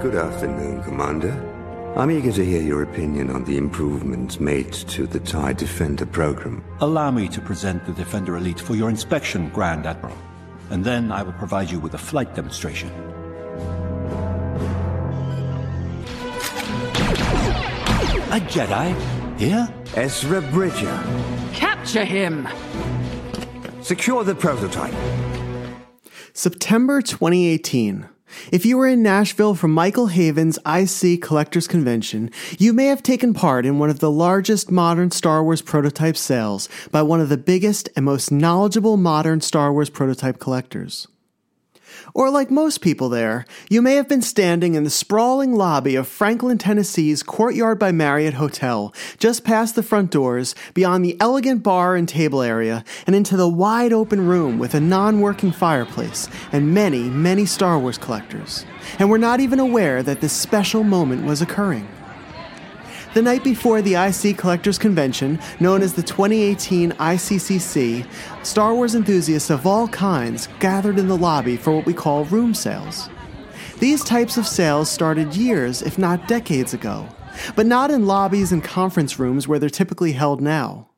Good 0.00 0.14
afternoon, 0.14 0.82
Commander. 0.82 1.32
I'm 1.94 2.10
eager 2.10 2.32
to 2.32 2.42
hear 2.44 2.62
your 2.62 2.82
opinion 2.82 3.28
on 3.28 3.44
the 3.44 3.58
improvements 3.58 4.40
made 4.40 4.72
to 4.72 5.06
the 5.06 5.20
TIE 5.20 5.52
Defender 5.52 6.06
program. 6.06 6.64
Allow 6.80 7.10
me 7.10 7.28
to 7.28 7.40
present 7.40 7.84
the 7.84 7.92
Defender 7.92 8.36
Elite 8.38 8.60
for 8.60 8.74
your 8.74 8.88
inspection, 8.88 9.50
Grand 9.50 9.84
Admiral. 9.84 10.16
And 10.70 10.82
then 10.82 11.12
I 11.12 11.22
will 11.22 11.34
provide 11.34 11.70
you 11.70 11.78
with 11.80 11.92
a 11.92 11.98
flight 11.98 12.34
demonstration. 12.34 12.88
A 18.30 18.40
Jedi? 18.48 19.38
Here? 19.38 19.68
Ezra 19.96 20.40
Bridger, 20.40 21.02
Capture 21.52 22.04
him! 22.04 22.48
secure 23.82 24.24
the 24.24 24.34
prototype. 24.34 24.94
September 26.32 27.02
2018. 27.02 28.08
If 28.52 28.66
you 28.66 28.76
were 28.76 28.88
in 28.88 29.02
Nashville 29.02 29.54
for 29.54 29.68
Michael 29.68 30.08
Haven's 30.08 30.58
IC 30.66 31.22
Collectors 31.22 31.66
Convention, 31.66 32.30
you 32.58 32.72
may 32.72 32.86
have 32.86 33.02
taken 33.02 33.34
part 33.34 33.66
in 33.66 33.78
one 33.78 33.90
of 33.90 34.00
the 34.00 34.10
largest 34.10 34.70
modern 34.70 35.10
Star 35.10 35.42
Wars 35.42 35.62
prototype 35.62 36.16
sales 36.16 36.68
by 36.90 37.02
one 37.02 37.20
of 37.20 37.28
the 37.28 37.36
biggest 37.36 37.88
and 37.96 38.04
most 38.04 38.30
knowledgeable 38.30 38.96
modern 38.96 39.40
Star 39.40 39.72
Wars 39.72 39.90
prototype 39.90 40.38
collectors. 40.38 41.06
Or, 42.14 42.30
like 42.30 42.50
most 42.50 42.80
people 42.80 43.08
there, 43.08 43.44
you 43.68 43.82
may 43.82 43.94
have 43.94 44.08
been 44.08 44.22
standing 44.22 44.74
in 44.74 44.84
the 44.84 44.90
sprawling 44.90 45.54
lobby 45.54 45.94
of 45.96 46.08
Franklin, 46.08 46.58
Tennessee's 46.58 47.22
Courtyard 47.22 47.78
by 47.78 47.92
Marriott 47.92 48.34
Hotel, 48.34 48.92
just 49.18 49.44
past 49.44 49.74
the 49.74 49.82
front 49.82 50.10
doors, 50.10 50.54
beyond 50.74 51.04
the 51.04 51.16
elegant 51.20 51.62
bar 51.62 51.96
and 51.96 52.08
table 52.08 52.42
area, 52.42 52.84
and 53.06 53.14
into 53.14 53.36
the 53.36 53.48
wide 53.48 53.92
open 53.92 54.26
room 54.26 54.58
with 54.58 54.74
a 54.74 54.80
non 54.80 55.20
working 55.20 55.52
fireplace 55.52 56.28
and 56.52 56.74
many, 56.74 57.04
many 57.10 57.46
Star 57.46 57.78
Wars 57.78 57.98
collectors. 57.98 58.64
And 58.98 59.10
were 59.10 59.18
not 59.18 59.40
even 59.40 59.60
aware 59.60 60.02
that 60.02 60.20
this 60.20 60.32
special 60.32 60.82
moment 60.82 61.24
was 61.24 61.40
occurring. 61.40 61.88
The 63.12 63.22
night 63.22 63.42
before 63.42 63.82
the 63.82 63.94
IC 63.94 64.38
Collectors 64.38 64.78
Convention, 64.78 65.40
known 65.58 65.82
as 65.82 65.94
the 65.94 66.02
2018 66.02 66.92
ICCC, 66.92 68.06
Star 68.46 68.72
Wars 68.72 68.94
enthusiasts 68.94 69.50
of 69.50 69.66
all 69.66 69.88
kinds 69.88 70.48
gathered 70.60 70.96
in 70.96 71.08
the 71.08 71.16
lobby 71.16 71.56
for 71.56 71.74
what 71.74 71.86
we 71.86 71.92
call 71.92 72.24
room 72.26 72.54
sales. 72.54 73.10
These 73.80 74.04
types 74.04 74.36
of 74.36 74.46
sales 74.46 74.88
started 74.88 75.34
years, 75.34 75.82
if 75.82 75.98
not 75.98 76.28
decades 76.28 76.72
ago, 76.72 77.08
but 77.56 77.66
not 77.66 77.90
in 77.90 78.06
lobbies 78.06 78.52
and 78.52 78.62
conference 78.62 79.18
rooms 79.18 79.48
where 79.48 79.58
they're 79.58 79.68
typically 79.68 80.12
held 80.12 80.40
now. 80.40 80.89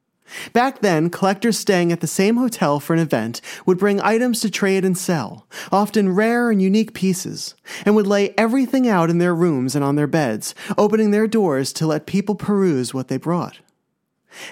Back 0.52 0.80
then, 0.80 1.11
collectors 1.11 1.58
staying 1.58 1.92
at 1.92 2.00
the 2.00 2.06
same 2.06 2.36
hotel 2.36 2.80
for 2.80 2.94
an 2.94 2.98
event 2.98 3.41
would 3.66 3.78
bring 3.78 4.00
items 4.00 4.41
to 4.41 4.50
trade 4.50 4.84
and 4.84 4.97
sell, 4.97 5.47
often 5.70 6.14
rare 6.14 6.50
and 6.50 6.61
unique 6.61 6.94
pieces, 6.94 7.55
and 7.84 7.94
would 7.94 8.06
lay 8.06 8.34
everything 8.36 8.88
out 8.88 9.10
in 9.10 9.19
their 9.19 9.34
rooms 9.34 9.75
and 9.75 9.84
on 9.84 9.97
their 9.97 10.06
beds, 10.06 10.55
opening 10.78 11.10
their 11.10 11.27
doors 11.27 11.72
to 11.75 11.86
let 11.86 12.06
people 12.06 12.34
peruse 12.34 12.94
what 12.94 13.08
they 13.08 13.16
brought. 13.16 13.58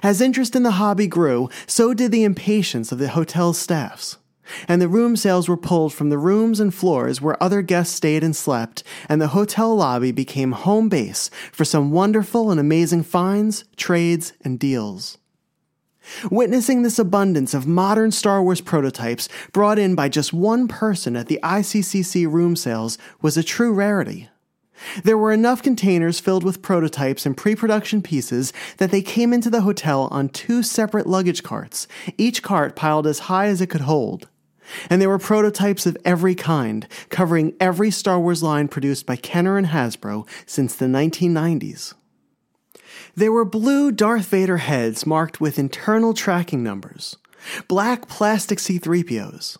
As 0.02 0.20
interest 0.20 0.54
in 0.54 0.62
the 0.62 0.72
hobby 0.72 1.06
grew, 1.06 1.48
so 1.66 1.94
did 1.94 2.12
the 2.12 2.24
impatience 2.24 2.92
of 2.92 2.98
the 2.98 3.08
hotel's 3.08 3.58
staffs. 3.58 4.18
And 4.66 4.82
the 4.82 4.88
room 4.88 5.16
sales 5.16 5.48
were 5.48 5.56
pulled 5.56 5.94
from 5.94 6.10
the 6.10 6.18
rooms 6.18 6.60
and 6.60 6.74
floors 6.74 7.20
where 7.20 7.40
other 7.42 7.62
guests 7.62 7.94
stayed 7.94 8.24
and 8.24 8.34
slept, 8.34 8.82
and 9.08 9.20
the 9.20 9.28
hotel 9.28 9.74
lobby 9.74 10.12
became 10.12 10.52
home 10.52 10.88
base 10.88 11.30
for 11.52 11.64
some 11.64 11.92
wonderful 11.92 12.50
and 12.50 12.58
amazing 12.58 13.04
finds, 13.04 13.64
trades, 13.76 14.32
and 14.42 14.58
deals. 14.58 15.18
Witnessing 16.30 16.82
this 16.82 16.98
abundance 16.98 17.54
of 17.54 17.66
modern 17.66 18.10
Star 18.10 18.42
Wars 18.42 18.60
prototypes 18.60 19.28
brought 19.52 19.78
in 19.78 19.94
by 19.94 20.08
just 20.08 20.32
one 20.32 20.68
person 20.68 21.16
at 21.16 21.28
the 21.28 21.40
ICCC 21.42 22.30
room 22.30 22.56
sales 22.56 22.98
was 23.22 23.36
a 23.36 23.42
true 23.42 23.72
rarity. 23.72 24.28
There 25.04 25.18
were 25.18 25.32
enough 25.32 25.62
containers 25.62 26.20
filled 26.20 26.42
with 26.42 26.62
prototypes 26.62 27.26
and 27.26 27.36
pre 27.36 27.54
production 27.54 28.02
pieces 28.02 28.52
that 28.78 28.90
they 28.90 29.02
came 29.02 29.32
into 29.32 29.50
the 29.50 29.60
hotel 29.60 30.08
on 30.10 30.30
two 30.30 30.62
separate 30.62 31.06
luggage 31.06 31.42
carts, 31.42 31.86
each 32.16 32.42
cart 32.42 32.76
piled 32.76 33.06
as 33.06 33.20
high 33.20 33.46
as 33.46 33.60
it 33.60 33.68
could 33.68 33.82
hold. 33.82 34.28
And 34.88 35.02
there 35.02 35.08
were 35.08 35.18
prototypes 35.18 35.84
of 35.84 35.98
every 36.04 36.34
kind, 36.34 36.86
covering 37.08 37.54
every 37.60 37.90
Star 37.90 38.20
Wars 38.20 38.42
line 38.42 38.68
produced 38.68 39.04
by 39.04 39.16
Kenner 39.16 39.58
and 39.58 39.66
Hasbro 39.66 40.26
since 40.46 40.74
the 40.74 40.86
1990s. 40.86 41.94
There 43.16 43.32
were 43.32 43.44
blue 43.44 43.90
Darth 43.90 44.26
Vader 44.26 44.58
heads 44.58 45.04
marked 45.04 45.40
with 45.40 45.58
internal 45.58 46.14
tracking 46.14 46.62
numbers, 46.62 47.16
black 47.66 48.08
plastic 48.08 48.58
C3POs, 48.58 49.56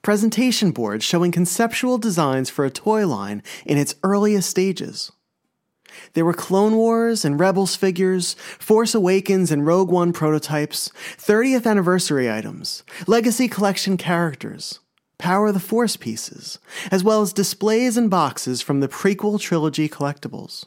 presentation 0.00 0.70
boards 0.70 1.04
showing 1.04 1.30
conceptual 1.30 1.98
designs 1.98 2.48
for 2.48 2.64
a 2.64 2.70
toy 2.70 3.06
line 3.06 3.42
in 3.66 3.76
its 3.76 3.94
earliest 4.02 4.48
stages. 4.48 5.12
There 6.14 6.24
were 6.24 6.32
Clone 6.32 6.74
Wars 6.76 7.24
and 7.24 7.38
Rebels 7.38 7.76
figures, 7.76 8.34
Force 8.34 8.94
Awakens 8.94 9.50
and 9.50 9.66
Rogue 9.66 9.90
One 9.90 10.12
prototypes, 10.12 10.90
30th 11.16 11.66
anniversary 11.66 12.30
items, 12.30 12.82
Legacy 13.06 13.46
Collection 13.48 13.96
characters, 13.96 14.80
Power 15.18 15.48
of 15.48 15.54
the 15.54 15.60
Force 15.60 15.96
pieces, 15.96 16.58
as 16.90 17.04
well 17.04 17.20
as 17.20 17.32
displays 17.32 17.96
and 17.96 18.10
boxes 18.10 18.62
from 18.62 18.80
the 18.80 18.88
prequel 18.88 19.40
trilogy 19.40 19.88
collectibles. 19.88 20.64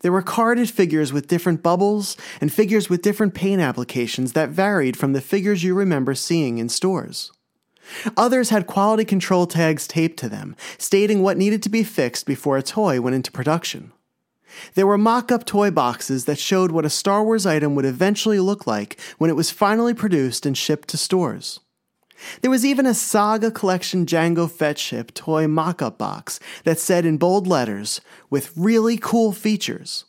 There 0.00 0.12
were 0.12 0.22
carded 0.22 0.70
figures 0.70 1.12
with 1.12 1.28
different 1.28 1.62
bubbles 1.62 2.16
and 2.40 2.52
figures 2.52 2.88
with 2.88 3.02
different 3.02 3.34
paint 3.34 3.60
applications 3.60 4.32
that 4.32 4.50
varied 4.50 4.96
from 4.96 5.12
the 5.12 5.20
figures 5.20 5.64
you 5.64 5.74
remember 5.74 6.14
seeing 6.14 6.58
in 6.58 6.68
stores. 6.68 7.32
Others 8.16 8.50
had 8.50 8.66
quality 8.66 9.04
control 9.04 9.46
tags 9.46 9.86
taped 9.86 10.18
to 10.18 10.28
them, 10.28 10.56
stating 10.76 11.22
what 11.22 11.38
needed 11.38 11.62
to 11.62 11.68
be 11.68 11.82
fixed 11.82 12.26
before 12.26 12.56
a 12.56 12.62
toy 12.62 13.00
went 13.00 13.16
into 13.16 13.32
production. 13.32 13.92
There 14.74 14.86
were 14.86 14.98
mock 14.98 15.30
up 15.30 15.44
toy 15.44 15.70
boxes 15.70 16.24
that 16.24 16.38
showed 16.38 16.70
what 16.70 16.84
a 16.84 16.90
Star 16.90 17.22
Wars 17.22 17.46
item 17.46 17.74
would 17.74 17.84
eventually 17.84 18.40
look 18.40 18.66
like 18.66 18.98
when 19.18 19.30
it 19.30 19.36
was 19.36 19.50
finally 19.50 19.94
produced 19.94 20.46
and 20.46 20.56
shipped 20.56 20.88
to 20.88 20.96
stores. 20.96 21.60
There 22.40 22.50
was 22.50 22.64
even 22.64 22.86
a 22.86 22.94
Saga 22.94 23.50
Collection 23.50 24.06
Jango 24.06 24.50
Fett 24.50 24.78
ship 24.78 25.14
toy 25.14 25.46
mock 25.46 25.82
up 25.82 25.98
box 25.98 26.40
that 26.64 26.78
said 26.78 27.04
in 27.04 27.16
bold 27.16 27.46
letters, 27.46 28.00
with 28.30 28.52
really 28.56 28.96
cool 28.96 29.32
features. 29.32 30.04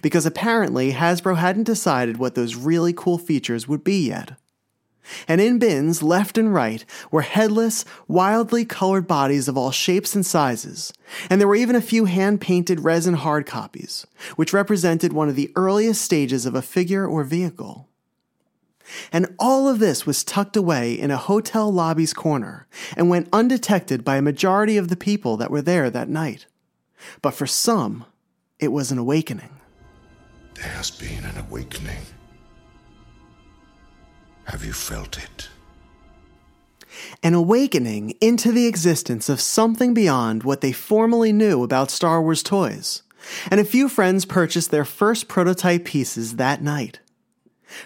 Because 0.00 0.26
apparently 0.26 0.92
Hasbro 0.92 1.36
hadn't 1.36 1.64
decided 1.64 2.16
what 2.16 2.34
those 2.34 2.54
really 2.54 2.92
cool 2.92 3.18
features 3.18 3.66
would 3.66 3.82
be 3.82 4.08
yet. 4.08 4.36
And 5.26 5.40
in 5.40 5.58
bins, 5.58 6.02
left 6.02 6.38
and 6.38 6.54
right, 6.54 6.84
were 7.10 7.22
headless, 7.22 7.84
wildly 8.06 8.64
colored 8.64 9.08
bodies 9.08 9.48
of 9.48 9.56
all 9.56 9.72
shapes 9.72 10.14
and 10.14 10.24
sizes. 10.24 10.92
And 11.28 11.40
there 11.40 11.48
were 11.48 11.56
even 11.56 11.74
a 11.74 11.80
few 11.80 12.04
hand 12.04 12.40
painted 12.40 12.80
resin 12.80 13.14
hard 13.14 13.44
copies, 13.44 14.06
which 14.36 14.52
represented 14.52 15.12
one 15.12 15.28
of 15.28 15.36
the 15.36 15.50
earliest 15.56 16.02
stages 16.02 16.46
of 16.46 16.54
a 16.54 16.62
figure 16.62 17.06
or 17.06 17.24
vehicle. 17.24 17.88
And 19.12 19.34
all 19.38 19.68
of 19.68 19.78
this 19.78 20.06
was 20.06 20.24
tucked 20.24 20.56
away 20.56 20.92
in 20.92 21.10
a 21.10 21.16
hotel 21.16 21.72
lobby's 21.72 22.12
corner 22.12 22.66
and 22.96 23.08
went 23.08 23.28
undetected 23.32 24.04
by 24.04 24.16
a 24.16 24.22
majority 24.22 24.76
of 24.76 24.88
the 24.88 24.96
people 24.96 25.36
that 25.36 25.50
were 25.50 25.62
there 25.62 25.90
that 25.90 26.08
night. 26.08 26.46
But 27.20 27.34
for 27.34 27.46
some, 27.46 28.04
it 28.58 28.68
was 28.68 28.90
an 28.92 28.98
awakening. 28.98 29.50
There 30.54 30.70
has 30.70 30.90
been 30.90 31.24
an 31.24 31.38
awakening. 31.38 32.02
Have 34.44 34.64
you 34.64 34.72
felt 34.72 35.18
it? 35.18 35.48
An 37.22 37.34
awakening 37.34 38.14
into 38.20 38.52
the 38.52 38.66
existence 38.66 39.28
of 39.28 39.40
something 39.40 39.94
beyond 39.94 40.42
what 40.42 40.60
they 40.60 40.72
formerly 40.72 41.32
knew 41.32 41.62
about 41.62 41.90
Star 41.90 42.20
Wars 42.20 42.42
toys. 42.42 43.02
And 43.50 43.60
a 43.60 43.64
few 43.64 43.88
friends 43.88 44.24
purchased 44.24 44.70
their 44.70 44.84
first 44.84 45.28
prototype 45.28 45.84
pieces 45.84 46.36
that 46.36 46.62
night. 46.62 47.00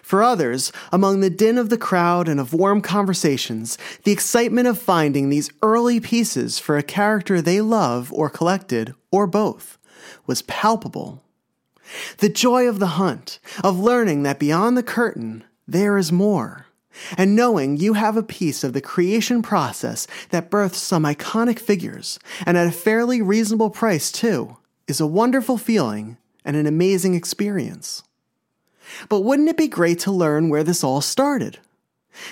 For 0.03 0.23
others, 0.23 0.73
among 0.93 1.21
the 1.21 1.31
din 1.31 1.59
of 1.59 1.71
the 1.71 1.79
crowd 1.79 2.29
and 2.29 2.41
of 2.41 2.53
warm 2.53 2.81
conversations, 2.81 3.79
the 4.05 4.13
excitement 4.13 4.69
of 4.69 4.79
finding 4.79 5.29
these 5.29 5.51
early 5.63 6.01
pieces 6.01 6.59
for 6.59 6.77
a 6.77 6.83
character 6.83 7.41
they 7.41 7.61
love 7.61 8.13
or 8.13 8.29
collected, 8.31 8.95
or 9.11 9.27
both, 9.27 9.79
was 10.27 10.43
palpable. 10.43 11.23
The 12.19 12.29
joy 12.29 12.69
of 12.69 12.79
the 12.79 12.99
hunt, 12.99 13.39
of 13.63 13.79
learning 13.79 14.23
that 14.25 14.39
beyond 14.39 14.77
the 14.77 14.83
curtain, 14.83 15.45
there 15.69 15.97
is 15.97 16.11
more, 16.13 16.67
and 17.17 17.37
knowing 17.37 17.77
you 17.77 17.95
have 17.95 18.17
a 18.17 18.23
piece 18.23 18.65
of 18.65 18.73
the 18.73 18.81
creation 18.81 19.43
process 19.43 20.07
that 20.31 20.51
births 20.51 20.79
some 20.79 21.05
iconic 21.05 21.59
figures, 21.59 22.19
and 22.45 22.57
at 22.57 22.67
a 22.67 22.73
fairly 22.73 23.23
reasonable 23.23 23.71
price 23.71 24.11
too, 24.11 24.57
is 24.89 25.01
a 25.01 25.07
wonderful 25.07 25.59
feeling 25.59 26.17
and 26.45 26.57
an 26.57 26.67
amazing 26.67 27.15
experience. 27.15 28.03
But 29.09 29.21
wouldn't 29.21 29.49
it 29.49 29.57
be 29.57 29.69
great 29.69 29.99
to 30.01 30.13
learn 30.13 30.49
where 30.49 30.65
this 30.65 30.85
all 30.85 31.01
started? 31.01 31.59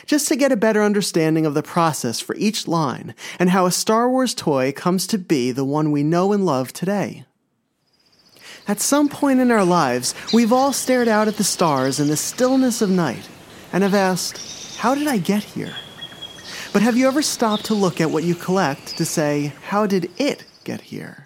Just 0.07 0.29
to 0.29 0.37
get 0.37 0.53
a 0.53 0.57
better 0.57 0.83
understanding 0.83 1.45
of 1.47 1.55
the 1.55 1.63
process 1.63 2.21
for 2.21 2.35
each 2.37 2.67
line 2.67 3.15
and 3.39 3.51
how 3.51 3.67
a 3.67 3.73
Star 3.73 4.09
Wars 4.09 4.35
toy 4.35 4.73
comes 4.73 5.07
to 5.09 5.19
be 5.19 5.53
the 5.53 5.65
one 5.65 5.93
we 5.93 6.03
know 6.03 6.33
and 6.33 6.47
love 6.47 6.73
today. 6.73 7.25
At 8.67 8.81
some 8.81 9.11
point 9.11 9.41
in 9.41 9.51
our 9.51 9.65
lives, 9.65 10.15
we've 10.33 10.53
all 10.53 10.73
stared 10.73 11.07
out 11.09 11.29
at 11.29 11.37
the 11.37 11.45
stars 11.45 12.01
in 12.01 12.09
the 12.09 12.17
stillness 12.17 12.81
of 12.81 12.89
night 12.89 13.29
and 13.73 13.83
have 13.83 13.95
asked, 13.95 14.79
How 14.79 14.95
did 14.95 15.07
I 15.07 15.19
get 15.19 15.43
here? 15.43 15.75
But 16.73 16.83
have 16.83 16.97
you 16.97 17.07
ever 17.07 17.21
stopped 17.21 17.67
to 17.67 17.75
look 17.75 18.01
at 18.01 18.11
what 18.11 18.25
you 18.25 18.35
collect 18.35 18.97
to 18.97 19.05
say, 19.05 19.53
How 19.65 19.87
did 19.87 20.11
it 20.17 20.45
get 20.65 20.81
here? 20.81 21.24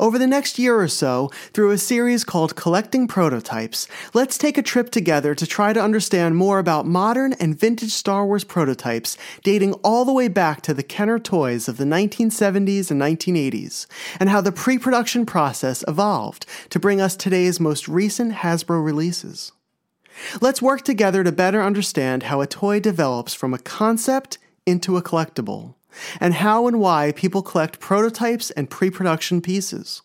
Over 0.00 0.18
the 0.18 0.26
next 0.26 0.58
year 0.58 0.80
or 0.80 0.88
so, 0.88 1.30
through 1.52 1.72
a 1.72 1.78
series 1.78 2.24
called 2.24 2.56
Collecting 2.56 3.06
Prototypes, 3.06 3.86
let's 4.14 4.38
take 4.38 4.56
a 4.56 4.62
trip 4.62 4.88
together 4.88 5.34
to 5.34 5.46
try 5.46 5.74
to 5.74 5.82
understand 5.82 6.36
more 6.36 6.58
about 6.58 6.86
modern 6.86 7.34
and 7.34 7.60
vintage 7.60 7.90
Star 7.90 8.24
Wars 8.24 8.42
prototypes 8.42 9.18
dating 9.42 9.74
all 9.84 10.06
the 10.06 10.12
way 10.14 10.26
back 10.26 10.62
to 10.62 10.72
the 10.72 10.82
Kenner 10.82 11.18
toys 11.18 11.68
of 11.68 11.76
the 11.76 11.84
1970s 11.84 12.90
and 12.90 12.98
1980s, 12.98 13.86
and 14.18 14.30
how 14.30 14.40
the 14.40 14.50
pre 14.50 14.78
production 14.78 15.26
process 15.26 15.84
evolved 15.86 16.46
to 16.70 16.80
bring 16.80 16.98
us 16.98 17.14
today's 17.14 17.60
most 17.60 17.86
recent 17.86 18.32
Hasbro 18.36 18.82
releases. 18.82 19.52
Let's 20.40 20.62
work 20.62 20.80
together 20.80 21.22
to 21.24 21.30
better 21.30 21.60
understand 21.60 22.22
how 22.22 22.40
a 22.40 22.46
toy 22.46 22.80
develops 22.80 23.34
from 23.34 23.52
a 23.52 23.58
concept 23.58 24.38
into 24.64 24.96
a 24.96 25.02
collectible 25.02 25.74
and 26.20 26.34
how 26.34 26.66
and 26.66 26.80
why 26.80 27.12
people 27.12 27.42
collect 27.42 27.80
prototypes 27.80 28.50
and 28.52 28.70
pre 28.70 28.90
production 28.90 29.40
pieces. 29.40 30.02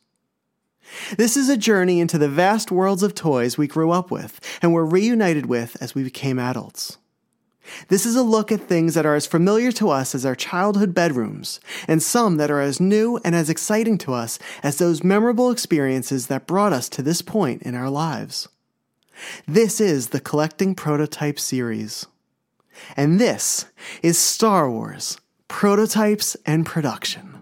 This 1.18 1.36
is 1.36 1.50
a 1.50 1.58
journey 1.58 2.00
into 2.00 2.18
the 2.18 2.30
vast 2.30 2.72
worlds 2.72 3.04
of 3.04 3.16
toys 3.16 3.58
we 3.58 3.68
grew 3.68 3.92
up 3.92 4.12
with 4.12 4.40
and 4.62 4.74
were 4.74 4.86
reunited 4.86 5.48
with 5.48 5.78
as 5.82 5.96
we 5.96 6.04
became 6.04 6.40
adults. 6.40 6.98
This 7.88 8.06
is 8.06 8.16
a 8.16 8.22
look 8.22 8.52
at 8.52 8.62
things 8.62 8.94
that 8.94 9.06
are 9.06 9.16
as 9.16 9.26
familiar 9.26 9.72
to 9.74 9.90
us 9.90 10.14
as 10.14 10.26
our 10.26 10.36
childhood 10.36 10.94
bedrooms, 10.94 11.60
and 11.88 12.02
some 12.02 12.38
that 12.38 12.52
are 12.52 12.62
as 12.62 12.80
new 12.80 13.20
and 13.26 13.34
as 13.34 13.50
exciting 13.50 13.98
to 14.00 14.14
us 14.14 14.38
as 14.62 14.78
those 14.78 15.04
memorable 15.04 15.50
experiences 15.50 16.28
that 16.28 16.46
brought 16.46 16.74
us 16.74 16.88
to 16.90 17.02
this 17.02 17.24
point 17.24 17.64
in 17.64 17.74
our 17.74 17.90
lives. 17.90 18.48
This 19.48 19.82
is 19.82 20.10
the 20.10 20.20
Collecting 20.20 20.76
Prototype 20.76 21.40
series. 21.40 22.06
And 22.96 23.20
this 23.20 23.66
is 24.04 24.18
Star 24.20 24.70
Wars 24.70 25.18
prototypes, 25.48 26.36
and 26.46 26.66
production. 26.66 27.35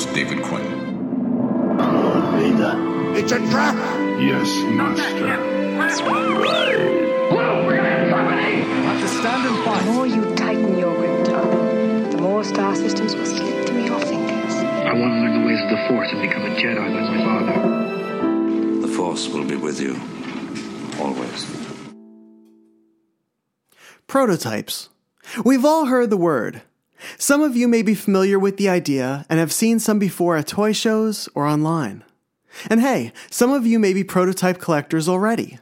Host 0.00 0.14
David 0.14 0.42
Quinn. 0.42 0.64
Vader. 1.76 3.18
It's 3.18 3.32
a 3.32 3.38
trap! 3.50 3.74
Yes, 4.18 4.48
Master. 4.72 5.36
The 9.76 9.92
more 9.92 10.06
you 10.06 10.34
tighten 10.36 10.78
your 10.78 10.96
grip, 10.96 11.26
Tarkin, 11.26 12.12
the 12.12 12.16
more 12.16 12.42
star 12.44 12.74
systems 12.76 13.14
will 13.14 13.26
slip 13.26 13.66
through 13.66 13.84
your 13.84 14.00
fingers. 14.00 14.54
I 14.54 14.94
want 14.94 15.12
to 15.12 15.20
learn 15.20 15.42
the 15.42 15.46
ways 15.46 15.60
of 15.60 15.68
the 15.68 15.76
Force 15.88 16.08
and 16.12 16.22
become 16.22 16.46
a 16.46 16.54
Jedi 16.54 16.94
like 16.94 17.10
my 17.10 17.20
father. 17.22 18.80
The 18.80 18.88
Force 18.88 19.28
will 19.28 19.44
be 19.44 19.56
with 19.56 19.82
you. 19.82 20.00
Always. 20.98 21.44
Prototypes. 24.06 24.88
We've 25.44 25.66
all 25.66 25.84
heard 25.84 26.08
the 26.08 26.16
word. 26.16 26.62
Some 27.18 27.42
of 27.42 27.56
you 27.56 27.68
may 27.68 27.82
be 27.82 27.94
familiar 27.94 28.38
with 28.38 28.56
the 28.56 28.68
idea 28.68 29.26
and 29.28 29.38
have 29.38 29.52
seen 29.52 29.78
some 29.78 29.98
before 29.98 30.36
at 30.36 30.46
toy 30.46 30.72
shows 30.72 31.28
or 31.34 31.46
online. 31.46 32.04
And 32.68 32.80
hey, 32.80 33.12
some 33.30 33.52
of 33.52 33.66
you 33.66 33.78
may 33.78 33.92
be 33.92 34.04
prototype 34.04 34.58
collectors 34.58 35.08
already. 35.08 35.58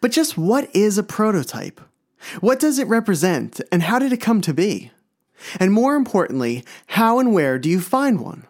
But 0.00 0.12
just 0.12 0.38
what 0.38 0.74
is 0.74 0.98
a 0.98 1.02
prototype? 1.02 1.80
What 2.40 2.60
does 2.60 2.78
it 2.78 2.86
represent 2.86 3.60
and 3.72 3.82
how 3.82 3.98
did 3.98 4.12
it 4.12 4.20
come 4.20 4.40
to 4.42 4.54
be? 4.54 4.92
And 5.58 5.72
more 5.72 5.96
importantly, 5.96 6.64
how 6.88 7.18
and 7.18 7.32
where 7.32 7.58
do 7.58 7.68
you 7.68 7.80
find 7.80 8.20
one? 8.20 8.46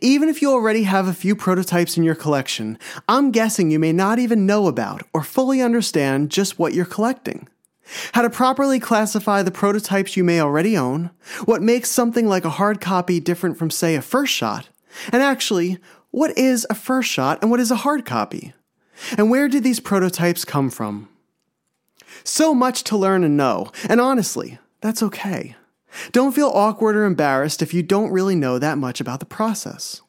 Even 0.00 0.28
if 0.28 0.42
you 0.42 0.50
already 0.50 0.82
have 0.82 1.06
a 1.06 1.14
few 1.14 1.36
prototypes 1.36 1.96
in 1.96 2.02
your 2.02 2.14
collection, 2.14 2.78
I'm 3.08 3.30
guessing 3.30 3.70
you 3.70 3.78
may 3.78 3.92
not 3.92 4.18
even 4.18 4.44
know 4.44 4.66
about 4.66 5.02
or 5.14 5.22
fully 5.22 5.62
understand 5.62 6.30
just 6.30 6.58
what 6.58 6.74
you're 6.74 6.84
collecting. 6.84 7.48
How 8.12 8.22
to 8.22 8.30
properly 8.30 8.78
classify 8.78 9.42
the 9.42 9.50
prototypes 9.50 10.16
you 10.16 10.24
may 10.24 10.40
already 10.40 10.76
own, 10.76 11.10
what 11.44 11.62
makes 11.62 11.90
something 11.90 12.26
like 12.26 12.44
a 12.44 12.50
hard 12.50 12.80
copy 12.80 13.20
different 13.20 13.56
from, 13.56 13.70
say, 13.70 13.94
a 13.94 14.02
first 14.02 14.32
shot, 14.32 14.68
and 15.12 15.22
actually, 15.22 15.78
what 16.10 16.36
is 16.36 16.66
a 16.70 16.74
first 16.74 17.08
shot 17.10 17.38
and 17.40 17.50
what 17.50 17.60
is 17.60 17.70
a 17.70 17.76
hard 17.76 18.04
copy? 18.04 18.52
And 19.16 19.30
where 19.30 19.48
did 19.48 19.62
these 19.62 19.80
prototypes 19.80 20.44
come 20.44 20.70
from? 20.70 21.08
So 22.24 22.54
much 22.54 22.84
to 22.84 22.96
learn 22.96 23.24
and 23.24 23.36
know, 23.36 23.70
and 23.88 24.00
honestly, 24.00 24.58
that's 24.80 25.02
okay. 25.02 25.56
Don't 26.12 26.34
feel 26.34 26.48
awkward 26.48 26.96
or 26.96 27.04
embarrassed 27.04 27.62
if 27.62 27.72
you 27.72 27.82
don't 27.82 28.12
really 28.12 28.34
know 28.34 28.58
that 28.58 28.78
much 28.78 29.00
about 29.00 29.20
the 29.20 29.26
process. 29.26 30.02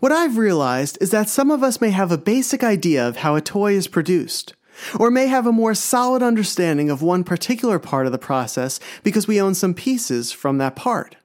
What 0.00 0.12
I've 0.12 0.36
realized 0.36 0.98
is 1.00 1.10
that 1.10 1.28
some 1.28 1.50
of 1.50 1.62
us 1.62 1.80
may 1.80 1.90
have 1.90 2.12
a 2.12 2.18
basic 2.18 2.62
idea 2.62 3.06
of 3.06 3.18
how 3.18 3.34
a 3.34 3.40
toy 3.40 3.72
is 3.72 3.88
produced, 3.88 4.54
or 4.98 5.10
may 5.10 5.26
have 5.26 5.46
a 5.46 5.52
more 5.52 5.74
solid 5.74 6.22
understanding 6.22 6.90
of 6.90 7.02
one 7.02 7.24
particular 7.24 7.78
part 7.78 8.06
of 8.06 8.12
the 8.12 8.18
process 8.18 8.80
because 9.02 9.28
we 9.28 9.40
own 9.40 9.54
some 9.54 9.74
pieces 9.74 10.32
from 10.32 10.58
that 10.58 10.76
part. 10.76 11.16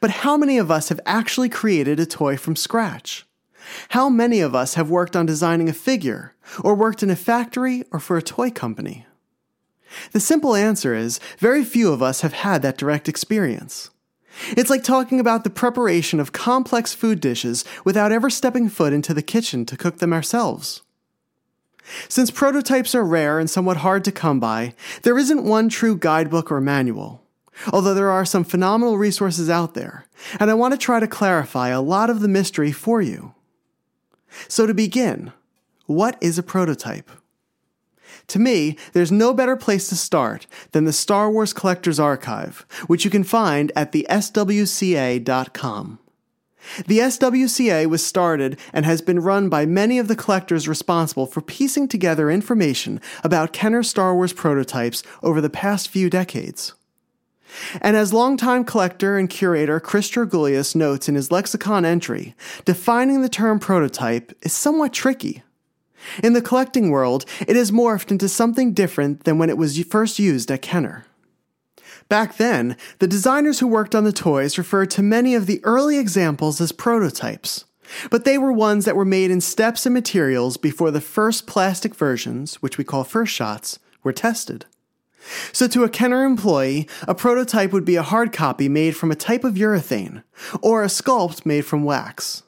But 0.00 0.10
how 0.10 0.36
many 0.36 0.58
of 0.58 0.70
us 0.70 0.88
have 0.88 1.00
actually 1.06 1.48
created 1.48 2.00
a 2.00 2.06
toy 2.06 2.36
from 2.36 2.56
scratch? 2.56 3.26
How 3.90 4.08
many 4.08 4.40
of 4.40 4.54
us 4.54 4.74
have 4.74 4.90
worked 4.90 5.14
on 5.14 5.26
designing 5.26 5.68
a 5.68 5.74
figure, 5.74 6.34
or 6.64 6.74
worked 6.74 7.02
in 7.02 7.10
a 7.10 7.16
factory 7.16 7.84
or 7.92 8.00
for 8.00 8.16
a 8.16 8.22
toy 8.22 8.50
company? 8.50 9.06
The 10.12 10.20
simple 10.20 10.54
answer 10.54 10.94
is 10.94 11.20
very 11.38 11.64
few 11.64 11.92
of 11.92 12.02
us 12.02 12.20
have 12.22 12.32
had 12.32 12.62
that 12.62 12.78
direct 12.78 13.08
experience. 13.08 13.90
It's 14.50 14.70
like 14.70 14.84
talking 14.84 15.18
about 15.18 15.44
the 15.44 15.50
preparation 15.50 16.20
of 16.20 16.32
complex 16.32 16.94
food 16.94 17.20
dishes 17.20 17.64
without 17.84 18.12
ever 18.12 18.30
stepping 18.30 18.68
foot 18.68 18.92
into 18.92 19.12
the 19.12 19.22
kitchen 19.22 19.64
to 19.66 19.76
cook 19.76 19.98
them 19.98 20.12
ourselves. 20.12 20.82
Since 22.08 22.30
prototypes 22.30 22.94
are 22.94 23.04
rare 23.04 23.38
and 23.38 23.48
somewhat 23.48 23.78
hard 23.78 24.04
to 24.04 24.12
come 24.12 24.40
by, 24.40 24.74
there 25.02 25.18
isn't 25.18 25.44
one 25.44 25.68
true 25.68 25.96
guidebook 25.96 26.50
or 26.52 26.60
manual. 26.60 27.22
Although 27.72 27.94
there 27.94 28.10
are 28.10 28.24
some 28.24 28.44
phenomenal 28.44 28.98
resources 28.98 29.50
out 29.50 29.74
there, 29.74 30.06
and 30.38 30.50
I 30.50 30.54
want 30.54 30.72
to 30.74 30.78
try 30.78 31.00
to 31.00 31.08
clarify 31.08 31.68
a 31.68 31.80
lot 31.80 32.10
of 32.10 32.20
the 32.20 32.28
mystery 32.28 32.70
for 32.72 33.02
you. 33.02 33.34
So, 34.46 34.66
to 34.66 34.74
begin, 34.74 35.32
what 35.86 36.16
is 36.20 36.38
a 36.38 36.42
prototype? 36.42 37.10
To 38.28 38.38
me, 38.38 38.76
there's 38.92 39.10
no 39.10 39.32
better 39.32 39.56
place 39.56 39.88
to 39.88 39.96
start 39.96 40.46
than 40.72 40.84
the 40.84 40.92
Star 40.92 41.30
Wars 41.30 41.54
Collector's 41.54 41.98
Archive, 41.98 42.66
which 42.86 43.04
you 43.04 43.10
can 43.10 43.24
find 43.24 43.72
at 43.74 43.92
the 43.92 44.06
SWCA.com. 44.10 45.98
The 46.86 46.98
SWCA 46.98 47.86
was 47.86 48.04
started 48.04 48.58
and 48.72 48.84
has 48.84 49.00
been 49.00 49.20
run 49.20 49.48
by 49.48 49.66
many 49.66 49.98
of 49.98 50.08
the 50.08 50.16
collectors 50.16 50.68
responsible 50.68 51.26
for 51.26 51.40
piecing 51.40 51.88
together 51.88 52.30
information 52.30 53.00
about 53.24 53.52
Kenner 53.52 53.82
Star 53.82 54.14
Wars 54.14 54.32
prototypes 54.32 55.02
over 55.22 55.40
the 55.40 55.50
past 55.50 55.88
few 55.88 56.10
decades. 56.10 56.74
And 57.80 57.96
as 57.96 58.12
longtime 58.12 58.64
collector 58.64 59.16
and 59.16 59.28
curator 59.28 59.80
Chris 59.80 60.10
Georgoulias 60.10 60.74
notes 60.74 61.08
in 61.08 61.14
his 61.14 61.30
lexicon 61.32 61.84
entry, 61.84 62.34
defining 62.64 63.22
the 63.22 63.28
term 63.28 63.58
prototype 63.58 64.36
is 64.42 64.52
somewhat 64.52 64.92
tricky. 64.92 65.42
In 66.22 66.32
the 66.32 66.42
collecting 66.42 66.90
world, 66.90 67.24
it 67.46 67.56
has 67.56 67.70
morphed 67.70 68.10
into 68.10 68.28
something 68.28 68.72
different 68.72 69.24
than 69.24 69.38
when 69.38 69.50
it 69.50 69.58
was 69.58 69.82
first 69.84 70.18
used 70.18 70.50
at 70.50 70.62
Kenner. 70.62 71.06
Back 72.08 72.38
then, 72.38 72.76
the 73.00 73.06
designers 73.06 73.60
who 73.60 73.66
worked 73.66 73.94
on 73.94 74.04
the 74.04 74.12
toys 74.12 74.56
referred 74.56 74.90
to 74.92 75.02
many 75.02 75.34
of 75.34 75.46
the 75.46 75.60
early 75.62 75.98
examples 75.98 76.58
as 76.58 76.72
prototypes, 76.72 77.66
but 78.10 78.24
they 78.24 78.38
were 78.38 78.52
ones 78.52 78.86
that 78.86 78.96
were 78.96 79.04
made 79.04 79.30
in 79.30 79.42
steps 79.42 79.84
and 79.84 79.94
materials 79.94 80.56
before 80.56 80.90
the 80.90 81.02
first 81.02 81.46
plastic 81.46 81.94
versions, 81.94 82.56
which 82.56 82.78
we 82.78 82.84
call 82.84 83.04
first 83.04 83.34
shots, 83.34 83.78
were 84.02 84.12
tested. 84.12 84.64
So, 85.52 85.68
to 85.68 85.84
a 85.84 85.90
Kenner 85.90 86.24
employee, 86.24 86.88
a 87.02 87.14
prototype 87.14 87.72
would 87.72 87.84
be 87.84 87.96
a 87.96 88.02
hard 88.02 88.32
copy 88.32 88.70
made 88.70 88.96
from 88.96 89.10
a 89.10 89.16
type 89.16 89.44
of 89.44 89.54
urethane, 89.54 90.22
or 90.62 90.82
a 90.82 90.86
sculpt 90.86 91.44
made 91.44 91.66
from 91.66 91.84
wax. 91.84 92.42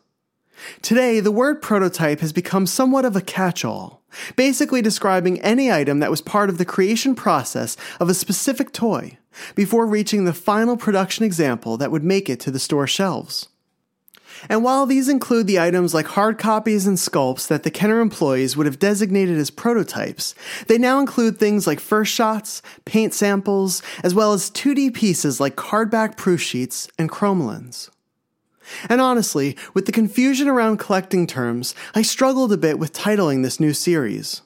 Today, 0.81 1.21
the 1.21 1.33
word 1.33 1.61
prototype 1.61 2.21
has 2.21 2.33
become 2.33 2.67
somewhat 2.67 3.05
of 3.05 3.17
a 3.17 3.21
catch 3.21 3.65
all, 3.65 4.03
basically 4.37 4.81
describing 4.81 5.41
any 5.43 5.71
item 5.71 5.99
that 5.99 6.11
was 6.11 6.23
part 6.23 6.49
of 6.49 6.57
the 6.57 6.65
creation 6.65 7.15
process 7.15 7.77
of 7.99 8.09
a 8.09 8.15
specific 8.15 8.73
toy 8.73 9.19
before 9.55 9.87
reaching 9.87 10.25
the 10.25 10.33
final 10.33 10.77
production 10.77 11.25
example 11.25 11.77
that 11.77 11.91
would 11.91 12.05
make 12.05 12.29
it 12.29 12.41
to 12.41 12.51
the 12.51 12.59
store 12.59 12.87
shelves. 12.87 13.49
And 14.49 14.65
while 14.65 14.87
these 14.87 15.09
include 15.09 15.47
the 15.47 15.61
items 15.61 15.93
like 15.93 16.07
hard 16.07 16.39
copies 16.39 16.87
and 16.87 16.97
sculpts 16.97 17.47
that 17.49 17.63
the 17.63 17.71
Kenner 17.71 18.01
employees 18.01 18.57
would 18.57 18.67
have 18.67 18.79
designated 18.79 19.37
as 19.37 19.51
prototypes, 19.51 20.35
they 20.67 20.79
now 20.79 20.99
include 20.99 21.39
things 21.39 21.67
like 21.67 21.81
first 21.81 22.13
shots, 22.13 22.63
paint 22.85 23.13
samples, 23.13 23.83
as 24.03 24.15
well 24.15 24.33
as 24.33 24.51
2D 24.51 24.95
pieces 24.95 25.41
like 25.41 25.57
cardback 25.57 26.17
proof 26.17 26.41
sheets 26.41 26.89
and 26.99 27.11
cromalins. 27.11 27.91
And 28.89 29.01
honestly, 29.01 29.57
with 29.75 29.87
the 29.87 29.93
confusion 29.93 30.49
around 30.49 30.79
collecting 30.79 31.27
terms, 31.27 31.75
I 31.95 32.03
struggled 32.03 32.53
a 32.53 32.57
bit 32.57 32.79
with 32.79 32.93
titling 32.93 33.43
this 33.43 33.61
new 33.61 33.75
series. 33.75 34.43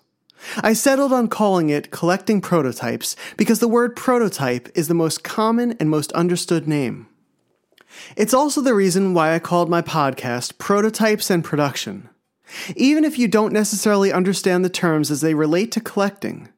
I 0.58 0.72
settled 0.72 1.12
on 1.12 1.28
calling 1.28 1.70
it 1.70 1.90
Collecting 1.90 2.40
Prototypes 2.40 3.16
because 3.36 3.60
the 3.60 3.68
word 3.68 3.96
prototype 3.96 4.68
is 4.74 4.88
the 4.88 4.94
most 4.94 5.24
common 5.24 5.76
and 5.80 5.88
most 5.90 6.12
understood 6.12 6.68
name. 6.68 7.08
It's 8.16 8.34
also 8.34 8.60
the 8.60 8.74
reason 8.74 9.14
why 9.14 9.34
I 9.34 9.38
called 9.38 9.70
my 9.70 9.82
podcast 9.82 10.58
Prototypes 10.58 11.30
and 11.30 11.44
Production. 11.44 12.08
Even 12.76 13.04
if 13.04 13.18
you 13.18 13.28
don't 13.28 13.52
necessarily 13.52 14.12
understand 14.12 14.64
the 14.64 14.70
terms 14.70 15.10
as 15.10 15.20
they 15.20 15.34
relate 15.34 15.72
to 15.72 15.80
collecting, 15.80 16.48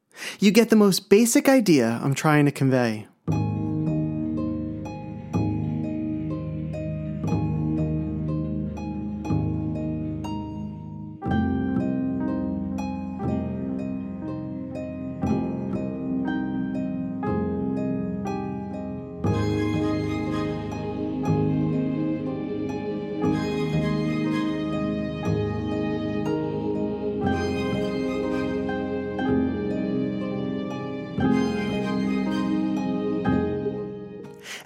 you 0.40 0.50
get 0.50 0.70
the 0.70 0.76
most 0.76 1.08
basic 1.08 1.48
idea 1.48 2.00
I'm 2.02 2.14
trying 2.14 2.46
to 2.46 2.50
convey. 2.50 3.06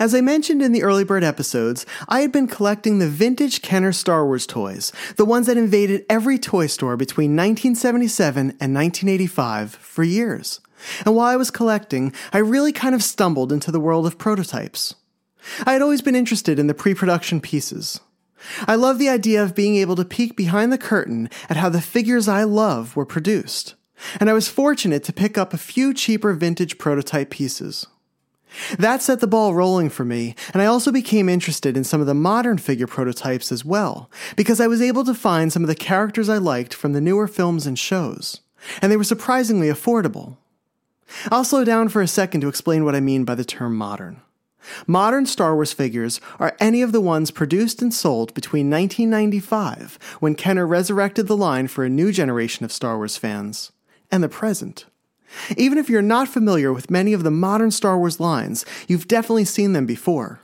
As 0.00 0.14
I 0.14 0.22
mentioned 0.22 0.62
in 0.62 0.72
the 0.72 0.82
early 0.82 1.04
bird 1.04 1.22
episodes, 1.22 1.84
I 2.08 2.20
had 2.20 2.32
been 2.32 2.46
collecting 2.46 2.98
the 2.98 3.06
vintage 3.06 3.60
Kenner 3.60 3.92
Star 3.92 4.24
Wars 4.24 4.46
toys, 4.46 4.92
the 5.16 5.26
ones 5.26 5.46
that 5.46 5.58
invaded 5.58 6.06
every 6.08 6.38
toy 6.38 6.68
store 6.68 6.96
between 6.96 7.36
1977 7.36 8.40
and 8.40 8.74
1985 8.74 9.74
for 9.74 10.02
years. 10.02 10.60
And 11.04 11.14
while 11.14 11.26
I 11.26 11.36
was 11.36 11.50
collecting, 11.50 12.14
I 12.32 12.38
really 12.38 12.72
kind 12.72 12.94
of 12.94 13.02
stumbled 13.02 13.52
into 13.52 13.70
the 13.70 13.78
world 13.78 14.06
of 14.06 14.16
prototypes. 14.16 14.94
I 15.66 15.74
had 15.74 15.82
always 15.82 16.00
been 16.00 16.16
interested 16.16 16.58
in 16.58 16.66
the 16.66 16.72
pre 16.72 16.94
production 16.94 17.38
pieces. 17.38 18.00
I 18.66 18.76
love 18.76 18.98
the 18.98 19.10
idea 19.10 19.42
of 19.42 19.54
being 19.54 19.76
able 19.76 19.96
to 19.96 20.04
peek 20.06 20.34
behind 20.34 20.72
the 20.72 20.78
curtain 20.78 21.28
at 21.50 21.58
how 21.58 21.68
the 21.68 21.82
figures 21.82 22.26
I 22.26 22.44
love 22.44 22.96
were 22.96 23.04
produced. 23.04 23.74
And 24.18 24.30
I 24.30 24.32
was 24.32 24.48
fortunate 24.48 25.04
to 25.04 25.12
pick 25.12 25.36
up 25.36 25.52
a 25.52 25.58
few 25.58 25.92
cheaper 25.92 26.32
vintage 26.32 26.78
prototype 26.78 27.28
pieces. 27.28 27.86
That 28.78 29.02
set 29.02 29.20
the 29.20 29.26
ball 29.26 29.54
rolling 29.54 29.90
for 29.90 30.04
me, 30.04 30.34
and 30.52 30.60
I 30.60 30.66
also 30.66 30.90
became 30.90 31.28
interested 31.28 31.76
in 31.76 31.84
some 31.84 32.00
of 32.00 32.06
the 32.06 32.14
modern 32.14 32.58
figure 32.58 32.86
prototypes 32.86 33.52
as 33.52 33.64
well, 33.64 34.10
because 34.36 34.60
I 34.60 34.66
was 34.66 34.82
able 34.82 35.04
to 35.04 35.14
find 35.14 35.52
some 35.52 35.62
of 35.62 35.68
the 35.68 35.74
characters 35.74 36.28
I 36.28 36.38
liked 36.38 36.74
from 36.74 36.92
the 36.92 37.00
newer 37.00 37.28
films 37.28 37.66
and 37.66 37.78
shows, 37.78 38.40
and 38.82 38.90
they 38.90 38.96
were 38.96 39.04
surprisingly 39.04 39.68
affordable. 39.68 40.36
I'll 41.30 41.44
slow 41.44 41.64
down 41.64 41.88
for 41.88 42.02
a 42.02 42.08
second 42.08 42.40
to 42.42 42.48
explain 42.48 42.84
what 42.84 42.94
I 42.94 43.00
mean 43.00 43.24
by 43.24 43.34
the 43.34 43.44
term 43.44 43.76
modern. 43.76 44.20
Modern 44.86 45.26
Star 45.26 45.54
Wars 45.54 45.72
figures 45.72 46.20
are 46.38 46.56
any 46.60 46.82
of 46.82 46.92
the 46.92 47.00
ones 47.00 47.30
produced 47.30 47.80
and 47.80 47.92
sold 47.92 48.34
between 48.34 48.70
1995, 48.70 49.98
when 50.20 50.34
Kenner 50.34 50.66
resurrected 50.66 51.26
the 51.26 51.36
line 51.36 51.66
for 51.66 51.84
a 51.84 51.88
new 51.88 52.12
generation 52.12 52.64
of 52.64 52.72
Star 52.72 52.96
Wars 52.96 53.16
fans, 53.16 53.72
and 54.10 54.22
the 54.22 54.28
present. 54.28 54.84
Even 55.56 55.78
if 55.78 55.88
you're 55.88 56.02
not 56.02 56.28
familiar 56.28 56.72
with 56.72 56.90
many 56.90 57.12
of 57.12 57.22
the 57.22 57.30
modern 57.30 57.70
Star 57.70 57.98
Wars 57.98 58.20
lines, 58.20 58.64
you've 58.88 59.08
definitely 59.08 59.44
seen 59.44 59.72
them 59.72 59.86
before. 59.86 60.40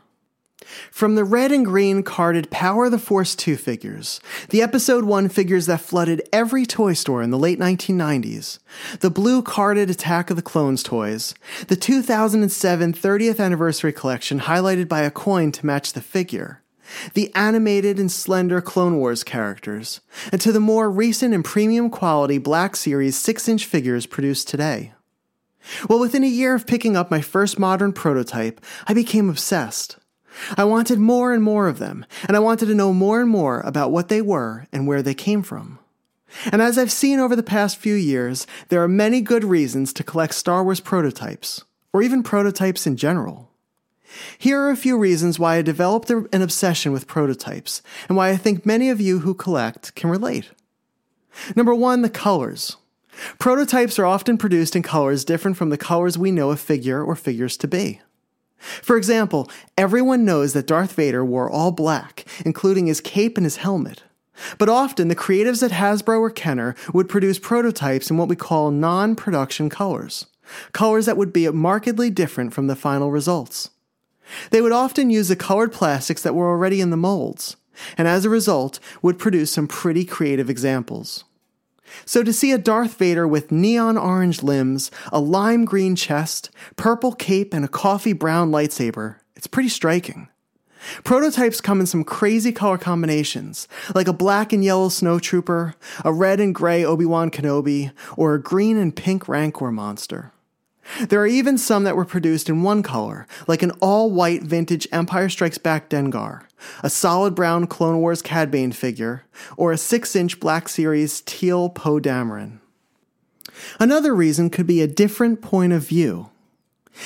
From 0.90 1.14
the 1.14 1.24
red 1.24 1.52
and 1.52 1.64
green 1.64 2.02
carded 2.02 2.50
Power 2.50 2.86
of 2.86 2.90
the 2.90 2.98
Force 2.98 3.36
2 3.36 3.56
figures, 3.56 4.20
the 4.48 4.62
Episode 4.62 5.04
1 5.04 5.28
figures 5.28 5.66
that 5.66 5.80
flooded 5.80 6.26
every 6.32 6.66
toy 6.66 6.92
store 6.92 7.22
in 7.22 7.30
the 7.30 7.38
late 7.38 7.58
1990s, 7.58 8.58
the 9.00 9.10
blue 9.10 9.42
carded 9.42 9.90
Attack 9.90 10.30
of 10.30 10.36
the 10.36 10.42
Clones 10.42 10.82
toys, 10.82 11.34
the 11.68 11.76
2007 11.76 12.92
30th 12.92 13.38
anniversary 13.38 13.92
collection 13.92 14.40
highlighted 14.40 14.88
by 14.88 15.02
a 15.02 15.10
coin 15.10 15.52
to 15.52 15.66
match 15.66 15.92
the 15.92 16.00
figure, 16.00 16.62
the 17.14 17.34
animated 17.34 17.98
and 17.98 18.10
slender 18.10 18.60
Clone 18.60 18.96
Wars 18.96 19.24
characters, 19.24 20.00
and 20.32 20.40
to 20.40 20.52
the 20.52 20.60
more 20.60 20.90
recent 20.90 21.34
and 21.34 21.44
premium 21.44 21.90
quality 21.90 22.38
Black 22.38 22.76
Series 22.76 23.16
6 23.16 23.48
inch 23.48 23.64
figures 23.64 24.06
produced 24.06 24.48
today. 24.48 24.92
Well, 25.88 25.98
within 25.98 26.24
a 26.24 26.28
year 26.28 26.54
of 26.54 26.66
picking 26.66 26.96
up 26.96 27.10
my 27.10 27.20
first 27.20 27.58
modern 27.58 27.92
prototype, 27.92 28.60
I 28.86 28.94
became 28.94 29.28
obsessed. 29.28 29.98
I 30.56 30.64
wanted 30.64 30.98
more 30.98 31.32
and 31.32 31.42
more 31.42 31.66
of 31.68 31.78
them, 31.78 32.04
and 32.28 32.36
I 32.36 32.40
wanted 32.40 32.66
to 32.66 32.74
know 32.74 32.92
more 32.92 33.20
and 33.20 33.30
more 33.30 33.60
about 33.60 33.90
what 33.90 34.08
they 34.08 34.22
were 34.22 34.66
and 34.72 34.86
where 34.86 35.02
they 35.02 35.14
came 35.14 35.42
from. 35.42 35.78
And 36.52 36.60
as 36.60 36.76
I've 36.76 36.92
seen 36.92 37.18
over 37.18 37.34
the 37.34 37.42
past 37.42 37.78
few 37.78 37.94
years, 37.94 38.46
there 38.68 38.82
are 38.82 38.88
many 38.88 39.20
good 39.20 39.44
reasons 39.44 39.92
to 39.94 40.04
collect 40.04 40.34
Star 40.34 40.62
Wars 40.62 40.80
prototypes, 40.80 41.64
or 41.92 42.02
even 42.02 42.22
prototypes 42.22 42.86
in 42.86 42.96
general. 42.96 43.50
Here 44.38 44.60
are 44.60 44.70
a 44.70 44.76
few 44.76 44.98
reasons 44.98 45.38
why 45.38 45.56
I 45.56 45.62
developed 45.62 46.10
an 46.10 46.42
obsession 46.42 46.92
with 46.92 47.06
prototypes, 47.06 47.82
and 48.08 48.16
why 48.16 48.30
I 48.30 48.36
think 48.36 48.64
many 48.64 48.90
of 48.90 49.00
you 49.00 49.20
who 49.20 49.34
collect 49.34 49.94
can 49.94 50.10
relate. 50.10 50.50
Number 51.54 51.74
one, 51.74 52.02
the 52.02 52.10
colors. 52.10 52.76
Prototypes 53.38 53.98
are 53.98 54.06
often 54.06 54.38
produced 54.38 54.76
in 54.76 54.82
colors 54.82 55.24
different 55.24 55.56
from 55.56 55.70
the 55.70 55.78
colors 55.78 56.18
we 56.18 56.30
know 56.30 56.50
a 56.50 56.56
figure 56.56 57.02
or 57.02 57.16
figures 57.16 57.56
to 57.58 57.68
be. 57.68 58.00
For 58.58 58.96
example, 58.96 59.50
everyone 59.76 60.24
knows 60.24 60.52
that 60.52 60.66
Darth 60.66 60.92
Vader 60.92 61.24
wore 61.24 61.50
all 61.50 61.72
black, 61.72 62.24
including 62.44 62.86
his 62.86 63.00
cape 63.00 63.36
and 63.36 63.44
his 63.44 63.58
helmet. 63.58 64.02
But 64.58 64.68
often, 64.68 65.08
the 65.08 65.16
creatives 65.16 65.62
at 65.62 65.70
Hasbro 65.70 66.20
or 66.20 66.30
Kenner 66.30 66.74
would 66.92 67.08
produce 67.08 67.38
prototypes 67.38 68.10
in 68.10 68.16
what 68.16 68.28
we 68.28 68.36
call 68.36 68.70
non 68.70 69.16
production 69.16 69.70
colors, 69.70 70.26
colors 70.72 71.06
that 71.06 71.16
would 71.16 71.32
be 71.32 71.48
markedly 71.48 72.10
different 72.10 72.52
from 72.52 72.66
the 72.66 72.76
final 72.76 73.10
results. 73.10 73.70
They 74.50 74.60
would 74.60 74.72
often 74.72 75.10
use 75.10 75.28
the 75.28 75.36
colored 75.36 75.72
plastics 75.72 76.22
that 76.22 76.34
were 76.34 76.48
already 76.48 76.80
in 76.80 76.90
the 76.90 76.96
molds, 76.96 77.56
and 77.96 78.08
as 78.08 78.24
a 78.24 78.30
result, 78.30 78.80
would 79.02 79.18
produce 79.18 79.50
some 79.50 79.68
pretty 79.68 80.04
creative 80.04 80.50
examples. 80.50 81.24
So 82.04 82.22
to 82.22 82.32
see 82.32 82.52
a 82.52 82.58
Darth 82.58 82.98
Vader 82.98 83.28
with 83.28 83.52
neon 83.52 83.96
orange 83.96 84.42
limbs, 84.42 84.90
a 85.12 85.20
lime 85.20 85.64
green 85.64 85.94
chest, 85.96 86.50
purple 86.76 87.12
cape, 87.12 87.54
and 87.54 87.64
a 87.64 87.68
coffee 87.68 88.12
brown 88.12 88.50
lightsaber, 88.50 89.16
it's 89.36 89.46
pretty 89.46 89.68
striking. 89.68 90.28
Prototypes 91.04 91.60
come 91.60 91.80
in 91.80 91.86
some 91.86 92.04
crazy 92.04 92.52
color 92.52 92.78
combinations, 92.78 93.66
like 93.94 94.08
a 94.08 94.12
black 94.12 94.52
and 94.52 94.64
yellow 94.64 94.88
snowtrooper, 94.88 95.74
a 96.04 96.12
red 96.12 96.38
and 96.38 96.54
gray 96.54 96.84
Obi-Wan 96.84 97.30
Kenobi, 97.30 97.92
or 98.16 98.34
a 98.34 98.42
green 98.42 98.76
and 98.76 98.94
pink 98.94 99.28
Rancor 99.28 99.72
monster. 99.72 100.32
There 101.08 101.20
are 101.20 101.26
even 101.26 101.58
some 101.58 101.84
that 101.84 101.96
were 101.96 102.04
produced 102.04 102.48
in 102.48 102.62
one 102.62 102.82
color, 102.82 103.26
like 103.46 103.62
an 103.62 103.72
all 103.80 104.10
white 104.10 104.42
vintage 104.42 104.86
Empire 104.92 105.28
Strikes 105.28 105.58
Back 105.58 105.90
Dengar, 105.90 106.42
a 106.82 106.90
solid 106.90 107.34
brown 107.34 107.66
Clone 107.66 107.98
Wars 107.98 108.22
Cad 108.22 108.50
Bane 108.50 108.72
figure, 108.72 109.24
or 109.56 109.72
a 109.72 109.78
6 109.78 110.16
inch 110.16 110.40
Black 110.40 110.68
Series 110.68 111.22
teal 111.22 111.68
Poe 111.68 112.00
Dameron. 112.00 112.60
Another 113.80 114.14
reason 114.14 114.50
could 114.50 114.66
be 114.66 114.80
a 114.80 114.86
different 114.86 115.42
point 115.42 115.72
of 115.72 115.86
view. 115.86 116.30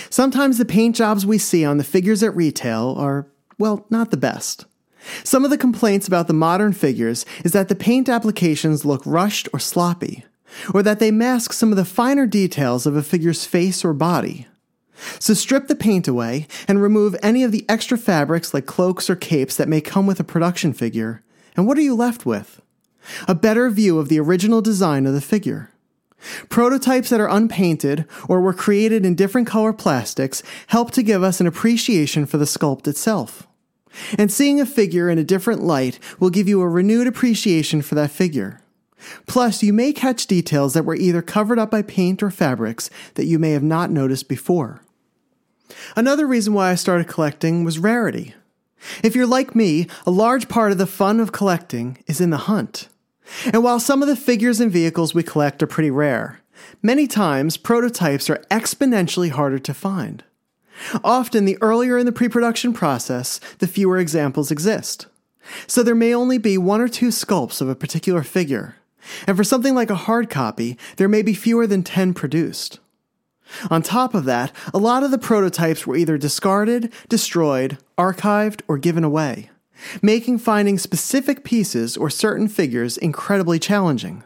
Sometimes 0.08 0.58
the 0.58 0.64
paint 0.64 0.96
jobs 0.96 1.26
we 1.26 1.38
see 1.38 1.64
on 1.64 1.78
the 1.78 1.84
figures 1.84 2.22
at 2.22 2.36
retail 2.36 2.94
are, 2.98 3.26
well, 3.58 3.86
not 3.90 4.10
the 4.10 4.16
best. 4.16 4.66
Some 5.24 5.44
of 5.44 5.50
the 5.50 5.58
complaints 5.58 6.06
about 6.06 6.26
the 6.26 6.34
modern 6.34 6.72
figures 6.72 7.24
is 7.44 7.52
that 7.52 7.68
the 7.68 7.74
paint 7.74 8.08
applications 8.08 8.84
look 8.84 9.02
rushed 9.06 9.48
or 9.52 9.58
sloppy, 9.58 10.24
or 10.74 10.82
that 10.82 10.98
they 10.98 11.10
mask 11.10 11.52
some 11.52 11.70
of 11.70 11.76
the 11.76 11.84
finer 11.84 12.26
details 12.26 12.86
of 12.86 12.96
a 12.96 13.02
figure's 13.02 13.44
face 13.44 13.84
or 13.84 13.92
body. 13.92 14.46
So 15.18 15.34
strip 15.34 15.68
the 15.68 15.74
paint 15.74 16.06
away 16.08 16.46
and 16.68 16.82
remove 16.82 17.16
any 17.22 17.42
of 17.42 17.52
the 17.52 17.64
extra 17.68 17.96
fabrics 17.96 18.52
like 18.52 18.66
cloaks 18.66 19.08
or 19.08 19.16
capes 19.16 19.56
that 19.56 19.68
may 19.68 19.80
come 19.80 20.06
with 20.06 20.20
a 20.20 20.24
production 20.24 20.72
figure, 20.72 21.22
and 21.56 21.66
what 21.66 21.78
are 21.78 21.82
you 21.82 21.94
left 21.94 22.26
with? 22.26 22.60
A 23.26 23.34
better 23.34 23.70
view 23.70 23.98
of 23.98 24.08
the 24.08 24.20
original 24.20 24.60
design 24.60 25.06
of 25.06 25.14
the 25.14 25.20
figure. 25.20 25.70
Prototypes 26.50 27.08
that 27.08 27.20
are 27.20 27.28
unpainted 27.28 28.04
or 28.28 28.40
were 28.40 28.52
created 28.52 29.06
in 29.06 29.14
different 29.14 29.46
color 29.46 29.72
plastics 29.72 30.42
help 30.66 30.90
to 30.92 31.02
give 31.02 31.22
us 31.22 31.40
an 31.40 31.46
appreciation 31.46 32.26
for 32.26 32.36
the 32.36 32.44
sculpt 32.44 32.86
itself. 32.86 33.46
And 34.18 34.30
seeing 34.30 34.60
a 34.60 34.66
figure 34.66 35.08
in 35.08 35.18
a 35.18 35.24
different 35.24 35.62
light 35.62 35.98
will 36.18 36.30
give 36.30 36.46
you 36.46 36.60
a 36.60 36.68
renewed 36.68 37.06
appreciation 37.06 37.82
for 37.82 37.94
that 37.94 38.10
figure. 38.10 38.60
Plus, 39.26 39.62
you 39.62 39.72
may 39.72 39.92
catch 39.92 40.26
details 40.26 40.74
that 40.74 40.84
were 40.84 40.94
either 40.94 41.22
covered 41.22 41.58
up 41.58 41.70
by 41.70 41.82
paint 41.82 42.22
or 42.22 42.30
fabrics 42.30 42.90
that 43.14 43.26
you 43.26 43.38
may 43.38 43.52
have 43.52 43.62
not 43.62 43.90
noticed 43.90 44.28
before. 44.28 44.82
Another 45.96 46.26
reason 46.26 46.52
why 46.52 46.70
I 46.70 46.74
started 46.74 47.08
collecting 47.08 47.64
was 47.64 47.78
rarity. 47.78 48.34
If 49.02 49.14
you're 49.14 49.26
like 49.26 49.54
me, 49.54 49.86
a 50.06 50.10
large 50.10 50.48
part 50.48 50.72
of 50.72 50.78
the 50.78 50.86
fun 50.86 51.20
of 51.20 51.32
collecting 51.32 51.98
is 52.06 52.20
in 52.20 52.30
the 52.30 52.38
hunt. 52.38 52.88
And 53.52 53.62
while 53.62 53.78
some 53.78 54.02
of 54.02 54.08
the 54.08 54.16
figures 54.16 54.60
and 54.60 54.72
vehicles 54.72 55.14
we 55.14 55.22
collect 55.22 55.62
are 55.62 55.68
pretty 55.68 55.90
rare, 55.90 56.40
many 56.82 57.06
times 57.06 57.56
prototypes 57.56 58.28
are 58.28 58.44
exponentially 58.50 59.30
harder 59.30 59.58
to 59.58 59.74
find. 59.74 60.24
Often, 61.04 61.44
the 61.44 61.58
earlier 61.60 61.98
in 61.98 62.06
the 62.06 62.12
pre 62.12 62.28
production 62.28 62.72
process, 62.72 63.38
the 63.58 63.66
fewer 63.66 63.98
examples 63.98 64.50
exist. 64.50 65.06
So 65.66 65.82
there 65.82 65.94
may 65.94 66.14
only 66.14 66.38
be 66.38 66.56
one 66.56 66.80
or 66.80 66.88
two 66.88 67.08
sculpts 67.08 67.60
of 67.60 67.68
a 67.68 67.74
particular 67.74 68.22
figure, 68.22 68.76
and 69.26 69.36
for 69.36 69.44
something 69.44 69.74
like 69.74 69.90
a 69.90 69.94
hard 69.94 70.30
copy, 70.30 70.78
there 70.96 71.08
may 71.08 71.22
be 71.22 71.34
fewer 71.34 71.66
than 71.66 71.82
10 71.82 72.14
produced. 72.14 72.78
On 73.70 73.82
top 73.82 74.14
of 74.14 74.24
that, 74.24 74.52
a 74.72 74.78
lot 74.78 75.02
of 75.02 75.10
the 75.10 75.18
prototypes 75.18 75.86
were 75.86 75.96
either 75.96 76.16
discarded, 76.16 76.92
destroyed, 77.08 77.78
archived, 77.98 78.62
or 78.68 78.78
given 78.78 79.04
away, 79.04 79.50
making 80.02 80.38
finding 80.38 80.78
specific 80.78 81.44
pieces 81.44 81.96
or 81.96 82.10
certain 82.10 82.48
figures 82.48 82.96
incredibly 82.96 83.58
challenging. 83.58 84.22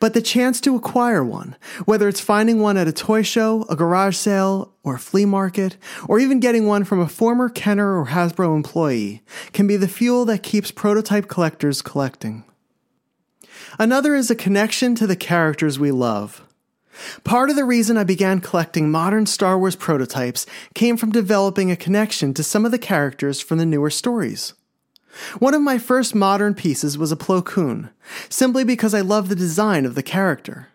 But 0.00 0.14
the 0.14 0.22
chance 0.22 0.60
to 0.62 0.74
acquire 0.74 1.22
one, 1.22 1.54
whether 1.84 2.08
it's 2.08 2.20
finding 2.20 2.60
one 2.60 2.78
at 2.78 2.88
a 2.88 2.92
toy 2.92 3.22
show, 3.22 3.66
a 3.68 3.76
garage 3.76 4.16
sale, 4.16 4.72
or 4.82 4.94
a 4.94 4.98
flea 4.98 5.26
market, 5.26 5.76
or 6.08 6.18
even 6.18 6.40
getting 6.40 6.66
one 6.66 6.84
from 6.84 6.98
a 6.98 7.08
former 7.08 7.50
Kenner 7.50 7.98
or 7.98 8.06
Hasbro 8.06 8.56
employee, 8.56 9.22
can 9.52 9.66
be 9.66 9.76
the 9.76 9.88
fuel 9.88 10.24
that 10.26 10.42
keeps 10.42 10.70
prototype 10.70 11.28
collectors 11.28 11.82
collecting. 11.82 12.44
Another 13.78 14.14
is 14.14 14.30
a 14.30 14.34
connection 14.34 14.94
to 14.96 15.06
the 15.06 15.16
characters 15.16 15.78
we 15.78 15.90
love. 15.90 16.42
Part 17.24 17.50
of 17.50 17.56
the 17.56 17.64
reason 17.64 17.96
I 17.96 18.04
began 18.04 18.40
collecting 18.40 18.90
modern 18.90 19.26
Star 19.26 19.58
Wars 19.58 19.76
prototypes 19.76 20.46
came 20.74 20.96
from 20.96 21.12
developing 21.12 21.70
a 21.70 21.76
connection 21.76 22.32
to 22.34 22.42
some 22.42 22.64
of 22.64 22.72
the 22.72 22.78
characters 22.78 23.40
from 23.40 23.58
the 23.58 23.66
newer 23.66 23.90
stories. 23.90 24.54
One 25.38 25.54
of 25.54 25.62
my 25.62 25.78
first 25.78 26.14
modern 26.14 26.54
pieces 26.54 26.98
was 26.98 27.12
a 27.12 27.16
Plo 27.16 27.44
Koon, 27.44 27.90
simply 28.28 28.64
because 28.64 28.94
I 28.94 29.00
loved 29.00 29.28
the 29.28 29.36
design 29.36 29.86
of 29.86 29.94
the 29.94 30.02
character. 30.02 30.68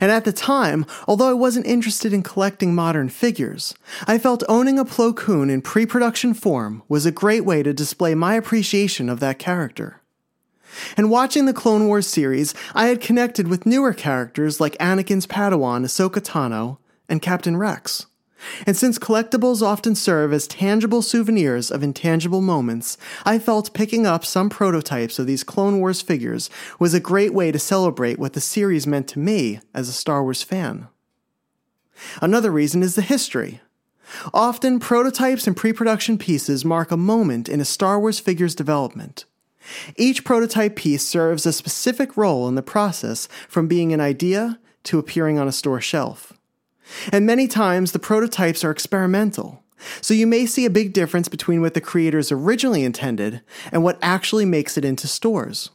And 0.00 0.10
at 0.10 0.24
the 0.24 0.32
time, 0.32 0.86
although 1.06 1.28
I 1.28 1.34
wasn't 1.34 1.66
interested 1.66 2.12
in 2.14 2.22
collecting 2.22 2.74
modern 2.74 3.10
figures, 3.10 3.74
I 4.06 4.16
felt 4.16 4.42
owning 4.48 4.78
a 4.78 4.86
Plo 4.86 5.14
Koon 5.14 5.50
in 5.50 5.60
pre 5.60 5.84
production 5.84 6.32
form 6.32 6.82
was 6.88 7.04
a 7.04 7.12
great 7.12 7.44
way 7.44 7.62
to 7.62 7.74
display 7.74 8.14
my 8.14 8.34
appreciation 8.34 9.10
of 9.10 9.20
that 9.20 9.38
character. 9.38 10.00
And 10.96 11.10
watching 11.10 11.46
the 11.46 11.52
Clone 11.52 11.86
Wars 11.86 12.06
series, 12.06 12.54
I 12.74 12.86
had 12.86 13.00
connected 13.00 13.48
with 13.48 13.66
newer 13.66 13.92
characters 13.92 14.60
like 14.60 14.76
Anakin's 14.78 15.26
Padawan 15.26 15.84
Ahsoka 15.84 16.20
Tano 16.20 16.78
and 17.08 17.22
Captain 17.22 17.56
Rex. 17.56 18.06
And 18.66 18.76
since 18.76 18.98
collectibles 18.98 19.62
often 19.62 19.94
serve 19.94 20.32
as 20.32 20.46
tangible 20.46 21.02
souvenirs 21.02 21.70
of 21.70 21.82
intangible 21.82 22.42
moments, 22.42 22.98
I 23.24 23.38
felt 23.38 23.74
picking 23.74 24.06
up 24.06 24.24
some 24.24 24.50
prototypes 24.50 25.18
of 25.18 25.26
these 25.26 25.42
Clone 25.42 25.80
Wars 25.80 26.02
figures 26.02 26.50
was 26.78 26.94
a 26.94 27.00
great 27.00 27.32
way 27.32 27.50
to 27.50 27.58
celebrate 27.58 28.18
what 28.18 28.34
the 28.34 28.40
series 28.40 28.86
meant 28.86 29.08
to 29.08 29.18
me 29.18 29.60
as 29.74 29.88
a 29.88 29.92
Star 29.92 30.22
Wars 30.22 30.42
fan. 30.42 30.88
Another 32.20 32.50
reason 32.50 32.82
is 32.82 32.94
the 32.94 33.02
history. 33.02 33.60
Often, 34.32 34.80
prototypes 34.80 35.46
and 35.46 35.56
pre 35.56 35.72
production 35.72 36.18
pieces 36.18 36.64
mark 36.64 36.92
a 36.92 36.96
moment 36.96 37.48
in 37.48 37.60
a 37.60 37.64
Star 37.64 37.98
Wars 37.98 38.20
figure's 38.20 38.54
development. 38.54 39.24
Each 39.96 40.24
prototype 40.24 40.76
piece 40.76 41.04
serves 41.04 41.46
a 41.46 41.52
specific 41.52 42.16
role 42.16 42.48
in 42.48 42.54
the 42.54 42.62
process 42.62 43.28
from 43.48 43.68
being 43.68 43.92
an 43.92 44.00
idea 44.00 44.58
to 44.84 44.98
appearing 44.98 45.38
on 45.38 45.48
a 45.48 45.52
store 45.52 45.80
shelf. 45.80 46.32
And 47.10 47.26
many 47.26 47.48
times 47.48 47.92
the 47.92 47.98
prototypes 47.98 48.62
are 48.64 48.70
experimental, 48.70 49.64
so 50.00 50.14
you 50.14 50.26
may 50.26 50.46
see 50.46 50.64
a 50.64 50.70
big 50.70 50.92
difference 50.92 51.28
between 51.28 51.60
what 51.60 51.74
the 51.74 51.80
creators 51.80 52.30
originally 52.32 52.84
intended 52.84 53.42
and 53.72 53.82
what 53.82 53.98
actually 54.00 54.44
makes 54.44 54.78
it 54.78 54.84
into 54.84 55.08
stores. 55.08 55.70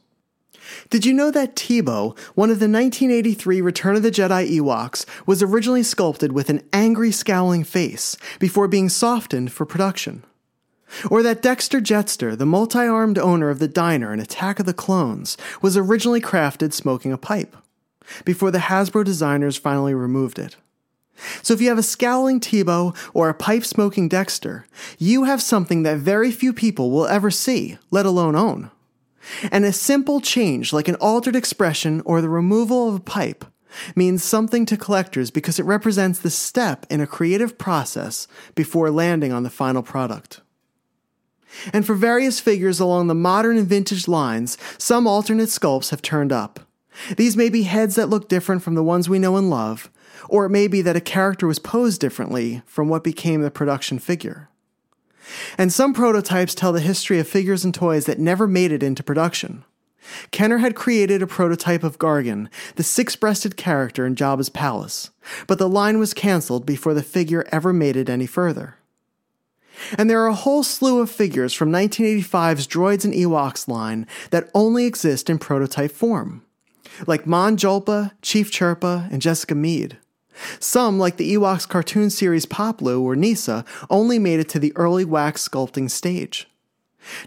Did 0.89 1.05
you 1.05 1.13
know 1.13 1.31
that 1.31 1.55
Teebo, 1.55 2.17
one 2.35 2.49
of 2.49 2.59
the 2.59 2.69
1983 2.69 3.61
Return 3.61 3.95
of 3.95 4.03
the 4.03 4.11
Jedi 4.11 4.57
Ewoks, 4.57 5.05
was 5.25 5.43
originally 5.43 5.83
sculpted 5.83 6.31
with 6.31 6.49
an 6.49 6.63
angry, 6.71 7.11
scowling 7.11 7.63
face 7.63 8.15
before 8.39 8.67
being 8.67 8.87
softened 8.87 9.51
for 9.51 9.65
production? 9.65 10.23
Or 11.09 11.23
that 11.23 11.41
Dexter 11.41 11.79
Jettster, 11.79 12.37
the 12.37 12.45
multi 12.45 12.79
armed 12.79 13.17
owner 13.17 13.49
of 13.49 13.59
the 13.59 13.67
diner 13.67 14.13
in 14.13 14.19
Attack 14.19 14.59
of 14.59 14.65
the 14.65 14.73
Clones, 14.73 15.37
was 15.61 15.77
originally 15.77 16.21
crafted 16.21 16.73
smoking 16.73 17.11
a 17.13 17.17
pipe, 17.17 17.55
before 18.25 18.51
the 18.51 18.59
Hasbro 18.59 19.05
designers 19.05 19.57
finally 19.57 19.93
removed 19.93 20.37
it. 20.37 20.57
So 21.41 21.53
if 21.53 21.61
you 21.61 21.69
have 21.69 21.77
a 21.77 21.83
scowling 21.83 22.39
Teebo 22.39 22.95
or 23.13 23.29
a 23.29 23.33
pipe 23.33 23.63
smoking 23.63 24.09
Dexter, 24.09 24.65
you 24.97 25.23
have 25.23 25.41
something 25.41 25.83
that 25.83 25.99
very 25.99 26.31
few 26.31 26.53
people 26.53 26.91
will 26.91 27.05
ever 27.05 27.29
see, 27.29 27.77
let 27.91 28.05
alone 28.05 28.35
own. 28.35 28.71
And 29.51 29.65
a 29.65 29.73
simple 29.73 30.19
change 30.19 30.73
like 30.73 30.87
an 30.87 30.95
altered 30.95 31.35
expression 31.35 32.01
or 32.05 32.21
the 32.21 32.29
removal 32.29 32.89
of 32.89 32.95
a 32.95 32.99
pipe 32.99 33.45
means 33.95 34.23
something 34.23 34.65
to 34.65 34.77
collectors 34.77 35.31
because 35.31 35.59
it 35.59 35.65
represents 35.65 36.19
the 36.19 36.29
step 36.29 36.85
in 36.89 37.01
a 37.01 37.07
creative 37.07 37.57
process 37.57 38.27
before 38.55 38.89
landing 38.89 39.31
on 39.31 39.43
the 39.43 39.49
final 39.49 39.83
product. 39.83 40.41
And 41.73 41.85
for 41.85 41.95
various 41.95 42.39
figures 42.39 42.79
along 42.79 43.07
the 43.07 43.15
modern 43.15 43.57
and 43.57 43.67
vintage 43.67 44.07
lines, 44.07 44.57
some 44.77 45.07
alternate 45.07 45.49
sculpts 45.49 45.89
have 45.89 46.01
turned 46.01 46.31
up. 46.31 46.61
These 47.17 47.37
may 47.37 47.49
be 47.49 47.63
heads 47.63 47.95
that 47.95 48.09
look 48.09 48.29
different 48.29 48.63
from 48.63 48.75
the 48.75 48.83
ones 48.83 49.09
we 49.09 49.19
know 49.19 49.37
and 49.37 49.49
love, 49.49 49.89
or 50.29 50.45
it 50.45 50.49
may 50.49 50.67
be 50.67 50.81
that 50.81 50.95
a 50.95 51.01
character 51.01 51.47
was 51.47 51.59
posed 51.59 52.01
differently 52.01 52.61
from 52.65 52.89
what 52.89 53.03
became 53.03 53.41
the 53.41 53.51
production 53.51 53.99
figure. 53.99 54.49
And 55.57 55.71
some 55.71 55.93
prototypes 55.93 56.55
tell 56.55 56.73
the 56.73 56.79
history 56.79 57.19
of 57.19 57.27
figures 57.27 57.63
and 57.63 57.73
toys 57.73 58.05
that 58.05 58.19
never 58.19 58.47
made 58.47 58.71
it 58.71 58.83
into 58.83 59.03
production. 59.03 59.63
Kenner 60.31 60.57
had 60.57 60.75
created 60.75 61.21
a 61.21 61.27
prototype 61.27 61.83
of 61.83 61.99
Gargan, 61.99 62.49
the 62.75 62.83
six 62.83 63.15
breasted 63.15 63.55
character 63.55 64.05
in 64.05 64.15
Jabba's 64.15 64.49
palace, 64.49 65.11
but 65.47 65.59
the 65.59 65.69
line 65.69 65.99
was 65.99 66.13
cancelled 66.13 66.65
before 66.65 66.93
the 66.93 67.03
figure 67.03 67.45
ever 67.51 67.71
made 67.71 67.95
it 67.95 68.09
any 68.09 68.25
further. 68.25 68.77
And 69.97 70.09
there 70.09 70.21
are 70.21 70.27
a 70.27 70.33
whole 70.33 70.63
slew 70.63 70.99
of 70.99 71.09
figures 71.09 71.53
from 71.53 71.71
1985's 71.71 72.67
Droids 72.67 73.05
and 73.05 73.13
Ewoks 73.13 73.67
line 73.67 74.07
that 74.31 74.49
only 74.53 74.85
exist 74.85 75.29
in 75.29 75.39
prototype 75.39 75.91
form, 75.91 76.43
like 77.07 77.27
Mon 77.27 77.57
Julpa, 77.57 78.11
Chief 78.21 78.51
Chirpa, 78.51 79.11
and 79.11 79.21
Jessica 79.21 79.55
Meade. 79.55 79.97
Some, 80.59 80.97
like 80.97 81.17
the 81.17 81.33
Ewoks 81.33 81.67
cartoon 81.67 82.09
series 82.09 82.45
Paploo 82.45 83.01
or 83.01 83.15
Kneesaa, 83.15 83.65
only 83.89 84.17
made 84.19 84.39
it 84.39 84.49
to 84.49 84.59
the 84.59 84.73
early 84.75 85.05
wax 85.05 85.47
sculpting 85.47 85.89
stage. 85.89 86.47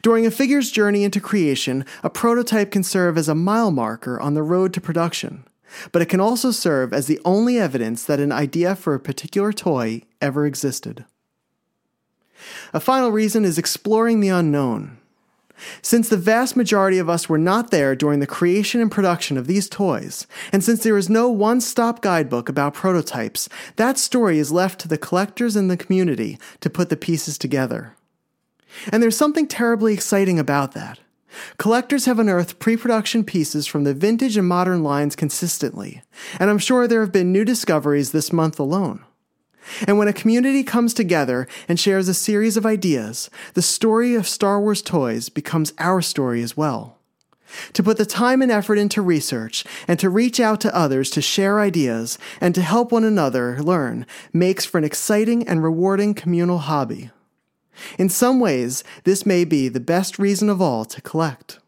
During 0.02 0.24
a 0.24 0.30
figure's 0.30 0.70
journey 0.70 1.04
into 1.04 1.20
creation, 1.20 1.84
a 2.02 2.10
prototype 2.10 2.70
can 2.70 2.82
serve 2.82 3.18
as 3.18 3.28
a 3.28 3.34
mile 3.34 3.70
marker 3.70 4.20
on 4.20 4.34
the 4.34 4.42
road 4.42 4.72
to 4.74 4.80
production, 4.80 5.44
but 5.92 6.00
it 6.00 6.08
can 6.08 6.20
also 6.20 6.50
serve 6.50 6.92
as 6.92 7.06
the 7.06 7.20
only 7.24 7.58
evidence 7.58 8.04
that 8.04 8.20
an 8.20 8.32
idea 8.32 8.76
for 8.76 8.94
a 8.94 9.00
particular 9.00 9.52
toy 9.52 10.02
ever 10.20 10.46
existed. 10.46 11.04
A 12.74 12.80
final 12.80 13.12
reason 13.12 13.44
is 13.44 13.56
exploring 13.56 14.18
the 14.18 14.30
unknown. 14.30 14.98
Since 15.80 16.08
the 16.08 16.16
vast 16.16 16.56
majority 16.56 16.98
of 16.98 17.08
us 17.08 17.28
were 17.28 17.38
not 17.38 17.70
there 17.70 17.94
during 17.94 18.18
the 18.18 18.26
creation 18.26 18.80
and 18.80 18.90
production 18.90 19.36
of 19.36 19.46
these 19.46 19.68
toys, 19.68 20.26
and 20.52 20.64
since 20.64 20.82
there 20.82 20.98
is 20.98 21.08
no 21.08 21.28
one 21.28 21.60
stop 21.60 22.02
guidebook 22.02 22.48
about 22.48 22.74
prototypes, 22.74 23.48
that 23.76 23.96
story 23.96 24.40
is 24.40 24.50
left 24.50 24.80
to 24.80 24.88
the 24.88 24.98
collectors 24.98 25.54
and 25.54 25.70
the 25.70 25.76
community 25.76 26.36
to 26.58 26.68
put 26.68 26.88
the 26.88 26.96
pieces 26.96 27.38
together. 27.38 27.94
And 28.90 29.00
there's 29.00 29.16
something 29.16 29.46
terribly 29.46 29.94
exciting 29.94 30.40
about 30.40 30.72
that. 30.72 30.98
Collectors 31.58 32.06
have 32.06 32.18
unearthed 32.18 32.58
pre 32.58 32.76
production 32.76 33.22
pieces 33.22 33.68
from 33.68 33.84
the 33.84 33.94
vintage 33.94 34.36
and 34.36 34.48
modern 34.48 34.82
lines 34.82 35.14
consistently, 35.14 36.02
and 36.40 36.50
I'm 36.50 36.58
sure 36.58 36.88
there 36.88 37.02
have 37.02 37.12
been 37.12 37.30
new 37.30 37.44
discoveries 37.44 38.10
this 38.10 38.32
month 38.32 38.58
alone. 38.58 39.04
And 39.86 39.98
when 39.98 40.08
a 40.08 40.12
community 40.12 40.62
comes 40.62 40.94
together 40.94 41.48
and 41.68 41.78
shares 41.78 42.08
a 42.08 42.14
series 42.14 42.56
of 42.56 42.66
ideas, 42.66 43.30
the 43.54 43.62
story 43.62 44.14
of 44.14 44.28
Star 44.28 44.60
Wars 44.60 44.82
toys 44.82 45.28
becomes 45.28 45.72
our 45.78 46.02
story 46.02 46.42
as 46.42 46.56
well. 46.56 46.98
To 47.74 47.82
put 47.82 47.98
the 47.98 48.06
time 48.06 48.42
and 48.42 48.50
effort 48.50 48.78
into 48.78 49.00
research 49.00 49.64
and 49.86 49.98
to 50.00 50.10
reach 50.10 50.40
out 50.40 50.60
to 50.62 50.76
others 50.76 51.10
to 51.10 51.22
share 51.22 51.60
ideas 51.60 52.18
and 52.40 52.54
to 52.54 52.62
help 52.62 52.90
one 52.90 53.04
another 53.04 53.62
learn 53.62 54.06
makes 54.32 54.64
for 54.64 54.78
an 54.78 54.84
exciting 54.84 55.46
and 55.46 55.62
rewarding 55.62 56.14
communal 56.14 56.58
hobby. 56.58 57.10
In 57.98 58.08
some 58.08 58.40
ways, 58.40 58.84
this 59.04 59.26
may 59.26 59.44
be 59.44 59.68
the 59.68 59.80
best 59.80 60.18
reason 60.18 60.48
of 60.48 60.60
all 60.60 60.84
to 60.84 61.00
collect. 61.00 61.58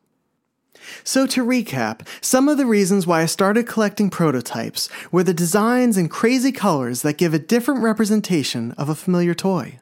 So, 1.05 1.27
to 1.27 1.45
recap, 1.45 2.07
some 2.21 2.49
of 2.49 2.59
the 2.59 2.67
reasons 2.67 3.07
why 3.07 3.23
I 3.23 3.27
started 3.27 3.67
collecting 3.67 4.11
prototypes 4.11 4.89
were 5.11 5.23
the 5.23 5.35
designs 5.35 5.97
and 5.97 6.11
crazy 6.11 6.53
colors 6.53 7.03
that 7.03 7.19
give 7.19 7.35
a 7.35 7.39
different 7.39 7.83
representation 7.83 8.73
of 8.73 8.89
a 8.89 8.95
familiar 8.95 9.35
toy, 9.35 9.81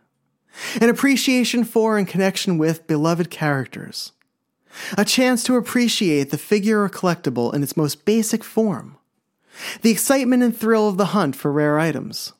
an 0.80 0.88
appreciation 0.88 1.64
for 1.64 1.98
and 1.98 2.08
connection 2.08 2.58
with 2.58 2.86
beloved 2.86 3.30
characters, 3.30 4.12
a 4.96 5.04
chance 5.04 5.42
to 5.44 5.56
appreciate 5.56 6.30
the 6.30 6.38
figure 6.38 6.82
or 6.82 6.88
collectible 6.88 7.52
in 7.54 7.62
its 7.62 7.76
most 7.76 8.04
basic 8.04 8.42
form, 8.42 8.96
the 9.82 9.90
excitement 9.90 10.42
and 10.42 10.56
thrill 10.56 10.88
of 10.88 10.96
the 10.96 11.06
hunt 11.06 11.36
for 11.36 11.52
rare 11.52 11.78
items, 11.78 12.32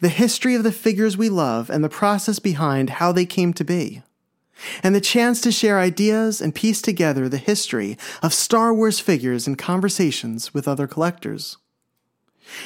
the 0.00 0.08
history 0.08 0.54
of 0.54 0.62
the 0.62 0.72
figures 0.72 1.16
we 1.16 1.28
love 1.28 1.70
and 1.70 1.84
the 1.84 1.88
process 1.88 2.38
behind 2.38 2.90
how 2.90 3.12
they 3.12 3.26
came 3.26 3.52
to 3.52 3.64
be 3.64 4.02
and 4.82 4.94
the 4.94 5.00
chance 5.00 5.40
to 5.42 5.52
share 5.52 5.78
ideas 5.78 6.40
and 6.40 6.54
piece 6.54 6.80
together 6.82 7.28
the 7.28 7.38
history 7.38 7.96
of 8.22 8.34
Star 8.34 8.72
Wars 8.72 9.00
figures 9.00 9.46
in 9.46 9.56
conversations 9.56 10.54
with 10.54 10.68
other 10.68 10.86
collectors. 10.86 11.56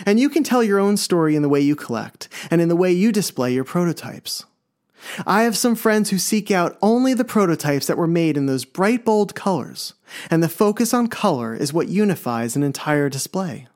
And 0.05 0.21
you 0.21 0.29
can 0.29 0.43
tell 0.43 0.63
your 0.63 0.79
own 0.79 0.97
story 0.97 1.35
in 1.37 1.43
the 1.43 1.49
way 1.49 1.61
you 1.61 1.75
collect 1.75 2.29
and 2.51 2.61
in 2.61 2.69
the 2.69 2.77
way 2.77 2.93
you 2.93 3.13
display 3.13 3.53
your 3.53 3.65
prototypes. 3.65 4.45
I 5.27 5.43
have 5.43 5.57
some 5.57 5.75
friends 5.75 6.11
who 6.11 6.19
seek 6.19 6.51
out 6.51 6.77
only 6.83 7.15
the 7.15 7.25
prototypes 7.25 7.87
that 7.87 7.97
were 7.97 8.07
made 8.07 8.37
in 8.37 8.45
those 8.47 8.67
bright, 8.67 9.05
bold 9.05 9.35
colors, 9.35 9.95
and 10.31 10.43
the 10.43 10.49
focus 10.49 10.93
on 10.93 11.09
color 11.09 11.55
is 11.55 11.73
what 11.73 11.89
unifies 11.89 12.55
an 12.55 12.63
entire 12.63 13.09
display. 13.09 13.67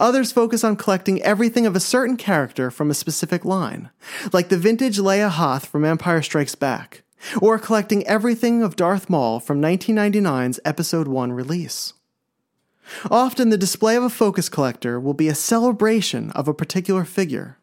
Others 0.00 0.32
focus 0.32 0.64
on 0.64 0.76
collecting 0.76 1.22
everything 1.22 1.66
of 1.66 1.76
a 1.76 1.80
certain 1.80 2.16
character 2.16 2.70
from 2.70 2.90
a 2.90 2.94
specific 2.94 3.44
line, 3.44 3.90
like 4.32 4.48
the 4.48 4.58
vintage 4.58 4.98
Leia 4.98 5.30
Hoth 5.30 5.66
from 5.66 5.84
Empire 5.84 6.22
Strikes 6.22 6.54
Back, 6.54 7.02
or 7.40 7.58
collecting 7.58 8.06
everything 8.06 8.62
of 8.62 8.76
Darth 8.76 9.10
Maul 9.10 9.40
from 9.40 9.60
1999's 9.60 10.60
Episode 10.64 11.08
1 11.08 11.32
release. 11.32 11.94
Often, 13.10 13.50
the 13.50 13.58
display 13.58 13.96
of 13.96 14.04
a 14.04 14.10
focus 14.10 14.48
collector 14.48 14.98
will 14.98 15.14
be 15.14 15.28
a 15.28 15.34
celebration 15.34 16.30
of 16.32 16.48
a 16.48 16.54
particular 16.54 17.04
figure. 17.04 17.58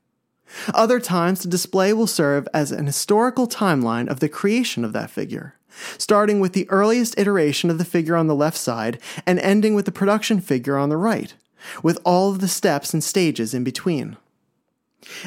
Other 0.74 1.00
times, 1.00 1.42
the 1.42 1.50
display 1.50 1.94
will 1.94 2.08
serve 2.08 2.48
as 2.54 2.72
an 2.72 2.86
historical 2.86 3.48
timeline 3.48 4.08
of 4.08 4.20
the 4.20 4.30
creation 4.30 4.86
of 4.86 4.94
that 4.94 5.10
figure, 5.10 5.56
starting 5.98 6.40
with 6.40 6.54
the 6.54 6.70
earliest 6.70 7.18
iteration 7.18 7.70
of 7.70 7.78
the 7.78 7.86
figure 7.86 8.16
on 8.16 8.28
the 8.28 8.36
left 8.36 8.58
side 8.58 9.00
and 9.26 9.40
ending 9.40 9.74
with 9.74 9.86
the 9.86 9.92
production 9.92 10.40
figure 10.40 10.78
on 10.78 10.90
the 10.90 10.98
right, 10.98 11.34
with 11.82 12.00
all 12.06 12.30
of 12.32 12.40
the 12.40 12.48
steps 12.48 12.94
and 12.94 13.04
stages 13.04 13.54
in 13.54 13.64
between. 13.64 14.18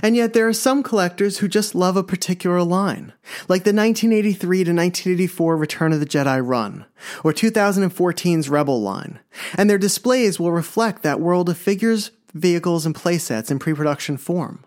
And 0.03 0.17
yet, 0.17 0.33
there 0.33 0.49
are 0.49 0.53
some 0.53 0.83
collectors 0.83 1.39
who 1.39 1.49
just 1.49 1.75
love 1.75 1.97
a 1.97 2.03
particular 2.03 2.63
line, 2.63 3.13
like 3.49 3.65
the 3.65 3.73
1983 3.73 4.65
to 4.65 4.73
1984 4.73 5.57
Return 5.57 5.93
of 5.93 6.01
the 6.01 6.07
Jedi 6.07 6.41
run, 6.45 6.85
or 7.23 7.33
2014's 7.33 8.49
Rebel 8.49 8.81
line, 8.83 9.21
and 9.57 9.69
their 9.69 9.79
displays 9.79 10.41
will 10.41 10.53
reflect 10.53 11.03
that 11.03 11.21
world 11.21 11.49
of 11.49 11.59
figures, 11.59 12.11
vehicles, 12.35 12.87
and 12.87 12.95
playsets 12.95 13.51
in 13.51 13.59
pre 13.59 13.75
production 13.75 14.17
form. 14.17 14.65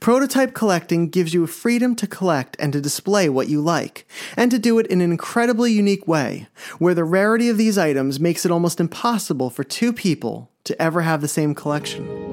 Prototype 0.00 0.54
collecting 0.54 1.08
gives 1.08 1.34
you 1.34 1.46
freedom 1.46 1.94
to 1.96 2.06
collect 2.06 2.56
and 2.58 2.72
to 2.72 2.80
display 2.80 3.28
what 3.28 3.48
you 3.48 3.60
like, 3.60 4.06
and 4.36 4.50
to 4.50 4.58
do 4.58 4.78
it 4.78 4.86
in 4.86 5.00
an 5.00 5.10
incredibly 5.10 5.72
unique 5.72 6.08
way, 6.08 6.48
where 6.78 6.94
the 6.94 7.04
rarity 7.04 7.48
of 7.48 7.58
these 7.58 7.78
items 7.78 8.18
makes 8.18 8.44
it 8.44 8.50
almost 8.50 8.80
impossible 8.80 9.50
for 9.50 9.64
two 9.64 9.92
people 9.92 10.50
to 10.64 10.80
ever 10.80 11.02
have 11.02 11.20
the 11.20 11.28
same 11.28 11.54
collection. 11.54 12.25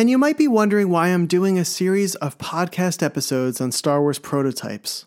And 0.00 0.08
you 0.08 0.16
might 0.16 0.38
be 0.38 0.46
wondering 0.46 0.90
why 0.90 1.08
I'm 1.08 1.26
doing 1.26 1.58
a 1.58 1.64
series 1.64 2.14
of 2.14 2.38
podcast 2.38 3.02
episodes 3.02 3.60
on 3.60 3.72
Star 3.72 4.00
Wars 4.00 4.20
prototypes. 4.20 5.06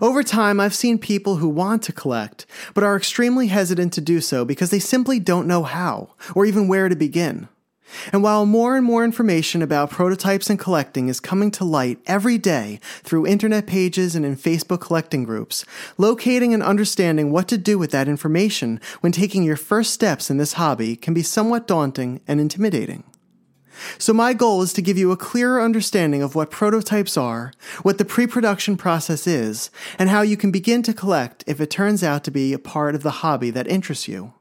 Over 0.00 0.22
time, 0.22 0.60
I've 0.60 0.74
seen 0.74 0.96
people 0.96 1.36
who 1.36 1.48
want 1.50 1.82
to 1.82 1.92
collect, 1.92 2.46
but 2.72 2.82
are 2.82 2.96
extremely 2.96 3.48
hesitant 3.48 3.92
to 3.92 4.00
do 4.00 4.22
so 4.22 4.46
because 4.46 4.70
they 4.70 4.78
simply 4.78 5.20
don't 5.20 5.46
know 5.46 5.62
how, 5.62 6.14
or 6.34 6.46
even 6.46 6.68
where 6.68 6.88
to 6.88 6.96
begin. 6.96 7.48
And 8.14 8.22
while 8.22 8.46
more 8.46 8.78
and 8.78 8.86
more 8.86 9.04
information 9.04 9.60
about 9.60 9.90
prototypes 9.90 10.48
and 10.48 10.58
collecting 10.58 11.08
is 11.08 11.20
coming 11.20 11.50
to 11.50 11.64
light 11.64 11.98
every 12.06 12.38
day 12.38 12.80
through 13.02 13.26
internet 13.26 13.66
pages 13.66 14.16
and 14.16 14.24
in 14.24 14.36
Facebook 14.36 14.80
collecting 14.80 15.24
groups, 15.24 15.66
locating 15.98 16.54
and 16.54 16.62
understanding 16.62 17.30
what 17.30 17.46
to 17.48 17.58
do 17.58 17.78
with 17.78 17.90
that 17.90 18.08
information 18.08 18.80
when 19.02 19.12
taking 19.12 19.42
your 19.42 19.58
first 19.58 19.92
steps 19.92 20.30
in 20.30 20.38
this 20.38 20.54
hobby 20.54 20.96
can 20.96 21.12
be 21.12 21.22
somewhat 21.22 21.66
daunting 21.66 22.22
and 22.26 22.40
intimidating. 22.40 23.04
So, 23.98 24.12
my 24.12 24.34
goal 24.34 24.62
is 24.62 24.72
to 24.74 24.82
give 24.82 24.98
you 24.98 25.12
a 25.12 25.16
clearer 25.16 25.60
understanding 25.60 26.22
of 26.22 26.34
what 26.34 26.50
prototypes 26.50 27.16
are, 27.16 27.52
what 27.82 27.98
the 27.98 28.04
pre 28.04 28.26
production 28.26 28.76
process 28.76 29.26
is, 29.26 29.70
and 29.98 30.08
how 30.08 30.22
you 30.22 30.36
can 30.36 30.50
begin 30.50 30.82
to 30.82 30.94
collect 30.94 31.44
if 31.46 31.60
it 31.60 31.70
turns 31.70 32.02
out 32.02 32.24
to 32.24 32.30
be 32.30 32.52
a 32.52 32.58
part 32.58 32.94
of 32.94 33.02
the 33.02 33.10
hobby 33.22 33.50
that 33.50 33.68
interests 33.68 34.08
you. 34.08 34.34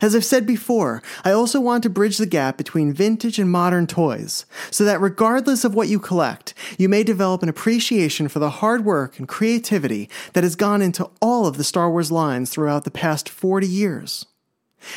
As 0.00 0.14
I've 0.14 0.24
said 0.24 0.46
before, 0.46 1.02
I 1.24 1.32
also 1.32 1.60
want 1.60 1.82
to 1.82 1.90
bridge 1.90 2.18
the 2.18 2.26
gap 2.26 2.56
between 2.56 2.92
vintage 2.92 3.38
and 3.38 3.50
modern 3.50 3.86
toys, 3.86 4.44
so 4.70 4.84
that 4.84 5.00
regardless 5.00 5.64
of 5.64 5.74
what 5.74 5.88
you 5.88 5.98
collect, 5.98 6.54
you 6.78 6.88
may 6.88 7.02
develop 7.02 7.42
an 7.42 7.48
appreciation 7.48 8.28
for 8.28 8.38
the 8.38 8.50
hard 8.50 8.84
work 8.84 9.18
and 9.18 9.26
creativity 9.26 10.08
that 10.34 10.44
has 10.44 10.56
gone 10.56 10.82
into 10.82 11.10
all 11.20 11.46
of 11.46 11.56
the 11.56 11.64
Star 11.64 11.90
Wars 11.90 12.12
lines 12.12 12.50
throughout 12.50 12.84
the 12.84 12.90
past 12.90 13.28
40 13.28 13.66
years. 13.66 14.26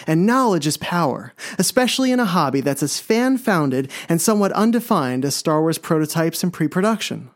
And 0.07 0.25
knowledge 0.25 0.67
is 0.67 0.77
power, 0.77 1.33
especially 1.57 2.11
in 2.11 2.19
a 2.19 2.25
hobby 2.25 2.61
that's 2.61 2.83
as 2.83 2.99
fan 2.99 3.37
founded 3.37 3.91
and 4.09 4.21
somewhat 4.21 4.51
undefined 4.53 5.25
as 5.25 5.35
Star 5.35 5.61
Wars 5.61 5.77
prototypes 5.77 6.43
and 6.43 6.51
pre 6.51 6.67
production. 6.67 7.29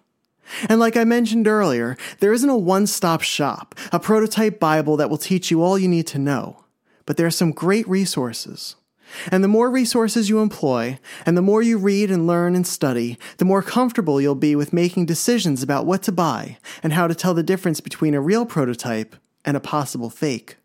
And 0.68 0.80
like 0.80 0.98
I 0.98 1.04
mentioned 1.04 1.48
earlier, 1.48 1.96
there 2.20 2.34
isn't 2.34 2.50
a 2.50 2.58
one 2.58 2.88
stop 2.88 3.22
shop, 3.22 3.76
a 3.92 4.00
prototype 4.00 4.60
Bible 4.60 4.98
that 4.98 5.10
will 5.10 5.18
teach 5.18 5.52
you 5.52 5.62
all 5.62 5.78
you 5.78 5.88
need 5.88 6.08
to 6.08 6.20
know. 6.20 6.64
But 7.06 7.18
there 7.18 7.28
are 7.28 7.32
some 7.32 7.52
great 7.52 7.88
resources. 7.88 8.76
And 9.32 9.44
the 9.44 9.48
more 9.48 9.72
resources 9.72 10.30
you 10.30 10.40
employ, 10.40 11.00
and 11.26 11.36
the 11.36 11.42
more 11.42 11.64
you 11.64 11.78
read 11.78 12.12
and 12.12 12.28
learn 12.28 12.56
and 12.56 12.66
study, 12.66 13.18
the 13.38 13.46
more 13.46 13.64
comfortable 13.64 14.22
you'll 14.22 14.36
be 14.36 14.56
with 14.56 14.74
making 14.74 15.08
decisions 15.08 15.64
about 15.64 15.88
what 15.88 16.04
to 16.04 16.12
buy 16.12 16.58
and 16.84 16.94
how 16.94 17.08
to 17.08 17.16
tell 17.16 17.34
the 17.34 17.42
difference 17.42 17.80
between 17.80 18.14
a 18.14 18.22
real 18.22 18.46
prototype 18.46 19.16
and 19.44 19.58
a 19.58 19.62
possible 19.62 20.12
fake. 20.12 20.59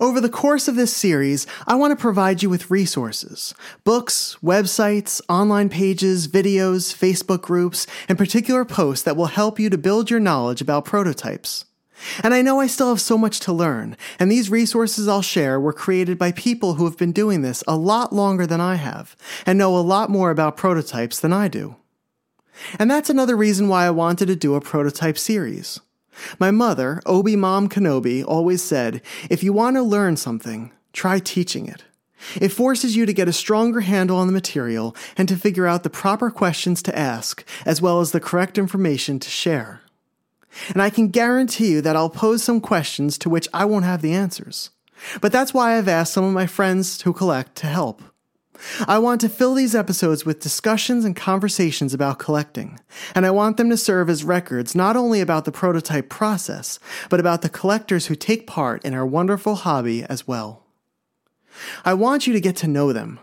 Over 0.00 0.20
the 0.20 0.28
course 0.28 0.68
of 0.68 0.76
this 0.76 0.94
series, 0.94 1.46
I 1.66 1.74
want 1.74 1.90
to 1.90 2.00
provide 2.00 2.42
you 2.42 2.50
with 2.50 2.70
resources 2.70 3.54
books, 3.84 4.36
websites, 4.42 5.20
online 5.28 5.68
pages, 5.68 6.28
videos, 6.28 6.94
Facebook 6.94 7.42
groups, 7.42 7.86
and 8.08 8.18
particular 8.18 8.64
posts 8.64 9.04
that 9.04 9.16
will 9.16 9.26
help 9.26 9.58
you 9.58 9.68
to 9.70 9.78
build 9.78 10.10
your 10.10 10.20
knowledge 10.20 10.60
about 10.60 10.84
prototypes. 10.84 11.64
And 12.22 12.34
I 12.34 12.42
know 12.42 12.60
I 12.60 12.66
still 12.66 12.90
have 12.90 13.00
so 13.00 13.16
much 13.16 13.40
to 13.40 13.52
learn, 13.52 13.96
and 14.18 14.30
these 14.30 14.50
resources 14.50 15.08
I'll 15.08 15.22
share 15.22 15.58
were 15.58 15.72
created 15.72 16.18
by 16.18 16.32
people 16.32 16.74
who 16.74 16.84
have 16.84 16.98
been 16.98 17.12
doing 17.12 17.40
this 17.40 17.64
a 17.66 17.76
lot 17.76 18.12
longer 18.12 18.46
than 18.46 18.60
I 18.60 18.74
have, 18.74 19.16
and 19.46 19.58
know 19.58 19.76
a 19.76 19.80
lot 19.80 20.10
more 20.10 20.30
about 20.30 20.58
prototypes 20.58 21.18
than 21.18 21.32
I 21.32 21.48
do. 21.48 21.76
And 22.78 22.90
that's 22.90 23.10
another 23.10 23.36
reason 23.36 23.68
why 23.68 23.86
I 23.86 23.90
wanted 23.90 24.26
to 24.26 24.36
do 24.36 24.54
a 24.54 24.60
prototype 24.60 25.18
series. 25.18 25.80
My 26.38 26.50
mother, 26.50 27.02
Obi 27.06 27.36
Mom 27.36 27.68
Kenobi, 27.68 28.24
always 28.26 28.62
said, 28.62 29.02
if 29.30 29.42
you 29.42 29.52
want 29.52 29.76
to 29.76 29.82
learn 29.82 30.16
something, 30.16 30.72
try 30.92 31.18
teaching 31.18 31.66
it. 31.66 31.84
It 32.40 32.48
forces 32.48 32.96
you 32.96 33.06
to 33.06 33.12
get 33.12 33.28
a 33.28 33.32
stronger 33.32 33.80
handle 33.80 34.16
on 34.16 34.26
the 34.26 34.32
material 34.32 34.96
and 35.16 35.28
to 35.28 35.36
figure 35.36 35.66
out 35.66 35.82
the 35.82 35.90
proper 35.90 36.30
questions 36.30 36.82
to 36.84 36.98
ask, 36.98 37.44
as 37.64 37.82
well 37.82 38.00
as 38.00 38.12
the 38.12 38.20
correct 38.20 38.58
information 38.58 39.18
to 39.18 39.30
share. 39.30 39.82
And 40.70 40.80
I 40.80 40.90
can 40.90 41.08
guarantee 41.08 41.72
you 41.72 41.80
that 41.82 41.96
I'll 41.96 42.10
pose 42.10 42.42
some 42.42 42.60
questions 42.60 43.18
to 43.18 43.28
which 43.28 43.48
I 43.52 43.64
won't 43.66 43.84
have 43.84 44.00
the 44.00 44.14
answers. 44.14 44.70
But 45.20 45.30
that's 45.32 45.52
why 45.52 45.76
I've 45.76 45.88
asked 45.88 46.14
some 46.14 46.24
of 46.24 46.32
my 46.32 46.46
friends 46.46 47.02
who 47.02 47.12
collect 47.12 47.56
to 47.56 47.66
help. 47.66 48.02
I 48.86 48.98
want 48.98 49.20
to 49.22 49.28
fill 49.28 49.54
these 49.54 49.74
episodes 49.74 50.24
with 50.24 50.40
discussions 50.40 51.04
and 51.04 51.14
conversations 51.14 51.92
about 51.92 52.18
collecting, 52.18 52.78
and 53.14 53.26
I 53.26 53.30
want 53.30 53.56
them 53.56 53.70
to 53.70 53.76
serve 53.76 54.08
as 54.08 54.24
records 54.24 54.74
not 54.74 54.96
only 54.96 55.20
about 55.20 55.44
the 55.44 55.52
prototype 55.52 56.08
process, 56.08 56.78
but 57.10 57.20
about 57.20 57.42
the 57.42 57.48
collectors 57.48 58.06
who 58.06 58.14
take 58.14 58.46
part 58.46 58.84
in 58.84 58.94
our 58.94 59.06
wonderful 59.06 59.56
hobby 59.56 60.04
as 60.04 60.26
well. 60.26 60.64
I 61.84 61.94
want 61.94 62.26
you 62.26 62.32
to 62.32 62.40
get 62.40 62.56
to 62.56 62.68
know 62.68 62.92
them. 62.92 63.18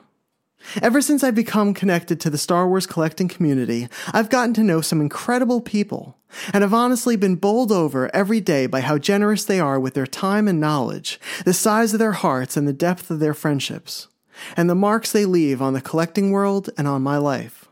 Ever 0.82 1.02
since 1.02 1.24
I've 1.24 1.36
become 1.36 1.74
connected 1.74 2.22
to 2.22 2.30
the 2.30 2.38
Star 2.38 2.68
Wars 2.68 2.88
collecting 2.88 3.28
community, 3.28 3.90
I've 4.14 4.30
gotten 4.30 4.54
to 4.56 4.64
know 4.64 4.80
some 4.80 5.02
incredible 5.02 5.60
people, 5.60 6.18
and 6.54 6.62
have 6.62 6.74
honestly 6.74 7.16
been 7.16 7.36
bowled 7.36 7.72
over 7.72 8.10
every 8.16 8.40
day 8.40 8.66
by 8.66 8.80
how 8.80 8.98
generous 8.98 9.44
they 9.44 9.60
are 9.60 9.80
with 9.80 9.94
their 9.94 10.08
time 10.08 10.48
and 10.48 10.60
knowledge, 10.60 11.20
the 11.44 11.54
size 11.54 11.94
of 11.94 12.00
their 12.00 12.14
hearts, 12.14 12.56
and 12.56 12.68
the 12.68 12.74
depth 12.74 13.12
of 13.12 13.20
their 13.20 13.34
friendships 13.34 14.08
and 14.56 14.70
the 14.70 14.76
marks 14.76 15.12
they 15.12 15.26
leave 15.26 15.62
on 15.62 15.74
the 15.74 15.82
collecting 15.82 16.32
world 16.32 16.70
and 16.78 16.88
on 16.88 17.02
my 17.02 17.18
life. 17.18 17.68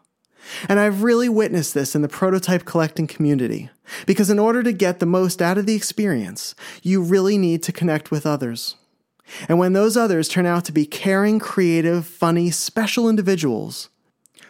And 0.68 0.80
I've 0.80 1.04
really 1.04 1.30
witnessed 1.30 1.74
this 1.74 1.96
in 1.96 2.02
the 2.02 2.08
prototype 2.08 2.66
collecting 2.66 3.08
community, 3.08 3.70
because 4.06 4.30
in 4.30 4.40
order 4.40 4.64
to 4.64 4.74
get 4.74 5.00
the 5.00 5.06
most 5.06 5.42
out 5.42 5.58
of 5.58 5.66
the 5.66 5.76
experience, 5.76 6.56
you 6.82 7.02
really 7.02 7.38
need 7.38 7.62
to 7.64 7.72
connect 7.72 8.12
with 8.12 8.26
others. 8.26 8.76
And 9.48 9.60
when 9.60 9.74
those 9.74 9.96
others 9.96 10.28
turn 10.28 10.46
out 10.46 10.66
to 10.66 10.72
be 10.72 10.86
caring, 10.86 11.40
creative, 11.40 12.06
funny, 12.06 12.52
special 12.52 13.08
individuals, 13.08 13.90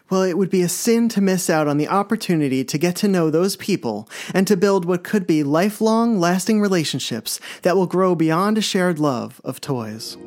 well, 0.10 0.24
it 0.24 0.38
would 0.38 0.50
be 0.50 0.62
a 0.62 0.70
sin 0.70 1.08
to 1.10 1.22
miss 1.22 1.50
out 1.50 1.68
on 1.68 1.78
the 1.78 1.88
opportunity 1.88 2.66
to 2.66 2.78
get 2.78 2.98
to 2.98 3.08
know 3.08 3.30
those 3.30 3.56
people 3.56 4.10
and 4.34 4.46
to 4.48 4.58
build 4.58 4.84
what 4.84 5.06
could 5.06 5.26
be 5.26 5.44
lifelong, 5.44 6.20
lasting 6.20 6.60
relationships 6.60 7.40
that 7.62 7.78
will 7.78 7.88
grow 7.88 8.14
beyond 8.14 8.58
a 8.58 8.62
shared 8.62 9.00
love 9.00 9.40
of 9.46 9.62
toys. 9.62 10.18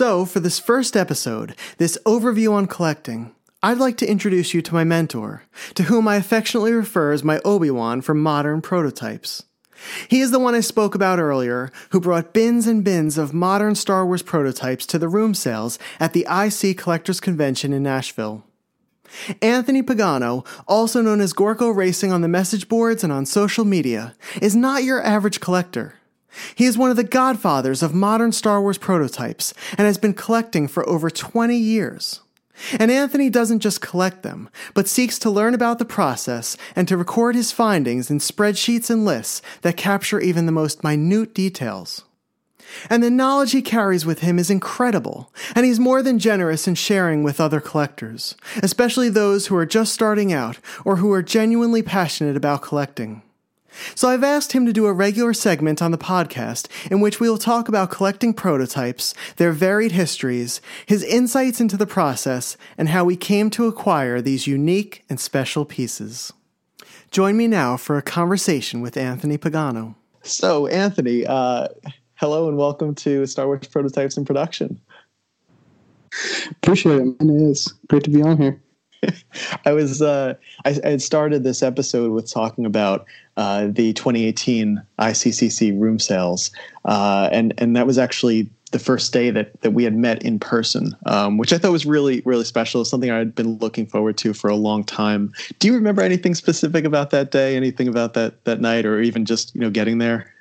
So, 0.00 0.24
for 0.24 0.40
this 0.40 0.58
first 0.58 0.96
episode, 0.96 1.54
this 1.76 1.98
overview 2.06 2.54
on 2.54 2.66
collecting, 2.68 3.34
I'd 3.62 3.76
like 3.76 3.98
to 3.98 4.10
introduce 4.10 4.54
you 4.54 4.62
to 4.62 4.72
my 4.72 4.82
mentor, 4.82 5.42
to 5.74 5.82
whom 5.82 6.08
I 6.08 6.16
affectionately 6.16 6.72
refer 6.72 7.12
as 7.12 7.22
my 7.22 7.38
Obi 7.44 7.70
Wan 7.70 8.00
for 8.00 8.14
modern 8.14 8.62
prototypes. 8.62 9.42
He 10.08 10.20
is 10.20 10.30
the 10.30 10.38
one 10.38 10.54
I 10.54 10.60
spoke 10.60 10.94
about 10.94 11.18
earlier, 11.18 11.70
who 11.90 12.00
brought 12.00 12.32
bins 12.32 12.66
and 12.66 12.82
bins 12.82 13.18
of 13.18 13.34
modern 13.34 13.74
Star 13.74 14.06
Wars 14.06 14.22
prototypes 14.22 14.86
to 14.86 14.98
the 14.98 15.06
room 15.06 15.34
sales 15.34 15.78
at 16.00 16.14
the 16.14 16.26
IC 16.30 16.78
Collectors 16.78 17.20
Convention 17.20 17.74
in 17.74 17.82
Nashville. 17.82 18.42
Anthony 19.42 19.82
Pagano, 19.82 20.46
also 20.66 21.02
known 21.02 21.20
as 21.20 21.34
Gorko 21.34 21.76
Racing 21.76 22.10
on 22.10 22.22
the 22.22 22.26
message 22.26 22.68
boards 22.70 23.04
and 23.04 23.12
on 23.12 23.26
social 23.26 23.66
media, 23.66 24.14
is 24.40 24.56
not 24.56 24.82
your 24.82 25.02
average 25.02 25.40
collector. 25.40 25.99
He 26.54 26.64
is 26.64 26.78
one 26.78 26.90
of 26.90 26.96
the 26.96 27.04
godfathers 27.04 27.82
of 27.82 27.94
modern 27.94 28.32
Star 28.32 28.60
Wars 28.60 28.78
prototypes 28.78 29.54
and 29.76 29.86
has 29.86 29.98
been 29.98 30.14
collecting 30.14 30.68
for 30.68 30.88
over 30.88 31.10
20 31.10 31.56
years. 31.56 32.20
And 32.78 32.90
Anthony 32.90 33.30
doesn't 33.30 33.60
just 33.60 33.80
collect 33.80 34.22
them, 34.22 34.50
but 34.74 34.88
seeks 34.88 35.18
to 35.20 35.30
learn 35.30 35.54
about 35.54 35.78
the 35.78 35.84
process 35.84 36.56
and 36.76 36.86
to 36.88 36.96
record 36.96 37.34
his 37.34 37.52
findings 37.52 38.10
in 38.10 38.18
spreadsheets 38.18 38.90
and 38.90 39.04
lists 39.04 39.40
that 39.62 39.76
capture 39.76 40.20
even 40.20 40.46
the 40.46 40.52
most 40.52 40.84
minute 40.84 41.34
details. 41.34 42.04
And 42.88 43.02
the 43.02 43.10
knowledge 43.10 43.52
he 43.52 43.62
carries 43.62 44.06
with 44.06 44.20
him 44.20 44.38
is 44.38 44.50
incredible, 44.50 45.32
and 45.56 45.66
he's 45.66 45.80
more 45.80 46.02
than 46.02 46.18
generous 46.18 46.68
in 46.68 46.76
sharing 46.76 47.22
with 47.22 47.40
other 47.40 47.60
collectors, 47.60 48.36
especially 48.62 49.08
those 49.08 49.46
who 49.46 49.56
are 49.56 49.66
just 49.66 49.92
starting 49.92 50.32
out 50.32 50.58
or 50.84 50.96
who 50.96 51.12
are 51.12 51.22
genuinely 51.22 51.82
passionate 51.82 52.36
about 52.36 52.62
collecting. 52.62 53.22
So 53.94 54.08
I've 54.08 54.24
asked 54.24 54.52
him 54.52 54.66
to 54.66 54.72
do 54.72 54.86
a 54.86 54.92
regular 54.92 55.32
segment 55.32 55.80
on 55.80 55.90
the 55.90 55.98
podcast 55.98 56.68
in 56.90 57.00
which 57.00 57.20
we 57.20 57.28
will 57.28 57.38
talk 57.38 57.68
about 57.68 57.90
collecting 57.90 58.34
prototypes, 58.34 59.14
their 59.36 59.52
varied 59.52 59.92
histories, 59.92 60.60
his 60.86 61.02
insights 61.02 61.60
into 61.60 61.76
the 61.76 61.86
process, 61.86 62.56
and 62.76 62.88
how 62.88 63.04
we 63.04 63.16
came 63.16 63.50
to 63.50 63.66
acquire 63.66 64.20
these 64.20 64.46
unique 64.46 65.04
and 65.08 65.20
special 65.20 65.64
pieces. 65.64 66.32
Join 67.10 67.36
me 67.36 67.46
now 67.46 67.76
for 67.76 67.96
a 67.96 68.02
conversation 68.02 68.80
with 68.80 68.96
Anthony 68.96 69.36
Pagano. 69.36 69.96
So, 70.22 70.66
Anthony, 70.66 71.26
uh, 71.26 71.68
hello 72.14 72.48
and 72.48 72.56
welcome 72.56 72.94
to 72.96 73.26
Star 73.26 73.46
Wars 73.46 73.66
Prototypes 73.66 74.16
in 74.16 74.24
Production. 74.24 74.80
Appreciate 76.50 76.96
it. 76.96 77.20
Man. 77.20 77.30
It 77.30 77.50
is 77.50 77.72
great 77.88 78.04
to 78.04 78.10
be 78.10 78.22
on 78.22 78.36
here. 78.36 78.60
I 79.64 79.72
was 79.72 80.02
uh, 80.02 80.34
I, 80.64 80.78
I, 80.84 80.90
had 80.90 81.02
started 81.02 81.42
this 81.42 81.62
episode 81.62 82.12
with 82.12 82.30
talking 82.30 82.66
about 82.66 83.06
uh, 83.36 83.68
the 83.70 83.92
2018 83.92 84.82
ICCC 84.98 85.78
room 85.78 85.98
sales, 85.98 86.50
uh, 86.84 87.28
and 87.32 87.54
and 87.58 87.76
that 87.76 87.86
was 87.86 87.98
actually 87.98 88.48
the 88.72 88.78
first 88.78 89.12
day 89.12 89.30
that 89.30 89.60
that 89.62 89.72
we 89.72 89.84
had 89.84 89.96
met 89.96 90.22
in 90.22 90.38
person, 90.38 90.94
um, 91.06 91.38
which 91.38 91.52
I 91.52 91.58
thought 91.58 91.72
was 91.72 91.86
really 91.86 92.22
really 92.24 92.44
special. 92.44 92.84
Something 92.84 93.10
I 93.10 93.18
had 93.18 93.34
been 93.34 93.58
looking 93.58 93.86
forward 93.86 94.18
to 94.18 94.32
for 94.34 94.48
a 94.50 94.56
long 94.56 94.84
time. 94.84 95.32
Do 95.58 95.68
you 95.68 95.74
remember 95.74 96.02
anything 96.02 96.34
specific 96.34 96.84
about 96.84 97.10
that 97.10 97.30
day? 97.30 97.56
Anything 97.56 97.88
about 97.88 98.14
that 98.14 98.44
that 98.44 98.60
night, 98.60 98.84
or 98.84 99.00
even 99.00 99.24
just 99.24 99.54
you 99.54 99.60
know 99.60 99.70
getting 99.70 99.98
there? 99.98 100.32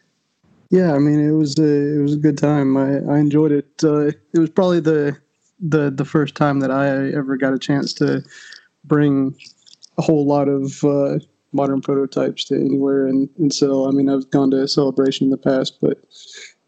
Yeah, 0.69 0.93
I 0.93 0.99
mean 0.99 1.19
it 1.19 1.31
was 1.31 1.57
a, 1.57 1.97
it 1.97 2.01
was 2.01 2.13
a 2.13 2.17
good 2.17 2.37
time. 2.37 2.77
I, 2.77 2.99
I 3.11 3.19
enjoyed 3.19 3.51
it. 3.51 3.83
Uh, 3.83 4.07
it 4.07 4.39
was 4.39 4.49
probably 4.49 4.79
the 4.79 5.17
the 5.59 5.91
the 5.91 6.05
first 6.05 6.35
time 6.35 6.59
that 6.61 6.71
I 6.71 7.09
ever 7.11 7.37
got 7.37 7.53
a 7.53 7.59
chance 7.59 7.93
to 7.95 8.23
bring 8.85 9.35
a 9.97 10.01
whole 10.01 10.25
lot 10.25 10.47
of 10.47 10.83
uh, 10.83 11.19
modern 11.51 11.81
prototypes 11.81 12.45
to 12.45 12.55
anywhere 12.55 13.07
and, 13.07 13.29
and 13.37 13.53
sell. 13.53 13.87
I 13.87 13.91
mean, 13.91 14.09
I've 14.09 14.29
gone 14.31 14.51
to 14.51 14.63
a 14.63 14.67
celebration 14.67 15.25
in 15.25 15.31
the 15.31 15.37
past, 15.37 15.79
but 15.81 15.97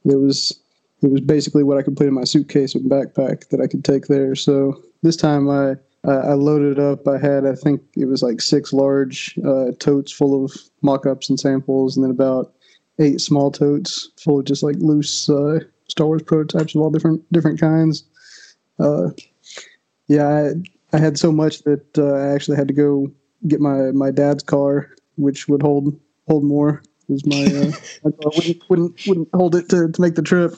it 0.06 0.20
was 0.20 0.60
it 1.02 1.12
was 1.12 1.22
basically 1.22 1.64
what 1.64 1.78
I 1.78 1.82
could 1.82 1.98
put 1.98 2.08
in 2.08 2.14
my 2.14 2.24
suitcase 2.24 2.76
and 2.76 2.90
backpack 2.90 3.50
that 3.50 3.62
I 3.62 3.68
could 3.68 3.84
take 3.84 4.08
there. 4.08 4.36
So 4.36 4.82
this 5.02 5.16
time 5.16 5.50
I 5.50 5.76
I 6.04 6.34
loaded 6.34 6.80
up. 6.80 7.08
I 7.08 7.18
had 7.18 7.46
I 7.46 7.54
think 7.54 7.82
it 7.96 8.06
was 8.06 8.24
like 8.24 8.42
six 8.42 8.74
large 8.74 9.38
uh, 9.46 9.72
totes 9.80 10.12
full 10.12 10.44
of 10.44 10.52
mock-ups 10.82 11.30
and 11.30 11.40
samples, 11.40 11.96
and 11.96 12.04
then 12.04 12.12
about 12.12 12.54
eight 13.00 13.22
small 13.22 13.52
totes 13.52 14.10
full 14.20 14.40
of 14.40 14.46
just 14.46 14.64
like 14.64 14.76
loose 14.78 15.30
uh, 15.30 15.60
Star 15.88 16.08
Wars 16.08 16.24
prototypes 16.24 16.76
of 16.76 16.82
all 16.82 16.90
different 16.90 17.22
different 17.32 17.60
kinds. 17.60 18.04
Uh, 18.82 19.12
yeah, 20.08 20.28
I, 20.28 20.98
I 20.98 21.00
had 21.00 21.18
so 21.18 21.32
much 21.32 21.64
that 21.64 21.98
uh, 21.98 22.14
I 22.14 22.34
actually 22.34 22.58
had 22.58 22.68
to 22.68 22.74
go 22.74 23.12
get 23.48 23.60
my 23.60 23.92
my 23.92 24.12
dad's 24.12 24.44
car, 24.44 24.90
which 25.16 25.48
would 25.48 25.62
hold 25.62 26.00
hold 26.28 26.44
more. 26.44 26.82
Because 27.08 27.26
my, 27.26 27.44
uh, 27.44 27.72
my 28.04 28.12
car 28.12 28.32
wouldn't 28.36 28.70
wouldn't 28.70 29.08
wouldn't 29.08 29.30
hold 29.34 29.56
it 29.56 29.70
to, 29.70 29.90
to 29.90 30.02
make 30.02 30.16
the 30.16 30.22
trip. 30.22 30.54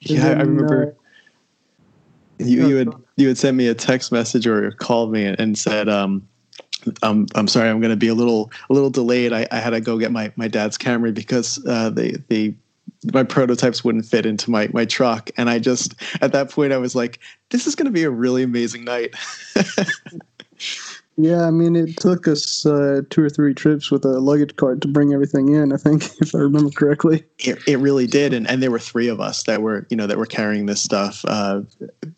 yeah, 0.00 0.20
then, 0.20 0.38
I 0.38 0.42
remember. 0.42 0.88
Uh, 0.88 2.44
you 2.44 2.68
you 2.68 2.76
had 2.76 2.92
you 3.16 3.28
had 3.28 3.38
sent 3.38 3.56
me 3.56 3.68
a 3.68 3.74
text 3.74 4.12
message 4.12 4.46
or 4.46 4.72
called 4.72 5.12
me 5.12 5.24
and, 5.24 5.38
and 5.38 5.58
said, 5.58 5.88
um, 5.88 6.26
I'm 7.02 7.26
I'm 7.34 7.48
sorry, 7.48 7.68
I'm 7.68 7.80
going 7.80 7.90
to 7.90 7.96
be 7.96 8.08
a 8.08 8.14
little 8.14 8.50
a 8.70 8.72
little 8.72 8.90
delayed. 8.90 9.32
I, 9.32 9.46
I 9.50 9.58
had 9.58 9.70
to 9.70 9.80
go 9.80 9.98
get 9.98 10.12
my, 10.12 10.32
my 10.36 10.48
dad's 10.48 10.76
Camry 10.76 11.14
because 11.14 11.64
uh, 11.66 11.90
they 11.90 12.12
they 12.28 12.54
my 13.12 13.22
prototypes 13.22 13.84
wouldn't 13.84 14.06
fit 14.06 14.26
into 14.26 14.50
my 14.50 14.68
my 14.72 14.84
truck, 14.84 15.30
and 15.36 15.50
I 15.50 15.58
just 15.58 15.94
at 16.20 16.32
that 16.32 16.50
point 16.50 16.72
I 16.72 16.78
was 16.78 16.94
like, 16.94 17.18
this 17.50 17.66
is 17.66 17.74
going 17.74 17.86
to 17.86 17.92
be 17.92 18.04
a 18.04 18.10
really 18.10 18.42
amazing 18.42 18.84
night. 18.84 19.14
Yeah, 21.16 21.46
I 21.46 21.50
mean, 21.50 21.76
it 21.76 21.98
took 21.98 22.26
us 22.26 22.64
uh, 22.64 23.02
two 23.10 23.22
or 23.22 23.28
three 23.28 23.52
trips 23.52 23.90
with 23.90 24.04
a 24.04 24.18
luggage 24.18 24.56
cart 24.56 24.80
to 24.80 24.88
bring 24.88 25.12
everything 25.12 25.54
in. 25.54 25.72
I 25.72 25.76
think, 25.76 26.10
if 26.20 26.34
I 26.34 26.38
remember 26.38 26.70
correctly. 26.70 27.24
It, 27.38 27.58
it 27.68 27.78
really 27.78 28.06
did, 28.06 28.32
and 28.32 28.48
and 28.48 28.62
there 28.62 28.70
were 28.70 28.78
three 28.78 29.08
of 29.08 29.20
us 29.20 29.42
that 29.42 29.60
were 29.60 29.86
you 29.90 29.96
know 29.96 30.06
that 30.06 30.16
were 30.16 30.26
carrying 30.26 30.66
this 30.66 30.82
stuff. 30.82 31.24
Uh, 31.28 31.62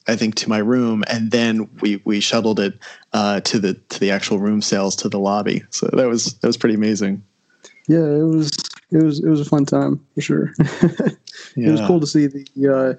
I 0.07 0.15
think 0.15 0.37
to 0.37 0.49
my 0.49 0.59
room, 0.59 1.03
and 1.09 1.33
then 1.33 1.69
we 1.81 2.01
we 2.05 2.21
shuttled 2.21 2.61
it 2.61 2.79
uh, 3.13 3.41
to 3.41 3.59
the 3.59 3.75
to 3.75 3.99
the 3.99 4.13
actual 4.13 4.39
room 4.39 4.63
sales 4.63 4.95
to 4.97 5.09
the 5.09 5.19
lobby. 5.19 5.65
So 5.71 5.89
that 5.93 6.09
was 6.09 6.35
that 6.35 6.47
was 6.47 6.57
pretty 6.57 6.77
amazing. 6.77 7.25
Yeah, 7.89 7.99
it 7.99 8.23
was 8.23 8.53
it 8.95 9.03
was 9.03 9.23
it 9.23 9.29
was 9.29 9.41
a 9.41 9.45
fun 9.45 9.67
time 9.67 10.01
for 10.15 10.21
sure. 10.21 10.53
yeah. 10.61 11.09
It 11.57 11.71
was 11.71 11.81
cool 11.83 12.01
to 12.01 12.07
see 12.07 12.27
the 12.27 12.45
uh, 12.69 12.95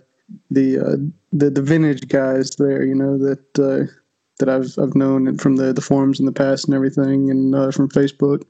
the 0.52 0.80
uh, 0.80 0.98
the 1.32 1.50
the 1.50 1.62
vintage 1.62 2.08
guys 2.08 2.52
there. 2.58 2.84
You 2.84 2.96
know 2.96 3.18
that 3.18 3.60
uh, 3.60 3.92
that 4.40 4.50
I've 4.50 4.78
I've 4.78 4.96
known 4.96 5.38
from 5.38 5.56
the 5.56 5.72
the 5.72 5.82
forums 5.82 6.20
in 6.20 6.26
the 6.26 6.32
past 6.32 6.66
and 6.66 6.76
everything, 6.76 7.32
and 7.32 7.56
uh, 7.56 7.72
from 7.72 7.90
Facebook. 7.90 8.44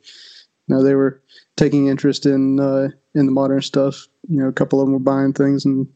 You 0.68 0.76
know, 0.76 0.84
they 0.84 0.96
were 0.96 1.22
taking 1.58 1.88
interest 1.88 2.26
in 2.26 2.60
uh, 2.60 2.90
in 3.14 3.28
the 3.28 3.32
modern 3.32 3.62
stuff. 3.62 4.08
You 4.28 4.42
know, 4.42 4.48
a 4.48 4.54
couple 4.54 4.82
of 4.82 4.88
them 4.88 4.94
were 4.94 5.00
buying 5.00 5.34
things 5.34 5.66
and 5.66 5.88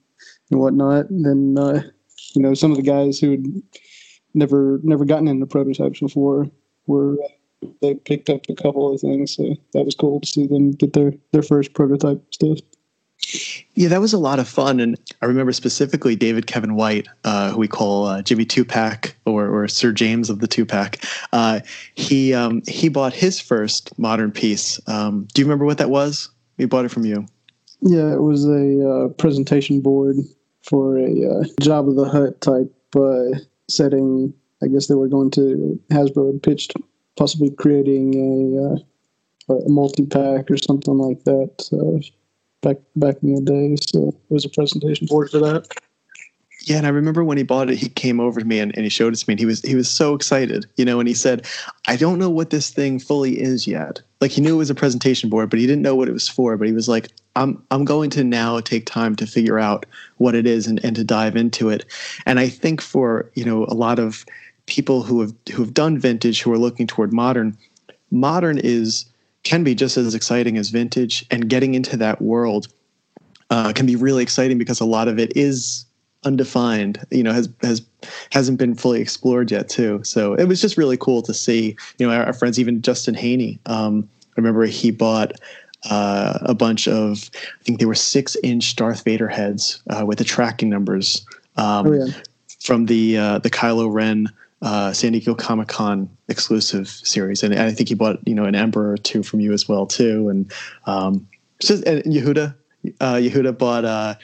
and 0.51 0.59
whatnot. 0.59 1.09
And 1.09 1.25
then 1.25 1.63
uh, 1.63 1.81
you 2.35 2.43
know, 2.43 2.53
some 2.53 2.69
of 2.69 2.77
the 2.77 2.83
guys 2.83 3.19
who 3.19 3.31
had 3.31 3.45
never 4.35 4.79
never 4.83 5.05
gotten 5.05 5.27
into 5.27 5.47
prototypes 5.47 5.99
before 5.99 6.47
were 6.85 7.13
uh, 7.13 7.27
they 7.81 7.95
picked 7.95 8.29
up 8.29 8.41
a 8.49 8.55
couple 8.55 8.93
of 8.93 9.01
things. 9.01 9.35
So 9.35 9.55
that 9.73 9.85
was 9.85 9.95
cool 9.95 10.19
to 10.19 10.27
see 10.27 10.47
them 10.47 10.71
get 10.71 10.93
their 10.93 11.13
their 11.31 11.43
first 11.43 11.73
prototype 11.73 12.23
stuff. 12.33 12.59
Yeah, 13.75 13.89
that 13.89 13.99
was 13.99 14.13
a 14.13 14.17
lot 14.17 14.39
of 14.39 14.47
fun, 14.47 14.79
and 14.79 14.97
I 15.21 15.25
remember 15.25 15.51
specifically 15.51 16.15
David 16.15 16.47
Kevin 16.47 16.75
White, 16.75 17.07
uh, 17.25 17.51
who 17.51 17.59
we 17.59 17.67
call 17.67 18.05
uh, 18.05 18.21
Jimmy 18.21 18.45
Two 18.45 18.63
Pack 18.63 19.15
or, 19.25 19.47
or 19.47 19.67
Sir 19.67 19.91
James 19.91 20.29
of 20.29 20.39
the 20.39 20.47
Two 20.47 20.65
Pack. 20.65 21.03
Uh, 21.33 21.59
he 21.95 22.33
um, 22.33 22.61
he 22.67 22.89
bought 22.89 23.13
his 23.13 23.39
first 23.39 23.97
modern 23.99 24.31
piece. 24.31 24.79
Um, 24.87 25.27
do 25.33 25.41
you 25.41 25.45
remember 25.45 25.65
what 25.65 25.77
that 25.79 25.89
was? 25.89 26.29
We 26.57 26.65
bought 26.65 26.85
it 26.85 26.89
from 26.89 27.05
you. 27.05 27.25
Yeah, 27.81 28.11
it 28.13 28.21
was 28.21 28.45
a 28.45 28.89
uh, 28.89 29.07
presentation 29.09 29.81
board 29.81 30.15
for 30.63 30.97
a 30.97 31.03
uh, 31.03 31.73
of 31.73 31.95
the 31.95 32.09
Hut 32.09 32.41
type 32.41 32.73
uh, 32.95 33.39
setting. 33.69 34.33
I 34.63 34.67
guess 34.67 34.87
they 34.87 34.95
were 34.95 35.07
going 35.07 35.31
to 35.31 35.79
Hasbro 35.89 36.33
had 36.33 36.43
pitched 36.43 36.73
possibly 37.19 37.51
creating 37.51 38.15
a, 38.15 39.53
uh, 39.53 39.57
a 39.57 39.69
multi 39.69 40.05
pack 40.05 40.49
or 40.49 40.57
something 40.57 40.97
like 40.97 41.21
that 41.25 41.69
uh, 41.73 41.99
back 42.61 42.77
back 42.95 43.17
in 43.21 43.35
the 43.35 43.41
day. 43.41 43.75
So 43.91 44.07
it 44.07 44.33
was 44.33 44.45
a 44.45 44.49
presentation 44.49 45.05
board 45.05 45.29
for 45.29 45.39
that. 45.39 45.67
Yeah, 46.63 46.77
and 46.77 46.85
I 46.85 46.89
remember 46.89 47.23
when 47.23 47.37
he 47.37 47.43
bought 47.43 47.69
it, 47.69 47.77
he 47.77 47.89
came 47.89 48.19
over 48.19 48.39
to 48.39 48.45
me 48.45 48.59
and, 48.59 48.75
and 48.75 48.83
he 48.83 48.89
showed 48.89 49.13
it 49.13 49.17
to 49.17 49.25
me, 49.27 49.33
and 49.33 49.39
he 49.39 49.45
was 49.45 49.61
he 49.61 49.75
was 49.75 49.89
so 49.89 50.13
excited, 50.13 50.65
you 50.77 50.85
know. 50.85 50.99
And 50.99 51.07
he 51.07 51.13
said, 51.13 51.45
"I 51.87 51.97
don't 51.97 52.19
know 52.19 52.29
what 52.29 52.51
this 52.51 52.69
thing 52.69 52.99
fully 52.99 53.39
is 53.39 53.67
yet. 53.67 54.01
Like 54.21 54.31
he 54.31 54.41
knew 54.41 54.55
it 54.55 54.57
was 54.57 54.69
a 54.69 54.75
presentation 54.75 55.29
board, 55.29 55.49
but 55.49 55.59
he 55.59 55.67
didn't 55.67 55.81
know 55.81 55.95
what 55.95 56.07
it 56.07 56.13
was 56.13 56.27
for. 56.27 56.57
But 56.57 56.67
he 56.67 56.73
was 56.73 56.87
like, 56.87 57.09
I'm 57.35 57.61
I'm 57.71 57.85
going 57.85 58.09
to 58.11 58.23
now 58.23 58.59
take 58.61 58.85
time 58.85 59.15
to 59.17 59.27
figure 59.27 59.59
out 59.59 59.85
what 60.17 60.35
it 60.35 60.45
is 60.45 60.67
and, 60.67 60.83
and 60.85 60.95
to 60.95 61.03
dive 61.03 61.35
into 61.35 61.69
it. 61.69 61.85
And 62.25 62.39
I 62.39 62.47
think 62.47 62.81
for 62.81 63.29
you 63.35 63.45
know 63.45 63.65
a 63.65 63.73
lot 63.73 63.99
of 63.99 64.25
people 64.69 65.03
who 65.03 65.19
have 65.19 65.33
who 65.51 65.63
have 65.63 65.73
done 65.73 65.97
vintage 65.97 66.41
who 66.41 66.51
are 66.53 66.57
looking 66.57 66.87
toward 66.87 67.11
modern, 67.11 67.57
modern 68.11 68.57
is 68.57 69.05
can 69.43 69.63
be 69.63 69.75
just 69.75 69.97
as 69.97 70.15
exciting 70.15 70.57
as 70.57 70.69
vintage 70.69 71.25
and 71.31 71.49
getting 71.49 71.73
into 71.73 71.97
that 71.97 72.21
world 72.21 72.67
uh, 73.49 73.73
can 73.73 73.85
be 73.85 73.95
really 73.95 74.21
exciting 74.21 74.57
because 74.57 74.79
a 74.79 74.85
lot 74.85 75.07
of 75.07 75.17
it 75.17 75.35
is 75.35 75.85
undefined 76.25 76.99
you 77.11 77.23
know 77.23 77.31
has 77.31 77.47
has 77.61 77.81
hasn't 78.31 78.59
been 78.59 78.75
fully 78.75 78.99
explored 78.99 79.49
yet 79.49 79.69
too 79.69 80.01
so 80.03 80.33
it 80.33 80.45
was 80.45 80.59
just 80.59 80.77
really 80.77 80.97
cool 80.97 81.21
to 81.21 81.33
see 81.33 81.75
you 81.97 82.05
know 82.05 82.13
our, 82.13 82.25
our 82.25 82.33
friends 82.33 82.59
even 82.59 82.81
justin 82.81 83.15
haney 83.15 83.57
um, 83.67 84.07
i 84.25 84.33
remember 84.35 84.65
he 84.65 84.91
bought 84.91 85.31
uh, 85.89 86.37
a 86.41 86.53
bunch 86.53 86.89
of 86.89 87.29
i 87.57 87.63
think 87.63 87.79
they 87.79 87.85
were 87.85 87.95
six 87.95 88.35
inch 88.43 88.75
darth 88.75 89.05
vader 89.05 89.29
heads 89.29 89.81
uh, 89.89 90.05
with 90.05 90.17
the 90.17 90.25
tracking 90.25 90.69
numbers 90.69 91.25
um, 91.55 91.87
Oh, 91.87 91.93
yeah. 91.93 92.13
from 92.59 92.85
the 92.87 93.17
uh, 93.17 93.39
the 93.39 93.49
Kylo 93.49 93.91
Ren 93.91 94.27
uh, 94.61 94.91
San 94.93 95.13
Diego 95.13 95.35
Comic 95.35 95.67
Con 95.67 96.09
exclusive 96.27 96.87
series, 96.89 97.43
and 97.43 97.55
I 97.55 97.71
think 97.71 97.89
he 97.89 97.95
bought 97.95 98.19
you 98.27 98.35
know 98.35 98.45
an 98.45 98.55
Emperor 98.55 98.91
or 98.91 98.97
two 98.97 99.23
from 99.23 99.39
you 99.39 99.53
as 99.53 99.67
well 99.69 99.85
too, 99.85 100.29
and 100.29 100.51
um, 100.85 101.27
just 101.59 101.83
and 101.85 102.03
Yehuda 102.03 102.53
uh, 102.99 103.15
Yehuda 103.15 103.57
bought 103.57 103.85
uh, 103.85 104.15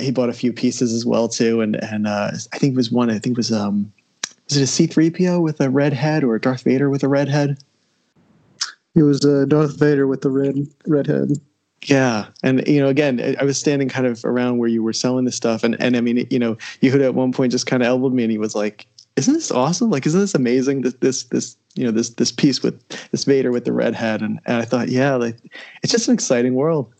he 0.00 0.10
bought 0.10 0.28
a 0.28 0.34
few 0.34 0.52
pieces 0.52 0.92
as 0.92 1.06
well 1.06 1.28
too, 1.28 1.60
and 1.60 1.76
and 1.76 2.06
uh, 2.06 2.30
I 2.52 2.58
think 2.58 2.72
it 2.72 2.76
was 2.76 2.90
one 2.90 3.10
I 3.10 3.18
think 3.18 3.34
it 3.34 3.36
was 3.36 3.52
um 3.52 3.92
was 4.48 4.56
it 4.56 4.62
a 4.62 4.66
C 4.66 4.86
three 4.86 5.10
PO 5.10 5.40
with 5.40 5.60
a 5.60 5.70
red 5.70 5.92
head 5.92 6.24
or 6.24 6.34
a 6.34 6.40
Darth 6.40 6.62
Vader 6.62 6.90
with 6.90 7.02
a 7.02 7.08
red 7.08 7.28
head? 7.28 7.58
It 8.94 9.02
was 9.02 9.24
uh, 9.24 9.44
Darth 9.48 9.78
Vader 9.78 10.06
with 10.06 10.20
the 10.22 10.30
red 10.30 10.56
red 10.86 11.06
head. 11.06 11.32
Yeah, 11.86 12.26
and 12.42 12.66
you 12.66 12.80
know, 12.80 12.88
again, 12.88 13.20
I- 13.20 13.36
I 13.40 13.44
was 13.44 13.58
standing 13.58 13.88
kind 13.88 14.06
of 14.06 14.24
around 14.24 14.58
where 14.58 14.68
you 14.68 14.82
were 14.82 14.92
selling 14.92 15.24
this 15.24 15.36
stuff, 15.36 15.64
and 15.64 15.80
and 15.80 15.96
I 15.96 16.00
mean, 16.00 16.26
you 16.30 16.38
know, 16.38 16.56
Yehuda 16.82 17.04
at 17.04 17.14
one 17.14 17.32
point 17.32 17.52
just 17.52 17.66
kind 17.66 17.82
of 17.82 17.86
elbowed 17.86 18.12
me, 18.12 18.22
and 18.22 18.32
he 18.32 18.38
was 18.38 18.54
like, 18.54 18.86
"Isn't 19.16 19.34
this 19.34 19.50
awesome? 19.50 19.90
Like, 19.90 20.06
isn't 20.06 20.20
this 20.20 20.34
amazing? 20.34 20.82
This 20.82 20.94
this 20.94 21.24
this 21.24 21.56
you 21.74 21.84
know 21.84 21.90
this 21.90 22.10
this 22.10 22.32
piece 22.32 22.62
with 22.62 22.80
this 23.10 23.24
Vader 23.24 23.50
with 23.50 23.64
the 23.64 23.72
red 23.72 23.94
head?" 23.94 24.22
And, 24.22 24.40
and 24.46 24.56
I 24.58 24.64
thought, 24.64 24.88
yeah, 24.88 25.14
like 25.14 25.38
it's 25.82 25.92
just 25.92 26.08
an 26.08 26.14
exciting 26.14 26.54
world. 26.54 26.92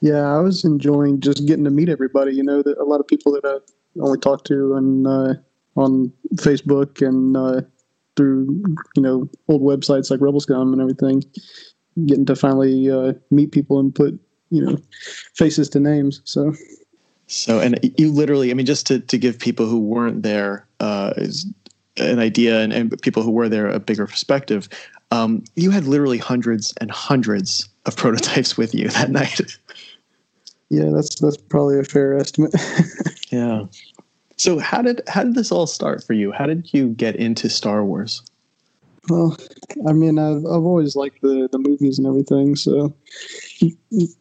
Yeah, 0.00 0.32
I 0.32 0.40
was 0.40 0.64
enjoying 0.64 1.20
just 1.20 1.46
getting 1.46 1.64
to 1.64 1.70
meet 1.70 1.88
everybody. 1.88 2.34
You 2.34 2.44
know, 2.44 2.62
that 2.62 2.78
a 2.78 2.84
lot 2.84 3.00
of 3.00 3.06
people 3.06 3.32
that 3.32 3.44
I 3.44 3.58
only 4.00 4.18
talked 4.18 4.46
to 4.46 4.74
on 4.74 5.06
uh, 5.06 5.34
on 5.76 6.12
Facebook 6.36 7.06
and 7.06 7.36
uh, 7.36 7.62
through 8.16 8.62
you 8.96 9.02
know 9.02 9.28
old 9.48 9.62
websites 9.62 10.10
like 10.10 10.20
Rebel 10.20 10.40
Scum 10.40 10.72
and 10.72 10.80
everything. 10.80 11.24
Getting 12.06 12.26
to 12.26 12.36
finally 12.36 12.90
uh, 12.90 13.14
meet 13.30 13.50
people 13.50 13.80
and 13.80 13.94
put 13.94 14.18
you 14.50 14.64
know 14.64 14.76
faces 15.34 15.68
to 15.70 15.80
names. 15.80 16.20
So 16.24 16.52
So, 17.28 17.60
and 17.60 17.78
you 17.98 18.10
literally, 18.10 18.50
I 18.50 18.54
mean, 18.54 18.66
just 18.66 18.86
to, 18.86 19.00
to 19.00 19.18
give 19.18 19.38
people 19.38 19.66
who 19.66 19.78
weren't 19.78 20.22
there 20.22 20.66
uh, 20.80 21.12
an 21.98 22.18
idea 22.18 22.60
and, 22.60 22.72
and 22.72 23.00
people 23.02 23.22
who 23.22 23.30
were 23.30 23.50
there 23.50 23.68
a 23.68 23.78
bigger 23.78 24.06
perspective, 24.06 24.68
um, 25.10 25.44
you 25.54 25.70
had 25.70 25.84
literally 25.84 26.16
hundreds 26.16 26.72
and 26.80 26.90
hundreds 26.90 27.68
of 27.84 27.96
prototypes 27.98 28.56
with 28.56 28.74
you 28.74 28.88
that 28.88 29.10
night. 29.10 29.58
yeah, 30.70 30.88
that's 30.90 31.20
that's 31.20 31.36
probably 31.36 31.78
a 31.78 31.84
fair 31.84 32.16
estimate. 32.16 32.54
yeah. 33.30 33.66
So 34.38 34.58
how 34.58 34.80
did 34.80 35.02
how 35.06 35.22
did 35.24 35.34
this 35.34 35.52
all 35.52 35.66
start 35.66 36.02
for 36.02 36.14
you? 36.14 36.32
How 36.32 36.46
did 36.46 36.72
you 36.72 36.88
get 36.90 37.16
into 37.16 37.50
Star 37.50 37.84
Wars? 37.84 38.22
Well, 39.10 39.36
I 39.86 39.92
mean, 39.92 40.18
I've 40.18 40.46
I've 40.46 40.64
always 40.64 40.96
liked 40.96 41.20
the 41.20 41.48
the 41.52 41.58
movies 41.58 41.98
and 41.98 42.06
everything, 42.06 42.56
so 42.56 42.94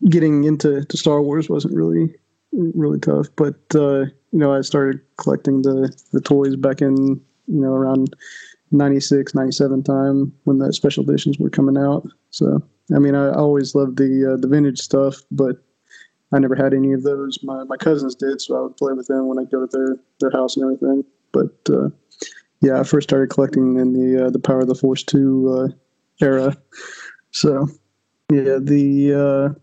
getting 0.09 0.43
into 0.43 0.83
to 0.83 0.97
Star 0.97 1.21
Wars 1.21 1.49
wasn't 1.49 1.73
really 1.73 2.13
really 2.57 2.99
tough. 2.99 3.27
But 3.35 3.55
uh, 3.75 4.05
you 4.31 4.39
know, 4.39 4.53
I 4.53 4.61
started 4.61 4.99
collecting 5.17 5.61
the 5.61 5.95
the 6.11 6.21
toys 6.21 6.55
back 6.55 6.81
in 6.81 6.95
you 7.47 7.61
know 7.61 7.73
around 7.73 8.15
96, 8.71 9.33
97 9.33 9.83
time 9.83 10.33
when 10.43 10.59
the 10.59 10.73
special 10.73 11.03
editions 11.03 11.39
were 11.39 11.49
coming 11.49 11.77
out. 11.77 12.05
So 12.31 12.61
I 12.93 12.99
mean, 12.99 13.15
I, 13.15 13.31
always 13.31 13.75
loved 13.75 13.97
the 13.97 14.33
uh, 14.33 14.37
the 14.37 14.47
vintage 14.47 14.79
stuff, 14.79 15.17
but 15.31 15.57
I 16.33 16.39
never 16.39 16.55
had 16.55 16.73
any 16.73 16.93
of 16.93 17.03
those. 17.03 17.39
My 17.43 17.63
my 17.63 17.77
cousins 17.77 18.15
did, 18.15 18.41
so 18.41 18.57
I 18.57 18.61
would 18.61 18.77
play 18.77 18.93
with 18.93 19.07
them 19.07 19.27
when 19.27 19.39
I 19.39 19.43
go 19.43 19.65
to 19.65 19.67
their 19.71 19.95
their 20.19 20.31
house 20.31 20.57
and 20.57 20.63
everything. 20.63 21.03
But 21.31 21.55
uh, 21.69 21.89
yeah, 22.61 22.79
I 22.79 22.83
first 22.83 23.09
started 23.09 23.29
collecting 23.29 23.77
in 23.77 23.93
the 23.93 24.25
uh, 24.25 24.29
the 24.29 24.39
Power 24.39 24.61
of 24.61 24.67
the 24.67 24.75
Force 24.75 25.03
two 25.03 25.69
uh, 25.71 26.25
era. 26.25 26.57
So 27.31 27.67
yeah, 28.31 28.57
the 28.59 29.13
uh, 29.13 29.59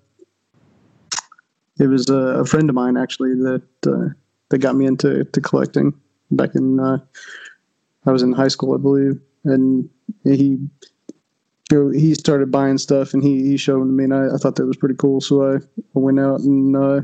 it 1.79 1.87
was 1.87 2.09
a, 2.09 2.15
a 2.15 2.45
friend 2.45 2.69
of 2.69 2.75
mine 2.75 2.97
actually 2.97 3.35
that 3.35 3.63
uh, 3.87 4.13
that 4.51 4.59
got 4.59 4.77
me 4.77 4.87
into 4.87 5.25
to 5.25 5.41
collecting 5.41 5.93
back 6.31 6.55
in 6.55 6.81
uh, 6.81 6.99
I 8.07 8.13
was 8.13 8.23
in 8.23 8.33
high 8.33 8.49
school, 8.49 8.75
I 8.75 8.79
believe, 8.79 9.21
and 9.45 9.89
he 10.25 10.59
you 11.71 11.85
know, 11.85 11.91
he 11.91 12.15
started 12.15 12.53
buying 12.53 12.79
stuff 12.79 13.15
and 13.15 13.23
he, 13.23 13.43
he 13.43 13.57
showed 13.57 13.85
me 13.85 14.05
and 14.05 14.15
I, 14.15 14.35
I 14.35 14.37
thought 14.37 14.57
that 14.57 14.67
was 14.67 14.77
pretty 14.77 14.97
cool. 14.97 15.21
So 15.21 15.55
I, 15.55 15.57
I 15.57 15.99
went 15.99 16.21
out 16.21 16.41
and 16.41 16.77
uh, 16.77 17.01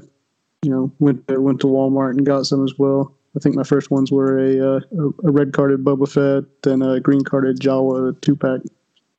you 0.62 0.70
know 0.70 0.92
went 0.98 1.26
to, 1.28 1.40
went 1.40 1.60
to 1.60 1.66
Walmart 1.66 2.10
and 2.10 2.26
got 2.26 2.46
some 2.46 2.64
as 2.64 2.74
well. 2.78 3.14
I 3.36 3.40
think 3.40 3.54
my 3.54 3.62
first 3.62 3.90
ones 3.90 4.10
were 4.10 4.38
a 4.38 4.76
uh, 4.76 4.80
a, 4.98 5.28
a 5.28 5.32
red 5.32 5.52
carded 5.52 5.84
Boba 5.84 6.08
Fett 6.08 6.70
and 6.70 6.82
a 6.82 7.00
green 7.00 7.22
carded 7.22 7.58
Jawa 7.58 8.20
two 8.20 8.36
pack. 8.36 8.60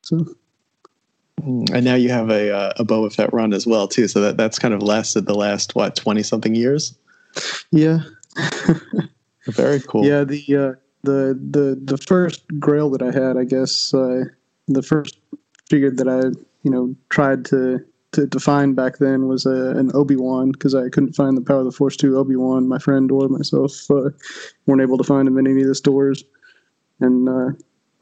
So 0.04 0.26
And 1.44 1.84
now 1.84 1.96
you 1.96 2.10
have 2.10 2.30
a 2.30 2.56
uh, 2.56 2.74
a 2.78 2.86
Boba 2.86 3.14
Fett 3.14 3.34
run 3.34 3.54
as 3.54 3.66
well 3.66 3.88
too. 3.88 4.08
So 4.08 4.22
that 4.22 4.38
that's 4.38 4.60
kind 4.60 4.74
of 4.74 4.82
lasted 4.82 5.26
the 5.26 5.36
last 5.36 5.76
what 5.76 5.96
twenty 5.96 6.24
something 6.24 6.56
years. 6.56 6.98
yeah, 7.72 8.00
Very 9.48 9.80
cool. 9.82 10.06
yeah. 10.06 10.24
The 10.24 10.44
uh, 10.56 10.80
the 11.04 11.40
the 11.50 11.80
the 11.84 11.98
first 11.98 12.44
Grail 12.60 12.90
that 12.92 13.02
I 13.02 13.12
had, 13.12 13.38
I 13.38 13.44
guess, 13.44 13.94
uh, 13.94 14.26
the 14.68 14.84
first 14.84 15.18
figure 15.70 15.92
that 15.92 16.08
I 16.08 16.28
you 16.64 16.72
know 16.72 16.96
tried 17.10 17.46
to 17.46 17.84
to, 18.12 18.28
to 18.28 18.40
find 18.40 18.76
back 18.76 18.98
then 18.98 19.28
was 19.28 19.46
a, 19.46 19.78
an 19.78 19.92
Obi 19.94 20.16
Wan 20.16 20.52
because 20.52 20.76
I 20.76 20.90
couldn't 20.90 21.14
find 21.14 21.38
the 21.38 21.42
Power 21.42 21.60
of 21.60 21.66
the 21.66 21.72
Force 21.72 21.96
two 21.96 22.18
Obi 22.18 22.36
Wan. 22.36 22.68
My 22.68 22.80
friend 22.80 23.12
or 23.12 23.28
myself 23.30 23.90
uh, 23.90 24.10
weren't 24.66 24.82
able 24.82 24.98
to 24.98 25.04
find 25.04 25.28
him 25.28 25.38
in 25.38 25.48
any 25.48 25.62
of 25.62 25.68
the 25.68 25.76
stores, 25.76 26.24
and 27.00 27.28
uh, 27.28 27.52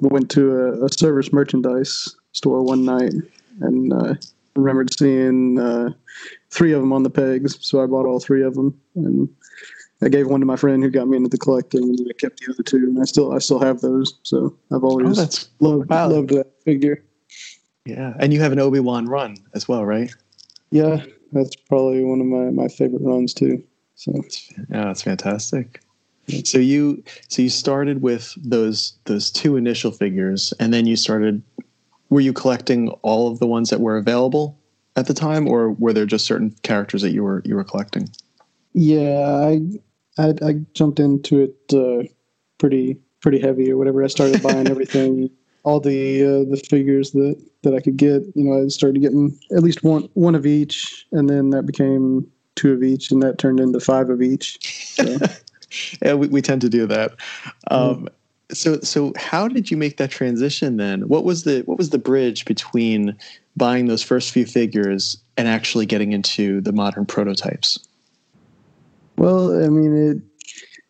went 0.01 0.29
to 0.31 0.57
a, 0.57 0.85
a 0.85 0.89
service 0.89 1.31
merchandise 1.31 2.15
store 2.31 2.63
one 2.63 2.85
night 2.85 3.13
and 3.61 3.93
uh, 3.93 4.13
remembered 4.55 4.97
seeing 4.97 5.59
uh, 5.59 5.89
three 6.51 6.71
of 6.73 6.81
them 6.81 6.93
on 6.93 7.03
the 7.03 7.09
pegs. 7.09 7.57
So 7.61 7.83
I 7.83 7.85
bought 7.85 8.05
all 8.05 8.19
three 8.19 8.43
of 8.43 8.55
them 8.55 8.79
and. 8.95 9.29
I 10.01 10.07
gave 10.07 10.27
one 10.27 10.39
to 10.39 10.45
my 10.45 10.55
friend 10.55 10.81
who 10.81 10.89
got 10.89 11.09
me 11.09 11.17
into 11.17 11.27
the 11.27 11.37
collecting, 11.37 11.83
and 11.83 12.07
I 12.09 12.13
kept 12.13 12.39
the 12.39 12.53
other 12.53 12.63
two. 12.63 12.77
And 12.77 13.01
I 13.01 13.03
still, 13.03 13.33
I 13.33 13.39
still 13.39 13.59
have 13.59 13.81
those. 13.81 14.17
So 14.23 14.55
I've 14.71 14.85
always 14.85 15.19
Oh, 15.19 15.27
loved 15.59 15.89
wow. 15.89 16.07
loved 16.07 16.29
that 16.29 16.49
figure. 16.63 17.03
yeah. 17.83 18.13
And 18.17 18.31
you 18.31 18.39
have 18.39 18.53
an 18.53 18.59
Obi 18.59 18.79
Wan 18.79 19.07
run 19.07 19.35
as 19.53 19.67
well, 19.67 19.85
right? 19.85 20.09
Yeah, 20.71 21.03
that's 21.33 21.53
probably 21.67 22.01
one 22.05 22.21
of 22.21 22.27
my, 22.27 22.49
my 22.49 22.69
favorite 22.69 23.01
runs 23.01 23.33
too. 23.33 23.61
So 23.95 24.13
Yeah, 24.71 24.85
that's 24.85 25.01
fantastic. 25.01 25.81
So 26.45 26.59
you 26.59 27.03
so 27.27 27.41
you 27.41 27.49
started 27.49 28.01
with 28.01 28.33
those 28.37 28.93
those 29.03 29.29
two 29.29 29.57
initial 29.57 29.91
figures, 29.91 30.53
and 30.61 30.73
then 30.73 30.85
you 30.87 30.95
started. 30.95 31.43
Were 32.09 32.21
you 32.21 32.33
collecting 32.33 32.89
all 33.01 33.31
of 33.31 33.39
the 33.39 33.47
ones 33.47 33.69
that 33.69 33.79
were 33.79 33.97
available 33.97 34.57
at 34.95 35.07
the 35.07 35.13
time, 35.13 35.47
or 35.47 35.71
were 35.73 35.93
there 35.93 36.05
just 36.05 36.25
certain 36.25 36.55
characters 36.63 37.01
that 37.01 37.11
you 37.11 37.23
were 37.23 37.41
you 37.45 37.55
were 37.55 37.63
collecting? 37.63 38.09
yeah, 38.73 39.19
I 39.45 39.61
I, 40.17 40.33
I 40.45 40.53
jumped 40.73 40.99
into 40.99 41.41
it 41.41 41.73
uh, 41.73 42.07
pretty 42.57 42.97
pretty 43.21 43.39
heavy 43.39 43.71
or 43.71 43.77
whatever. 43.77 44.03
I 44.03 44.07
started 44.07 44.41
buying 44.41 44.67
everything, 44.69 45.29
all 45.63 45.79
the 45.79 46.23
uh, 46.23 46.49
the 46.49 46.61
figures 46.69 47.11
that 47.11 47.41
that 47.63 47.73
I 47.73 47.79
could 47.79 47.97
get. 47.97 48.23
You 48.35 48.43
know, 48.43 48.63
I 48.63 48.67
started 48.67 49.01
getting 49.01 49.37
at 49.51 49.63
least 49.63 49.83
one 49.83 50.09
one 50.13 50.35
of 50.35 50.45
each, 50.45 51.05
and 51.11 51.29
then 51.29 51.49
that 51.51 51.65
became 51.65 52.29
two 52.55 52.73
of 52.73 52.83
each, 52.83 53.11
and 53.11 53.21
that 53.23 53.37
turned 53.37 53.59
into 53.59 53.79
five 53.79 54.09
of 54.09 54.21
each. 54.21 54.57
So. 54.95 55.17
Yeah, 56.01 56.15
we, 56.15 56.27
we 56.29 56.41
tend 56.41 56.61
to 56.61 56.69
do 56.69 56.87
that. 56.87 57.11
Um, 57.69 58.07
So 58.51 58.79
so 58.79 59.13
how 59.15 59.47
did 59.47 59.69
you 59.69 59.77
make 59.77 59.97
that 59.97 60.09
transition 60.09 60.77
then? 60.77 61.07
What 61.07 61.23
was 61.23 61.43
the 61.43 61.61
what 61.61 61.77
was 61.77 61.91
the 61.91 61.99
bridge 61.99 62.45
between 62.45 63.15
buying 63.55 63.87
those 63.87 64.01
first 64.01 64.31
few 64.31 64.45
figures 64.45 65.17
and 65.37 65.47
actually 65.47 65.85
getting 65.85 66.13
into 66.13 66.61
the 66.61 66.71
modern 66.71 67.05
prototypes? 67.05 67.79
Well, 69.17 69.63
I 69.63 69.67
mean, 69.69 69.95
it 69.95 70.29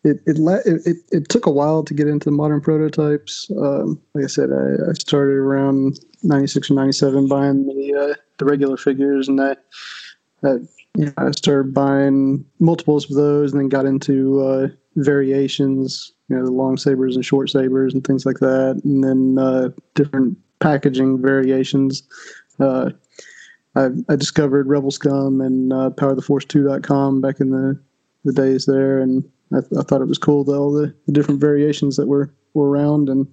it 0.02 0.22
it, 0.26 0.38
it 0.38 0.82
it 0.86 0.96
it 1.10 1.28
took 1.28 1.46
a 1.46 1.50
while 1.50 1.82
to 1.82 1.92
get 1.92 2.08
into 2.08 2.24
the 2.24 2.36
modern 2.36 2.60
prototypes. 2.60 3.50
Um, 3.58 4.00
like 4.14 4.24
I 4.24 4.28
said, 4.28 4.50
I, 4.50 4.90
I 4.90 4.92
started 4.94 5.34
around 5.34 6.00
'96 6.22 6.70
or 6.70 6.74
'97 6.74 7.28
buying 7.28 7.66
the 7.66 7.94
uh, 7.94 8.14
the 8.38 8.44
regular 8.46 8.78
figures, 8.78 9.28
and 9.28 9.40
I, 9.40 9.56
I 10.42 10.58
you 10.96 11.06
know, 11.06 11.12
I 11.16 11.30
started 11.32 11.74
buying 11.74 12.44
multiples 12.58 13.08
of 13.10 13.16
those, 13.16 13.52
and 13.52 13.60
then 13.60 13.68
got 13.68 13.86
into 13.86 14.40
uh, 14.40 14.68
variations. 14.96 16.12
You 16.28 16.36
know, 16.36 16.44
the 16.44 16.52
long 16.52 16.76
sabers 16.76 17.16
and 17.16 17.24
short 17.24 17.50
sabers 17.50 17.94
and 17.94 18.04
things 18.04 18.24
like 18.24 18.38
that, 18.38 18.80
and 18.84 19.02
then 19.02 19.38
uh, 19.38 19.70
different 19.94 20.38
packaging 20.60 21.20
variations. 21.20 22.02
Uh, 22.58 22.90
I, 23.76 23.88
I 24.08 24.16
discovered 24.16 24.68
Rebel 24.68 24.90
Scum 24.90 25.40
and 25.40 25.72
uh, 25.72 25.90
PowerTheForce2.com 25.90 27.20
back 27.20 27.40
in 27.40 27.50
the 27.50 27.80
the 28.24 28.32
days 28.32 28.66
there, 28.66 28.98
and 28.98 29.24
I, 29.52 29.58
I 29.78 29.82
thought 29.82 30.02
it 30.02 30.08
was 30.08 30.18
cool 30.18 30.44
that 30.44 30.56
all 30.56 30.72
the, 30.72 30.94
the 31.06 31.12
different 31.12 31.40
variations 31.40 31.96
that 31.96 32.06
were 32.06 32.32
were 32.54 32.68
around, 32.68 33.08
and 33.08 33.26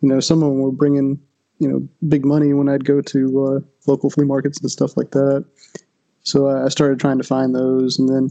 you 0.00 0.08
know 0.08 0.20
some 0.20 0.42
of 0.42 0.50
them 0.50 0.60
were 0.60 0.72
bringing 0.72 1.18
you 1.58 1.68
know 1.68 1.88
big 2.08 2.24
money 2.24 2.52
when 2.52 2.68
I'd 2.68 2.84
go 2.84 3.00
to 3.00 3.44
uh, 3.44 3.60
local 3.86 4.10
flea 4.10 4.26
markets 4.26 4.60
and 4.60 4.70
stuff 4.70 4.96
like 4.96 5.12
that. 5.12 5.44
So 6.28 6.48
I 6.48 6.68
started 6.68 7.00
trying 7.00 7.18
to 7.18 7.24
find 7.24 7.54
those, 7.54 7.98
and 7.98 8.08
then 8.08 8.30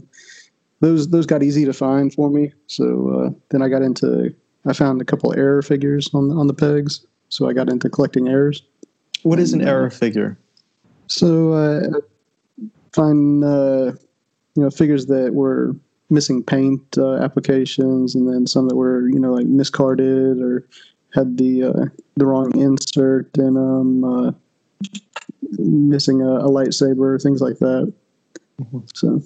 those 0.80 1.08
those 1.08 1.26
got 1.26 1.42
easy 1.42 1.64
to 1.64 1.72
find 1.72 2.12
for 2.12 2.30
me. 2.30 2.52
So 2.66 2.84
uh, 3.10 3.30
then 3.50 3.62
I 3.62 3.68
got 3.68 3.82
into 3.82 4.34
I 4.66 4.72
found 4.72 5.00
a 5.00 5.04
couple 5.04 5.32
error 5.34 5.62
figures 5.62 6.08
on 6.14 6.30
on 6.30 6.46
the 6.46 6.54
pegs, 6.54 7.04
so 7.28 7.48
I 7.48 7.52
got 7.52 7.68
into 7.68 7.90
collecting 7.90 8.28
errors. 8.28 8.62
What 9.22 9.40
is 9.40 9.52
an 9.52 9.66
error 9.66 9.90
figure? 9.90 10.38
So 11.08 11.52
uh, 11.52 12.00
find 12.92 13.42
uh, 13.42 13.92
you 14.54 14.62
know 14.62 14.70
figures 14.70 15.06
that 15.06 15.34
were 15.34 15.74
missing 16.10 16.42
paint 16.42 16.82
uh, 16.96 17.16
applications, 17.16 18.14
and 18.14 18.32
then 18.32 18.46
some 18.46 18.68
that 18.68 18.76
were 18.76 19.08
you 19.08 19.18
know 19.18 19.32
like 19.32 19.46
miscarded 19.46 20.40
or 20.40 20.68
had 21.14 21.36
the 21.36 21.64
uh, 21.64 21.84
the 22.16 22.26
wrong 22.26 22.56
insert 22.58 23.36
in 23.38 23.54
them, 23.54 24.04
uh, 24.04 24.32
missing 25.52 26.20
a, 26.20 26.38
a, 26.38 26.48
lightsaber, 26.48 27.20
things 27.22 27.40
like 27.40 27.58
that. 27.58 27.92
Mm-hmm. 28.60 28.78
So. 28.94 29.22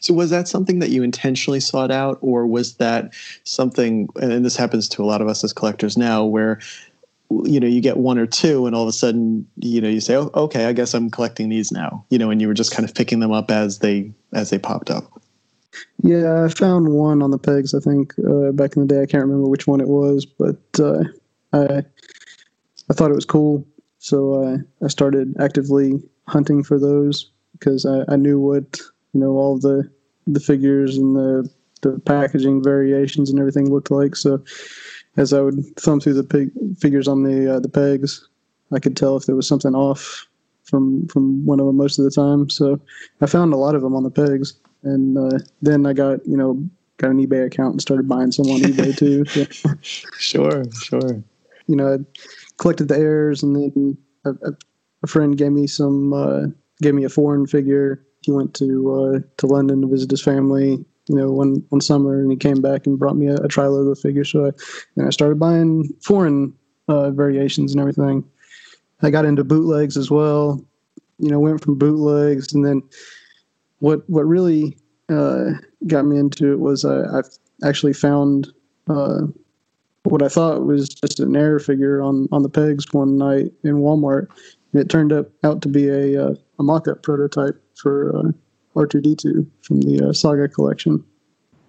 So 0.00 0.12
was 0.12 0.30
that 0.30 0.46
something 0.46 0.78
that 0.80 0.90
you 0.90 1.02
intentionally 1.02 1.58
sought 1.58 1.90
out, 1.90 2.18
or 2.20 2.46
was 2.46 2.76
that 2.76 3.12
something? 3.44 4.08
And 4.20 4.44
this 4.44 4.54
happens 4.54 4.88
to 4.90 5.02
a 5.02 5.06
lot 5.06 5.22
of 5.22 5.26
us 5.26 5.42
as 5.42 5.54
collectors 5.54 5.96
now, 5.96 6.24
where 6.24 6.60
you 7.44 7.58
know 7.58 7.66
you 7.66 7.80
get 7.80 7.96
one 7.96 8.18
or 8.18 8.26
two, 8.26 8.66
and 8.66 8.76
all 8.76 8.82
of 8.82 8.88
a 8.88 8.92
sudden 8.92 9.48
you 9.56 9.80
know 9.80 9.88
you 9.88 10.00
say, 10.00 10.16
"Oh, 10.16 10.30
okay, 10.34 10.66
I 10.66 10.74
guess 10.74 10.92
I'm 10.92 11.10
collecting 11.10 11.48
these 11.48 11.72
now." 11.72 12.04
You 12.10 12.18
know, 12.18 12.30
and 12.30 12.40
you 12.40 12.46
were 12.46 12.54
just 12.54 12.72
kind 12.72 12.88
of 12.88 12.94
picking 12.94 13.20
them 13.20 13.32
up 13.32 13.50
as 13.50 13.78
they 13.78 14.12
as 14.32 14.50
they 14.50 14.58
popped 14.58 14.90
up. 14.90 15.04
Yeah, 16.02 16.44
I 16.44 16.48
found 16.48 16.88
one 16.88 17.22
on 17.22 17.30
the 17.30 17.38
pegs. 17.38 17.74
I 17.74 17.80
think 17.80 18.14
uh, 18.18 18.52
back 18.52 18.76
in 18.76 18.86
the 18.86 18.94
day, 18.94 19.02
I 19.02 19.06
can't 19.06 19.24
remember 19.24 19.48
which 19.48 19.66
one 19.66 19.80
it 19.80 19.88
was, 19.88 20.26
but 20.26 20.58
uh, 20.78 21.04
I 21.52 21.82
I 22.90 22.92
thought 22.92 23.10
it 23.10 23.14
was 23.14 23.24
cool, 23.24 23.64
so 24.00 24.42
I 24.44 24.84
I 24.84 24.88
started 24.88 25.36
actively 25.38 26.02
hunting 26.26 26.64
for 26.64 26.78
those 26.78 27.30
because 27.52 27.86
I, 27.86 28.04
I 28.08 28.16
knew 28.16 28.40
what 28.40 28.80
you 29.12 29.20
know 29.20 29.32
all 29.32 29.58
the 29.58 29.88
the 30.26 30.40
figures 30.40 30.96
and 30.98 31.14
the 31.14 31.48
the 31.82 31.98
packaging 32.00 32.62
variations 32.62 33.30
and 33.30 33.38
everything 33.38 33.70
looked 33.70 33.90
like. 33.90 34.16
So 34.16 34.42
as 35.16 35.32
I 35.32 35.40
would 35.40 35.64
thumb 35.76 36.00
through 36.00 36.14
the 36.14 36.24
pig, 36.24 36.50
figures 36.78 37.06
on 37.06 37.22
the 37.22 37.54
uh, 37.54 37.60
the 37.60 37.68
pegs, 37.68 38.26
I 38.72 38.80
could 38.80 38.96
tell 38.96 39.16
if 39.16 39.26
there 39.26 39.36
was 39.36 39.46
something 39.46 39.74
off 39.74 40.26
from 40.64 41.06
from 41.08 41.44
one 41.46 41.60
of 41.60 41.66
them 41.66 41.76
most 41.76 41.98
of 41.98 42.04
the 42.04 42.10
time. 42.10 42.50
So 42.50 42.80
I 43.20 43.26
found 43.26 43.52
a 43.52 43.56
lot 43.56 43.74
of 43.74 43.82
them 43.82 43.94
on 43.94 44.02
the 44.02 44.10
pegs 44.10 44.54
and 44.82 45.18
uh, 45.18 45.38
then 45.62 45.86
I 45.86 45.92
got 45.92 46.26
you 46.26 46.36
know 46.36 46.62
got 46.96 47.10
an 47.10 47.26
eBay 47.26 47.46
account 47.46 47.72
and 47.72 47.80
started 47.80 48.08
buying 48.08 48.32
some 48.32 48.46
on 48.46 48.60
eBay 48.60 48.96
too. 48.96 49.24
Sure, 49.82 50.64
sure. 50.82 51.22
You 51.66 51.76
know, 51.76 52.04
collected 52.60 52.88
the 52.88 52.98
airs, 52.98 53.42
and 53.42 53.56
then 53.56 53.98
a, 54.24 54.32
a 55.02 55.06
friend 55.06 55.36
gave 55.36 55.50
me 55.50 55.66
some 55.66 56.12
uh, 56.12 56.46
gave 56.82 56.94
me 56.94 57.04
a 57.04 57.08
foreign 57.08 57.46
figure. 57.46 58.04
He 58.20 58.30
went 58.30 58.54
to 58.54 58.92
uh, 58.92 59.18
to 59.38 59.46
London 59.46 59.80
to 59.80 59.88
visit 59.88 60.10
his 60.10 60.22
family. 60.22 60.84
You 61.08 61.16
know, 61.16 61.32
one 61.32 61.64
one 61.70 61.80
summer, 61.80 62.20
and 62.20 62.30
he 62.30 62.36
came 62.36 62.60
back 62.60 62.86
and 62.86 62.98
brought 62.98 63.16
me 63.16 63.26
a, 63.26 63.36
a 63.36 63.48
tri 63.48 63.66
logo 63.66 63.94
figure. 63.94 64.24
So 64.24 64.46
I, 64.46 64.50
and 64.96 65.06
I 65.06 65.10
started 65.10 65.40
buying 65.40 65.88
foreign 66.02 66.52
uh, 66.86 67.10
variations 67.10 67.72
and 67.72 67.80
everything. 67.80 68.22
I 69.02 69.10
got 69.10 69.24
into 69.24 69.42
bootlegs 69.42 69.96
as 69.96 70.10
well. 70.10 70.62
You 71.18 71.30
know, 71.30 71.40
went 71.40 71.62
from 71.62 71.78
bootlegs, 71.78 72.52
and 72.52 72.64
then 72.64 72.82
what 73.78 74.08
what 74.08 74.26
really 74.26 74.76
uh, 75.08 75.52
got 75.86 76.04
me 76.04 76.18
into 76.18 76.52
it 76.52 76.60
was 76.60 76.84
I, 76.84 77.18
I 77.18 77.22
actually 77.66 77.94
found 77.94 78.52
uh, 78.88 79.22
what 80.04 80.22
I 80.22 80.28
thought 80.28 80.64
was 80.64 80.88
just 80.88 81.20
an 81.20 81.36
error 81.36 81.58
figure 81.58 82.02
on 82.02 82.28
on 82.32 82.42
the 82.42 82.48
pegs 82.48 82.92
one 82.92 83.16
night 83.16 83.52
in 83.64 83.76
Walmart. 83.76 84.28
And 84.72 84.80
it 84.80 84.88
turned 84.88 85.12
up 85.12 85.28
out 85.44 85.62
to 85.62 85.68
be 85.68 85.88
a 85.88 86.28
uh, 86.28 86.34
a 86.58 86.62
mock-up 86.62 87.02
prototype 87.02 87.60
for 87.74 88.16
uh, 88.16 88.32
R2D2 88.76 89.46
from 89.62 89.80
the 89.80 90.08
uh, 90.08 90.12
Saga 90.12 90.48
collection. 90.48 91.04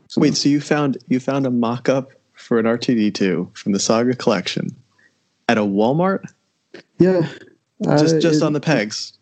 So, 0.08 0.22
Wait, 0.22 0.36
so 0.36 0.50
you 0.50 0.62
found 0.62 0.98
you 1.08 1.20
found 1.20 1.46
a 1.46 1.52
mock-up 1.52 2.12
for 2.34 2.60
an 2.60 2.66
R2D2 2.66 3.58
from 3.58 3.72
the 3.72 3.80
Saga 3.80 4.16
collection 4.16 4.70
at 5.48 5.58
a 5.58 5.62
Walmart? 5.62 6.26
Yeah, 7.00 7.28
just 7.84 8.22
just 8.22 8.42
it, 8.42 8.44
on 8.44 8.54
the 8.54 8.60
pegs. 8.60 9.18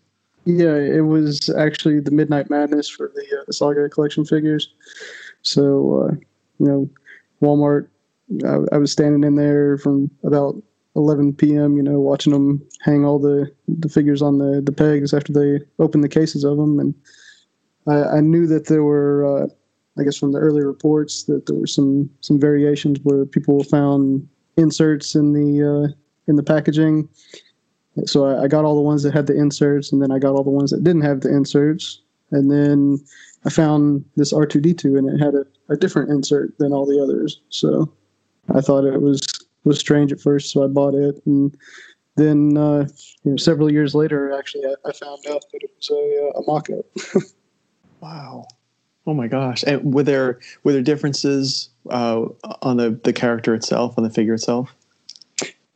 Yeah, 0.46 0.76
it 0.76 1.02
was 1.02 1.50
actually 1.50 2.00
the 2.00 2.12
Midnight 2.12 2.50
Madness 2.50 2.90
for 2.90 3.12
the, 3.14 3.40
uh, 3.40 3.44
the 3.46 3.54
Saga 3.54 3.88
collection 3.90 4.26
figures. 4.26 4.74
So, 5.42 6.10
uh, 6.10 6.16
you 6.60 6.66
know, 6.66 6.90
Walmart, 7.42 7.88
I, 8.46 8.76
I, 8.76 8.78
was 8.78 8.92
standing 8.92 9.24
in 9.24 9.36
there 9.36 9.78
from 9.78 10.10
about 10.24 10.56
11 10.96 11.34
p.m., 11.34 11.78
you 11.78 11.84
know, 11.84 12.00
watching 12.00 12.34
them 12.34 12.66
hang 12.82 13.06
all 13.06 13.20
the, 13.20 13.52
the 13.68 13.90
figures 13.90 14.22
on 14.22 14.38
the, 14.38 14.62
the 14.62 14.72
pegs 14.72 15.14
after 15.14 15.34
they 15.34 15.60
opened 15.80 16.04
the 16.04 16.10
cases 16.10 16.44
of 16.44 16.58
them. 16.58 16.80
And 16.80 16.94
I, 17.88 18.18
I 18.18 18.20
knew 18.22 18.48
that 18.48 18.68
there 18.68 18.84
were, 18.84 19.44
uh, 19.44 19.48
I 20.00 20.04
guess 20.04 20.18
from 20.18 20.32
the 20.32 20.40
early 20.40 20.64
reports, 20.64 21.24
that 21.24 21.46
there 21.46 21.56
were 21.56 21.68
some, 21.68 22.10
some 22.22 22.40
variations 22.40 23.00
where 23.04 23.26
people 23.26 23.64
found 23.64 24.28
inserts 24.58 25.16
in 25.16 25.34
the, 25.34 25.64
uh, 25.64 25.94
in 26.28 26.36
the 26.36 26.44
packaging 26.44 27.10
so 28.06 28.26
I, 28.26 28.44
I, 28.44 28.48
got 28.48 28.66
all 28.66 28.76
the 28.76 28.82
ones 28.82 29.04
that 29.04 29.14
had 29.14 29.28
the 29.28 29.38
inserts, 29.38 29.92
and 29.92 30.02
then 30.02 30.12
I 30.12 30.20
got 30.20 30.34
all 30.34 30.44
the 30.44 30.50
ones 30.50 30.72
that 30.72 30.84
didn't 30.84 31.02
have 31.02 31.22
the 31.22 31.30
inserts. 31.30 32.02
And 32.32 32.52
then 32.52 33.00
I 33.46 33.50
found 33.50 34.06
this 34.16 34.34
R2D2, 34.34 34.98
and 34.98 35.10
it 35.10 35.24
had 35.24 35.36
a, 35.36 35.46
a 35.70 35.78
different 35.78 36.10
insert 36.10 36.58
than 36.60 36.74
all 36.74 36.86
the 36.86 37.02
others. 37.02 37.42
So 37.50 37.92
I 38.56 38.62
thought 38.62 38.86
it 38.86 39.02
was 39.02 39.22
was 39.64 39.80
strange 39.80 40.12
at 40.12 40.22
first, 40.22 40.52
so 40.52 40.64
I 40.64 40.68
bought 40.68 40.96
it. 40.96 41.22
And 41.26 41.56
then 42.16 42.58
uh, 42.58 42.88
you 43.24 43.32
know, 43.32 43.38
several 43.38 43.72
years 43.72 43.96
later, 43.96 44.32
actually, 44.38 44.66
I, 44.66 44.90
I, 44.90 44.92
found 44.94 45.20
out 45.30 45.44
that 45.52 45.64
it 45.64 45.72
was 45.76 45.90
a, 45.90 46.28
uh, 46.28 46.40
a 46.40 46.44
mock-up. 46.48 46.86
wow. 48.02 48.46
Oh 49.08 49.14
my 49.14 49.28
gosh! 49.28 49.64
And 49.66 49.94
were 49.94 50.04
there 50.04 50.40
were 50.64 50.74
there 50.74 50.82
differences 50.82 51.70
uh, 51.90 52.26
on 52.62 52.78
the 52.78 53.00
the 53.04 53.14
character 53.14 53.54
itself, 53.54 53.96
on 53.98 54.04
the 54.04 54.10
figure 54.10 54.34
itself? 54.34 54.76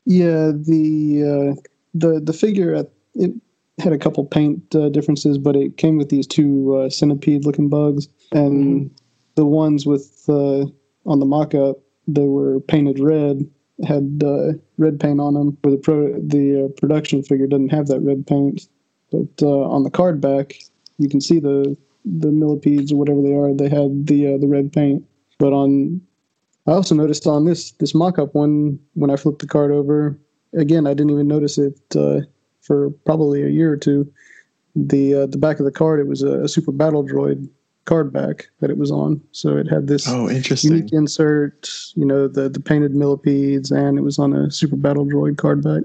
Yeah, 0.06 0.52
the 0.54 1.56
uh, 1.58 1.62
the 1.94 2.20
the 2.20 2.34
figure 2.34 2.76
at, 2.76 2.90
it 3.16 3.32
had 3.80 3.94
a 3.94 3.98
couple 3.98 4.24
paint 4.26 4.76
uh, 4.76 4.90
differences, 4.90 5.38
but 5.38 5.56
it 5.56 5.78
came 5.78 5.98
with 5.98 6.10
these 6.10 6.28
two 6.28 6.76
uh, 6.76 6.90
centipede 6.90 7.46
looking 7.46 7.70
bugs, 7.70 8.08
and 8.32 8.54
mm-hmm. 8.54 8.96
the 9.36 9.46
ones 9.46 9.86
with 9.86 10.26
uh, 10.28 10.66
on 11.06 11.20
the 11.20 11.26
mock-up 11.26 11.80
they 12.08 12.28
were 12.28 12.60
painted 12.62 13.00
red, 13.00 13.50
had 13.86 14.22
uh, 14.26 14.54
red 14.78 15.00
paint 15.00 15.20
on 15.20 15.34
them. 15.34 15.58
Where 15.62 15.72
the 15.72 15.78
pro 15.78 16.20
the 16.20 16.66
uh, 16.66 16.68
production 16.80 17.24
figure 17.24 17.48
doesn't 17.48 17.70
have 17.70 17.88
that 17.88 18.02
red 18.02 18.26
paint, 18.28 18.68
but 19.12 19.28
uh, 19.42 19.62
on 19.70 19.84
the 19.84 19.92
card 19.92 20.22
back 20.22 20.56
you 20.98 21.10
can 21.10 21.22
see 21.22 21.40
the 21.40 21.78
the 22.06 22.32
millipedes 22.32 22.92
or 22.92 22.98
whatever 22.98 23.22
they 23.22 23.34
are. 23.34 23.54
They 23.54 23.70
had 23.70 24.08
the 24.08 24.38
the 24.38 24.48
red 24.48 24.72
paint, 24.72 25.04
but 25.38 25.54
on 25.54 26.02
I 26.68 26.72
also 26.72 26.96
noticed 26.96 27.28
on 27.28 27.46
this 27.46 27.72
this 27.72 27.94
mock-up 27.94 28.34
one 28.36 28.80
when 28.94 29.10
I 29.10 29.16
flipped 29.18 29.40
the 29.40 29.48
card 29.48 29.72
over, 29.72 30.18
again, 30.54 30.88
I 30.88 30.94
didn't 30.94 31.12
even 31.12 31.28
notice 31.28 31.58
it 31.58 31.80
uh, 31.96 32.22
for 32.62 32.92
probably 33.06 33.44
a 33.44 33.50
year 33.50 33.72
or 33.72 33.78
two. 33.78 34.12
The 34.76 35.14
uh, 35.14 35.26
the 35.28 35.38
back 35.38 35.60
of 35.60 35.66
the 35.66 35.72
card, 35.72 36.00
it 36.00 36.08
was 36.08 36.24
a, 36.24 36.44
a, 36.44 36.48
Super 36.48 36.72
Battle 36.72 37.06
Droid 37.06 37.48
card 37.86 38.14
back 38.14 38.48
that 38.60 38.70
it 38.70 38.78
was 38.78 38.92
on. 38.92 39.22
So 39.32 39.58
it 39.58 39.68
had 39.68 39.88
this 39.88 40.08
oh, 40.08 40.30
interesting. 40.30 40.72
unique 40.72 40.94
insert, 40.94 41.70
you 41.96 42.06
know, 42.06 42.28
the 42.28 42.50
the 42.50 42.60
painted 42.60 42.96
millipedes, 42.96 43.72
and 43.72 43.98
it 43.98 44.02
was 44.02 44.20
on 44.20 44.34
a 44.34 44.52
Super 44.52 44.76
Battle 44.76 45.06
Droid 45.06 45.38
card 45.38 45.64
back. 45.64 45.84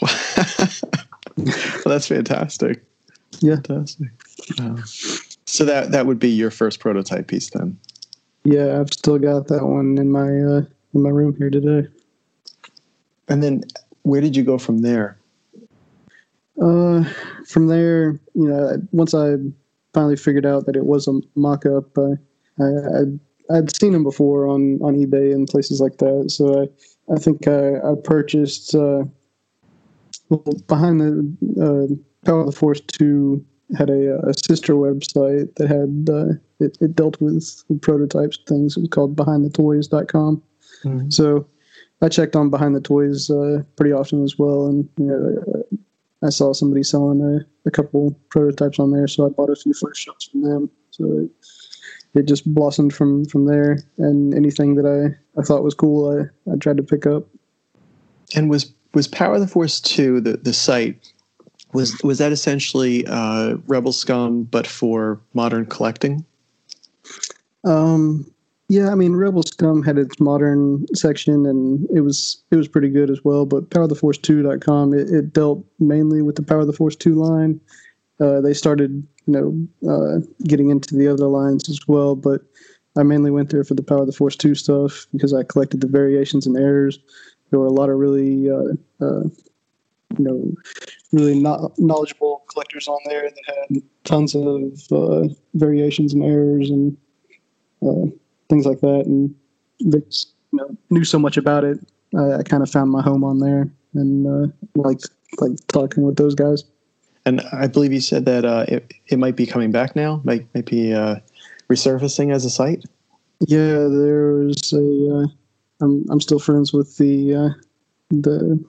well, 1.36 1.94
that's 1.94 2.06
fantastic. 2.06 2.84
Yeah, 3.40 3.56
fantastic. 3.56 4.08
So 5.46 5.64
that 5.64 5.92
that 5.92 6.06
would 6.06 6.18
be 6.18 6.28
your 6.28 6.50
first 6.50 6.80
prototype 6.80 7.26
piece 7.26 7.50
then. 7.50 7.78
Yeah, 8.44 8.80
I've 8.80 8.92
still 8.92 9.18
got 9.18 9.48
that 9.48 9.64
one 9.64 9.98
in 9.98 10.10
my 10.10 10.28
uh, 10.28 10.62
in 10.94 11.02
my 11.02 11.10
room 11.10 11.34
here 11.36 11.50
today. 11.50 11.88
And 13.28 13.42
then 13.42 13.62
where 14.02 14.20
did 14.20 14.36
you 14.36 14.42
go 14.42 14.58
from 14.58 14.78
there? 14.82 15.18
Uh, 16.60 17.04
from 17.46 17.68
there, 17.68 18.18
you 18.34 18.48
know, 18.48 18.82
once 18.92 19.14
I 19.14 19.36
finally 19.94 20.16
figured 20.16 20.46
out 20.46 20.66
that 20.66 20.76
it 20.76 20.86
was 20.86 21.08
a 21.08 21.20
mock-up, 21.34 21.96
I, 21.98 22.62
I, 22.62 23.00
I'd, 23.00 23.20
I'd 23.50 23.76
seen 23.76 23.92
them 23.92 24.04
before 24.04 24.46
on, 24.46 24.78
on 24.82 24.94
eBay 24.94 25.32
and 25.32 25.48
places 25.48 25.80
like 25.80 25.98
that. 25.98 26.30
So 26.30 26.62
I, 26.62 27.14
I 27.14 27.18
think 27.18 27.48
I, 27.48 27.76
I 27.76 27.94
purchased, 28.04 28.74
uh, 28.74 29.04
well, 30.28 30.44
behind 30.66 31.00
the 31.00 31.16
uh, 31.62 32.26
Power 32.26 32.40
of 32.40 32.46
the 32.46 32.52
Force 32.52 32.80
2 32.80 33.44
had 33.76 33.90
a, 33.90 34.18
a 34.26 34.34
sister 34.34 34.74
website 34.74 35.54
that 35.56 35.68
had, 35.68 36.12
uh, 36.12 36.34
it, 36.60 36.76
it 36.80 36.96
dealt 36.96 37.20
with 37.20 37.62
prototypes 37.80 38.38
things. 38.46 38.76
It 38.76 38.80
was 38.80 38.88
called 38.90 39.16
behindthetoys.com. 39.16 40.42
Mm-hmm. 40.84 41.10
So 41.10 41.46
I 42.00 42.08
checked 42.08 42.36
on 42.36 42.50
behind 42.50 42.76
the 42.76 42.80
toys 42.80 43.30
uh, 43.30 43.62
pretty 43.76 43.92
often 43.92 44.22
as 44.22 44.38
well, 44.38 44.66
and 44.66 44.88
you 44.98 45.06
know, 45.06 45.62
I 46.22 46.30
saw 46.30 46.52
somebody 46.52 46.82
selling 46.82 47.22
a, 47.22 47.68
a, 47.68 47.70
couple 47.70 48.18
prototypes 48.28 48.78
on 48.78 48.90
there, 48.90 49.06
so 49.06 49.26
I 49.26 49.28
bought 49.28 49.50
a 49.50 49.56
few 49.56 49.72
first 49.72 50.00
shots 50.00 50.24
from 50.24 50.42
them. 50.42 50.70
So 50.90 51.18
it, 51.18 51.30
it 52.14 52.26
just 52.26 52.52
blossomed 52.52 52.92
from 52.92 53.24
from 53.26 53.46
there, 53.46 53.78
and 53.98 54.34
anything 54.34 54.74
that 54.76 54.86
I, 54.86 55.40
I 55.40 55.44
thought 55.44 55.62
was 55.62 55.74
cool, 55.74 56.10
I, 56.10 56.52
I 56.52 56.56
tried 56.56 56.78
to 56.78 56.82
pick 56.82 57.06
up. 57.06 57.26
And 58.34 58.50
was 58.50 58.72
was 58.94 59.06
Power 59.06 59.34
of 59.34 59.40
the 59.40 59.46
Force 59.46 59.80
two 59.80 60.20
the 60.20 60.36
the 60.38 60.52
site 60.52 61.12
was 61.72 62.00
was 62.02 62.18
that 62.18 62.32
essentially 62.32 63.06
uh, 63.06 63.56
Rebel 63.66 63.92
Scum, 63.92 64.44
but 64.44 64.66
for 64.66 65.20
modern 65.34 65.66
collecting? 65.66 66.24
Um, 67.64 68.30
yeah, 68.68 68.90
I 68.90 68.94
mean, 68.94 69.16
Rebel 69.16 69.42
Scum 69.42 69.82
had 69.82 69.96
its 69.96 70.20
modern 70.20 70.86
section, 70.94 71.46
and 71.46 71.88
it 71.90 72.02
was 72.02 72.42
it 72.50 72.56
was 72.56 72.68
pretty 72.68 72.90
good 72.90 73.10
as 73.10 73.24
well. 73.24 73.46
But 73.46 73.70
PowerTheForce2.com 73.70 74.92
it, 74.92 75.08
it 75.08 75.32
dealt 75.32 75.64
mainly 75.78 76.20
with 76.20 76.36
the 76.36 76.42
Power 76.42 76.60
of 76.60 76.66
the 76.66 76.74
Force 76.74 76.94
two 76.94 77.14
line. 77.14 77.60
Uh, 78.20 78.42
they 78.42 78.52
started, 78.52 79.06
you 79.26 79.32
know, 79.32 79.90
uh, 79.90 80.20
getting 80.44 80.68
into 80.68 80.94
the 80.94 81.08
other 81.08 81.28
lines 81.28 81.70
as 81.70 81.80
well. 81.88 82.14
But 82.14 82.42
I 82.98 83.04
mainly 83.04 83.30
went 83.30 83.48
there 83.48 83.64
for 83.64 83.74
the 83.74 83.82
Power 83.82 84.00
of 84.00 84.06
the 84.06 84.12
Force 84.12 84.36
two 84.36 84.54
stuff 84.54 85.06
because 85.12 85.32
I 85.32 85.44
collected 85.44 85.80
the 85.80 85.88
variations 85.88 86.46
and 86.46 86.56
errors. 86.56 86.98
There 87.50 87.58
were 87.58 87.66
a 87.66 87.72
lot 87.72 87.88
of 87.88 87.96
really, 87.96 88.50
uh, 88.50 88.74
uh, 89.00 89.22
you 90.18 90.24
know, 90.24 90.54
really 91.12 91.40
not 91.40 91.72
knowledgeable 91.78 92.44
collectors 92.52 92.86
on 92.86 92.98
there 93.06 93.30
that 93.30 93.66
had 93.70 93.82
tons 94.04 94.34
of 94.34 94.78
uh, 94.92 95.32
variations 95.54 96.12
and 96.12 96.22
errors 96.22 96.68
and 96.68 96.94
uh, 97.80 98.10
things 98.48 98.66
like 98.66 98.80
that, 98.80 99.04
and 99.06 99.34
they 99.84 100.00
just, 100.00 100.34
you 100.52 100.58
know, 100.58 100.76
knew 100.90 101.04
so 101.04 101.18
much 101.18 101.36
about 101.36 101.64
it. 101.64 101.78
I, 102.16 102.34
I 102.34 102.42
kind 102.42 102.62
of 102.62 102.70
found 102.70 102.90
my 102.90 103.02
home 103.02 103.24
on 103.24 103.38
there 103.38 103.70
and 103.94 104.26
uh, 104.26 104.52
like 104.74 105.00
like 105.40 105.52
talking 105.68 106.04
with 106.04 106.16
those 106.16 106.34
guys. 106.34 106.64
And 107.26 107.42
I 107.52 107.66
believe 107.66 107.92
you 107.92 108.00
said 108.00 108.24
that 108.24 108.44
uh, 108.44 108.64
it, 108.68 108.94
it 109.08 109.18
might 109.18 109.36
be 109.36 109.44
coming 109.44 109.70
back 109.70 109.94
now, 109.94 110.22
might, 110.24 110.46
might 110.54 110.64
be 110.64 110.94
uh, 110.94 111.16
resurfacing 111.68 112.32
as 112.32 112.46
a 112.46 112.50
site. 112.50 112.84
Yeah, 113.40 113.86
there's 113.88 114.72
a. 114.72 114.78
Uh, 114.78 115.26
I'm 115.80 116.06
I'm 116.10 116.20
still 116.20 116.38
friends 116.38 116.72
with 116.72 116.96
the 116.96 117.34
uh, 117.34 117.48
the 118.10 118.64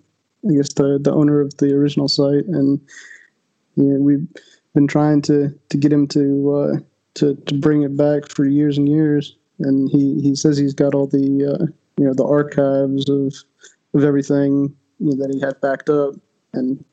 I 0.47 0.53
guess 0.53 0.73
the 0.73 0.99
the 1.01 1.13
owner 1.13 1.41
of 1.41 1.55
the 1.57 1.73
original 1.73 2.07
site, 2.07 2.45
and 2.45 2.79
you 3.75 3.83
know, 3.83 3.99
we've 3.99 4.27
been 4.73 4.87
trying 4.87 5.21
to 5.23 5.57
to 5.69 5.77
get 5.77 5.91
him 5.91 6.07
to 6.09 6.51
uh, 6.51 6.79
to 7.15 7.35
to 7.35 7.55
bring 7.55 7.83
it 7.83 7.97
back 7.97 8.29
for 8.29 8.45
years 8.45 8.77
and 8.77 8.87
years. 8.87 9.35
And 9.59 9.89
he 9.89 10.21
he 10.21 10.35
says 10.35 10.57
he's 10.57 10.73
got 10.73 10.93
all 10.93 11.07
the 11.07 11.17
uh, 11.19 11.65
you 11.97 12.05
know 12.05 12.13
the 12.13 12.25
archives 12.25 13.09
of 13.09 13.33
of 13.93 14.03
everything 14.03 14.75
you 14.99 15.09
know, 15.09 15.15
that 15.15 15.33
he 15.33 15.39
had 15.39 15.59
backed 15.61 15.89
up, 15.89 16.15
and 16.53 16.83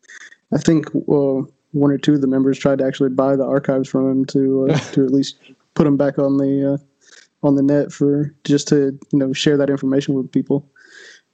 I 0.52 0.58
think 0.58 0.86
well, 0.92 1.48
one 1.72 1.90
or 1.90 1.98
two 1.98 2.14
of 2.14 2.20
the 2.20 2.26
members 2.26 2.58
tried 2.58 2.78
to 2.78 2.86
actually 2.86 3.10
buy 3.10 3.36
the 3.36 3.44
archives 3.44 3.88
from 3.88 4.10
him 4.10 4.24
to 4.26 4.68
uh, 4.70 4.78
to 4.92 5.04
at 5.04 5.12
least 5.12 5.36
put 5.74 5.84
them 5.84 5.96
back 5.96 6.18
on 6.18 6.38
the 6.38 6.74
uh, 6.74 7.46
on 7.46 7.54
the 7.54 7.62
net 7.62 7.92
for 7.92 8.34
just 8.44 8.68
to 8.68 8.98
you 9.12 9.18
know 9.18 9.32
share 9.32 9.56
that 9.56 9.70
information 9.70 10.14
with 10.14 10.32
people. 10.32 10.68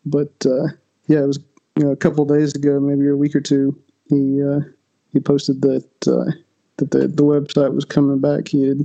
But 0.04 0.32
uh, 0.44 0.68
yeah, 1.06 1.20
it 1.20 1.26
was 1.26 1.38
you 1.76 1.84
know 1.84 1.90
a 1.90 1.96
couple 1.96 2.24
days 2.24 2.54
ago, 2.54 2.80
maybe 2.80 3.08
a 3.08 3.16
week 3.16 3.34
or 3.34 3.40
two. 3.40 3.78
He 4.08 4.42
uh, 4.42 4.60
he 5.12 5.20
posted 5.20 5.62
that 5.62 5.88
uh, 6.06 6.32
that 6.76 6.90
the 6.90 7.08
the 7.08 7.22
website 7.22 7.74
was 7.74 7.84
coming 7.84 8.18
back. 8.18 8.48
He 8.48 8.68
had 8.68 8.80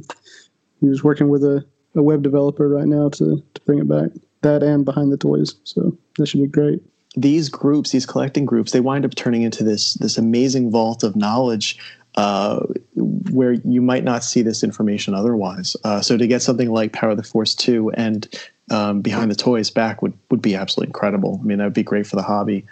he 0.80 0.88
was 0.88 1.04
working 1.04 1.30
with 1.30 1.44
a, 1.44 1.66
a 1.98 2.04
web 2.04 2.24
developer 2.24 2.68
right 2.68 2.88
now 2.88 3.10
to 3.10 3.44
to 3.54 3.62
bring 3.62 3.80
it 3.80 3.88
back. 3.88 4.12
That 4.42 4.64
and 4.64 4.86
behind 4.86 5.12
the 5.12 5.18
toys, 5.18 5.56
so 5.64 5.98
that 6.18 6.28
should 6.28 6.42
be 6.42 6.48
great 6.48 6.82
these 7.18 7.50
groups, 7.50 7.92
these 7.92 8.06
collecting 8.06 8.46
groups, 8.46 8.72
they 8.72 8.80
wind 8.80 9.04
up 9.04 9.16
turning 9.16 9.42
into 9.42 9.64
this 9.64 9.96
this 9.96 10.18
amazing 10.18 10.70
vault 10.70 11.04
of 11.04 11.16
knowledge 11.16 11.78
uh, 12.16 12.60
where 12.96 13.54
you 13.54 13.82
might 13.82 14.04
not 14.04 14.24
see 14.24 14.42
this 14.44 14.64
information 14.64 15.14
otherwise. 15.14 15.76
Uh, 15.84 16.00
so 16.00 16.16
to 16.16 16.28
get 16.28 16.42
something 16.42 16.72
like 16.72 16.94
Power 16.94 17.12
of 17.12 17.18
the 17.18 17.24
Force 17.24 17.56
two 17.56 17.92
and 17.92 18.28
um, 18.70 19.02
Behind 19.02 19.32
the 19.32 19.36
Toys 19.36 19.72
back 19.72 20.02
would 20.02 20.14
would 20.30 20.42
be 20.42 20.56
absolutely 20.56 20.90
incredible. 20.90 21.40
I 21.42 21.46
mean, 21.46 21.58
that 21.58 21.64
would 21.64 21.74
be 21.74 21.84
great 21.84 22.06
for 22.06 22.16
the 22.16 22.24
hobby. 22.24 22.66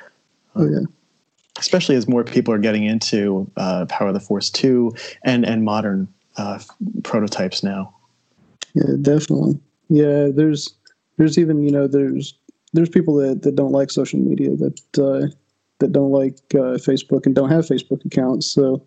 Oh 0.56 0.68
yeah. 0.68 0.86
Especially 1.58 1.96
as 1.96 2.08
more 2.08 2.24
people 2.24 2.54
are 2.54 2.60
getting 2.60 2.84
into 2.84 3.50
uh, 3.58 3.86
Power 3.86 4.10
of 4.10 4.14
the 4.14 4.20
Force 4.20 4.52
two 4.52 4.94
and 5.24 5.44
and 5.44 5.64
modern 5.64 6.08
uh, 6.38 6.60
prototypes 7.04 7.64
now. 7.64 7.96
Yeah, 8.76 8.96
definitely. 9.02 9.60
Yeah, 9.90 10.28
there's 10.34 10.76
there's 11.18 11.38
even 11.38 11.64
you 11.64 11.72
know 11.72 11.88
there's 11.88 12.38
there's 12.74 12.90
people 12.90 13.16
that, 13.16 13.42
that 13.44 13.56
don't 13.56 13.72
like 13.72 13.90
social 13.90 14.20
media 14.20 14.56
that 14.58 15.00
uh, 15.00 15.28
that 15.80 15.92
don't 15.94 16.12
like 16.12 16.38
uh, 16.54 16.78
Facebook 16.78 17.26
and 17.26 17.34
don't 17.34 17.50
have 17.50 17.66
Facebook 17.66 18.04
accounts. 18.06 18.48
So 18.48 18.84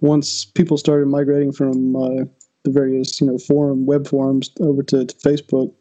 once 0.00 0.44
people 0.46 0.78
started 0.78 1.06
migrating 1.08 1.52
from 1.52 1.96
uh, 1.96 2.24
the 2.64 2.70
various 2.70 3.20
you 3.20 3.26
know 3.26 3.38
forum 3.38 3.84
web 3.86 4.06
forums 4.08 4.50
over 4.60 4.82
to, 4.84 5.04
to 5.04 5.16
Facebook, 5.16 5.72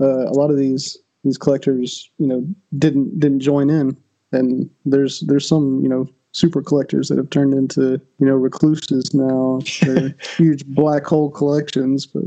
uh, 0.00 0.26
a 0.28 0.34
lot 0.34 0.50
of 0.50 0.58
these 0.58 0.98
these 1.24 1.38
collectors 1.38 2.10
you 2.18 2.26
know 2.26 2.46
didn't 2.78 3.18
didn't 3.18 3.40
join 3.40 3.70
in, 3.70 3.96
and 4.32 4.68
there's 4.84 5.20
there's 5.20 5.48
some 5.48 5.80
you 5.82 5.88
know 5.88 6.06
super 6.32 6.62
collectors 6.62 7.08
that 7.08 7.18
have 7.18 7.30
turned 7.30 7.54
into 7.54 8.00
you 8.18 8.26
know 8.26 8.34
recluses 8.34 9.14
now. 9.14 9.60
They're 9.80 10.14
huge 10.36 10.66
black 10.66 11.06
hole 11.06 11.30
collections, 11.30 12.04
but 12.04 12.24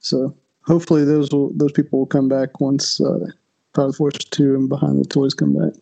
so 0.00 0.34
hopefully 0.62 1.04
those 1.04 1.30
will 1.30 1.52
those 1.54 1.72
people 1.72 2.00
will 2.00 2.06
come 2.06 2.28
back 2.28 2.60
once 2.60 3.00
uh, 3.00 3.26
Power 3.74 3.92
Force 3.92 4.18
2 4.18 4.54
and 4.54 4.68
Behind 4.68 4.98
the 4.98 5.08
Toys 5.08 5.34
come 5.34 5.56
back. 5.56 5.74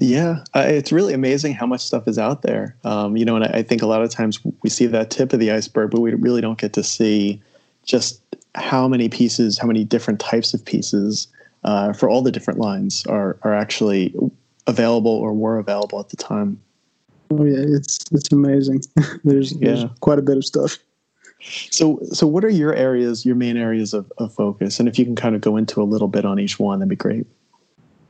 Yeah, 0.00 0.44
uh, 0.54 0.64
it's 0.66 0.92
really 0.92 1.12
amazing 1.12 1.54
how 1.54 1.66
much 1.66 1.80
stuff 1.80 2.06
is 2.06 2.18
out 2.18 2.42
there. 2.42 2.76
Um, 2.84 3.16
you 3.16 3.24
know, 3.24 3.34
and 3.34 3.44
I, 3.44 3.58
I, 3.58 3.62
think 3.62 3.82
a 3.82 3.86
lot 3.86 4.02
of 4.02 4.10
times 4.10 4.38
we 4.62 4.70
see 4.70 4.86
that 4.86 5.10
tip 5.10 5.32
of 5.32 5.40
the 5.40 5.50
iceberg, 5.50 5.90
but 5.90 6.00
we 6.00 6.14
really 6.14 6.40
don't 6.40 6.58
get 6.58 6.72
to 6.74 6.84
see 6.84 7.42
just 7.84 8.22
how 8.54 8.86
many 8.86 9.08
pieces, 9.08 9.58
how 9.58 9.66
many 9.66 9.82
different 9.82 10.20
types 10.20 10.54
of 10.54 10.64
pieces 10.64 11.26
uh, 11.64 11.92
for 11.92 12.08
all 12.08 12.22
the 12.22 12.30
different 12.30 12.60
lines 12.60 13.04
are 13.06 13.38
are 13.42 13.54
actually 13.54 14.14
available 14.68 15.10
or 15.10 15.32
were 15.32 15.58
available 15.58 15.98
at 15.98 16.10
the 16.10 16.16
time. 16.16 16.60
Oh 17.32 17.44
yeah, 17.44 17.64
it's 17.76 17.98
it's 18.12 18.30
amazing. 18.30 18.82
there's, 19.24 19.52
yeah. 19.52 19.58
there's 19.74 19.84
quite 20.00 20.20
a 20.20 20.22
bit 20.22 20.36
of 20.36 20.44
stuff. 20.44 20.78
So, 21.40 22.00
so 22.12 22.26
what 22.26 22.44
are 22.44 22.50
your 22.50 22.74
areas, 22.74 23.24
your 23.24 23.36
main 23.36 23.56
areas 23.56 23.94
of, 23.94 24.10
of 24.18 24.34
focus? 24.34 24.80
And 24.80 24.88
if 24.88 24.98
you 24.98 25.04
can 25.04 25.14
kind 25.14 25.34
of 25.34 25.40
go 25.40 25.56
into 25.56 25.80
a 25.80 25.84
little 25.84 26.08
bit 26.08 26.24
on 26.24 26.38
each 26.38 26.58
one, 26.58 26.80
that'd 26.80 26.88
be 26.88 26.96
great. 26.96 27.26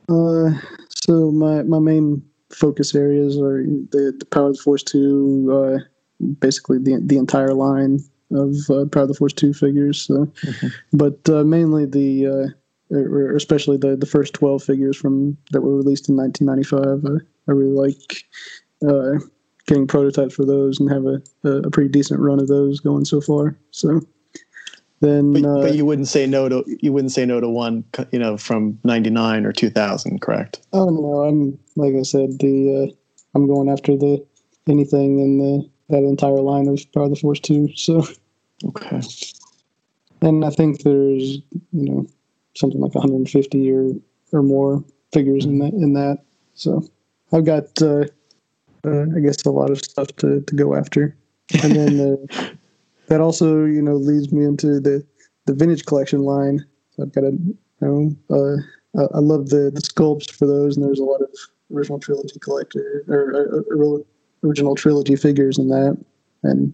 Uh, 0.08 0.52
so 0.88 1.30
my 1.30 1.62
my 1.62 1.78
main 1.78 2.22
focus 2.50 2.94
areas 2.94 3.38
are 3.38 3.62
the, 3.62 4.14
the 4.18 4.26
Power 4.26 4.48
of 4.48 4.56
the 4.56 4.62
Force 4.62 4.82
two, 4.82 5.50
uh, 5.52 6.24
basically 6.40 6.78
the 6.78 6.98
the 7.02 7.18
entire 7.18 7.52
line 7.52 8.00
of 8.32 8.54
uh, 8.70 8.86
Power 8.86 9.02
of 9.02 9.08
the 9.08 9.14
Force 9.14 9.34
two 9.34 9.52
figures. 9.52 10.00
So, 10.00 10.14
mm-hmm. 10.14 10.68
but 10.92 11.28
uh, 11.28 11.44
mainly 11.44 11.84
the 11.84 12.26
uh, 12.26 12.96
or 12.96 13.36
especially 13.36 13.76
the 13.76 13.96
the 13.96 14.06
first 14.06 14.32
twelve 14.32 14.62
figures 14.62 14.96
from 14.96 15.36
that 15.50 15.60
were 15.60 15.76
released 15.76 16.08
in 16.08 16.16
1995. 16.16 17.22
I 17.48 17.52
really 17.52 17.70
like 17.70 18.24
uh, 18.86 19.18
getting 19.68 19.86
prototypes 19.86 20.34
for 20.34 20.44
those 20.44 20.80
and 20.80 20.90
have 20.90 21.04
a, 21.06 21.22
a, 21.48 21.70
pretty 21.70 21.90
decent 21.90 22.18
run 22.18 22.40
of 22.40 22.48
those 22.48 22.80
going 22.80 23.04
so 23.04 23.20
far. 23.20 23.56
So 23.70 24.00
then, 25.00 25.34
but, 25.34 25.44
uh, 25.44 25.60
but, 25.62 25.74
you 25.74 25.86
wouldn't 25.86 26.08
say 26.08 26.26
no 26.26 26.48
to 26.48 26.64
you 26.80 26.92
wouldn't 26.92 27.12
say 27.12 27.24
no 27.24 27.40
to 27.40 27.48
one, 27.48 27.84
you 28.10 28.18
know, 28.18 28.36
from 28.36 28.78
'99 28.82 29.44
or 29.44 29.52
2000, 29.52 30.20
correct? 30.20 30.60
Oh 30.72 30.86
no, 30.86 31.22
I'm 31.22 31.58
like 31.76 31.94
I 31.94 32.02
said, 32.02 32.40
the 32.40 32.88
uh, 32.88 32.94
I'm 33.34 33.46
going 33.46 33.68
after 33.68 33.96
the 33.96 34.24
anything 34.66 35.20
in 35.20 35.38
the 35.38 35.70
that 35.90 36.02
entire 36.02 36.40
line 36.40 36.66
of 36.66 36.80
Power 36.92 37.04
of 37.04 37.10
the 37.10 37.16
Force 37.16 37.38
two. 37.38 37.68
So 37.76 38.04
okay, 38.64 39.00
and 40.22 40.44
I 40.44 40.50
think 40.50 40.82
there's 40.82 41.38
you 41.72 41.90
know 41.90 42.06
something 42.56 42.80
like 42.80 42.94
150 42.94 43.70
or 43.70 43.92
or 44.32 44.42
more 44.42 44.82
figures 45.12 45.44
in 45.44 45.60
that 45.60 45.74
in 45.74 45.92
that. 45.92 46.24
So 46.54 46.82
I've 47.32 47.44
got 47.44 47.80
uh, 47.80 48.06
uh, 48.86 49.02
I 49.16 49.20
guess 49.20 49.44
a 49.44 49.50
lot 49.50 49.70
of 49.70 49.78
stuff 49.78 50.08
to, 50.16 50.40
to 50.40 50.54
go 50.54 50.74
after. 50.74 51.16
And 51.62 51.76
then 51.76 52.00
uh, 52.30 52.50
that 53.08 53.20
also, 53.20 53.64
you 53.64 53.82
know, 53.82 53.94
leads 53.94 54.32
me 54.32 54.44
into 54.44 54.80
the, 54.80 55.04
the 55.46 55.54
vintage 55.54 55.86
collection 55.86 56.20
line. 56.20 56.64
I've 57.00 57.12
got 57.12 57.24
a, 57.24 57.30
you 57.30 57.56
know, 57.80 58.16
uh, 58.30 58.56
I 59.14 59.18
love 59.18 59.50
the, 59.50 59.70
the 59.72 59.80
sculpts 59.80 60.30
for 60.30 60.46
those, 60.46 60.76
and 60.76 60.84
there's 60.84 60.98
a 60.98 61.04
lot 61.04 61.20
of 61.20 61.28
original 61.72 62.00
trilogy 62.00 62.38
collector 62.40 63.04
or, 63.08 63.64
or 63.70 64.00
uh, 64.00 64.46
original 64.46 64.74
trilogy 64.74 65.16
figures 65.16 65.58
in 65.58 65.68
that. 65.68 65.96
And 66.42 66.72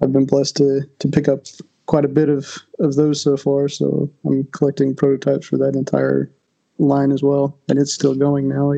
I've 0.00 0.12
been 0.12 0.26
blessed 0.26 0.56
to, 0.58 0.82
to 0.98 1.08
pick 1.08 1.28
up 1.28 1.46
quite 1.86 2.04
a 2.04 2.08
bit 2.08 2.28
of, 2.28 2.58
of 2.78 2.96
those 2.96 3.20
so 3.20 3.36
far. 3.36 3.68
So 3.68 4.10
I'm 4.24 4.44
collecting 4.52 4.94
prototypes 4.94 5.46
for 5.46 5.58
that 5.58 5.74
entire 5.74 6.30
line 6.78 7.12
as 7.12 7.22
well. 7.22 7.58
And 7.68 7.78
it's 7.78 7.92
still 7.92 8.14
going 8.14 8.48
now 8.48 8.72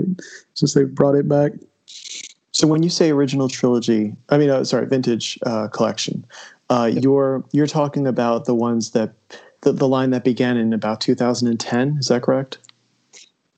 since 0.55 0.75
they've 0.75 0.93
brought 0.93 1.15
it 1.15 1.29
back. 1.29 1.53
So 2.55 2.69
when 2.69 2.85
you 2.85 2.89
say 2.89 3.11
original 3.11 3.49
trilogy, 3.49 4.15
I 4.29 4.39
mean, 4.39 4.49
uh, 4.49 4.63
sorry, 4.63 4.87
vintage 4.87 5.39
uh, 5.45 5.67
collection, 5.69 6.25
uh, 6.71 6.89
yep. 6.93 7.03
you're 7.03 7.45
you're 7.51 7.67
talking 7.67 8.07
about 8.07 8.45
the 8.45 8.55
ones 8.55 8.93
that 8.93 9.13
the, 9.63 9.73
the 9.73 9.89
line 9.89 10.11
that 10.11 10.23
began 10.23 10.57
in 10.57 10.73
about 10.73 11.01
2010. 11.01 11.97
Is 11.99 12.07
that 12.07 12.23
correct? 12.23 12.59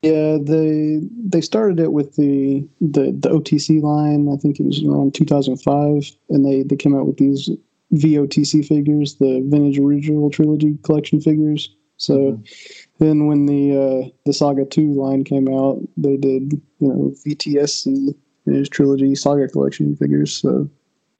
Yeah, 0.01 0.38
they 0.40 1.01
they 1.12 1.42
started 1.42 1.78
it 1.78 1.92
with 1.92 2.16
the, 2.16 2.66
the 2.80 3.12
the 3.12 3.28
OTC 3.28 3.82
line. 3.82 4.32
I 4.32 4.36
think 4.36 4.59
it 4.59 4.64
was 4.64 4.82
around 4.82 5.14
2005, 5.14 6.11
and 6.30 6.47
they 6.47 6.62
they 6.62 6.76
came 6.76 6.97
out 6.97 7.07
with 7.07 7.18
these 7.18 7.51
VOTC 7.92 8.66
figures, 8.66 9.16
the 9.16 9.42
vintage 9.47 9.78
original 9.78 10.30
trilogy 10.30 10.78
collection 10.84 11.20
figures. 11.20 11.68
So 11.99 12.14
mm-hmm. 12.14 13.05
then 13.05 13.26
when 13.26 13.44
the 13.44 13.76
uh, 13.76 14.09
the 14.24 14.32
Saga 14.32 14.64
2 14.64 14.94
line 14.94 15.22
came 15.22 15.49
out, 15.49 15.80
they 15.99 16.16
did 16.16 16.53
you 16.78 16.88
know 16.88 17.14
VTSC 17.26 18.14
his 18.55 18.68
trilogy 18.68 19.14
saga 19.14 19.49
collection 19.49 19.97
figures. 19.97 20.36
So 20.36 20.68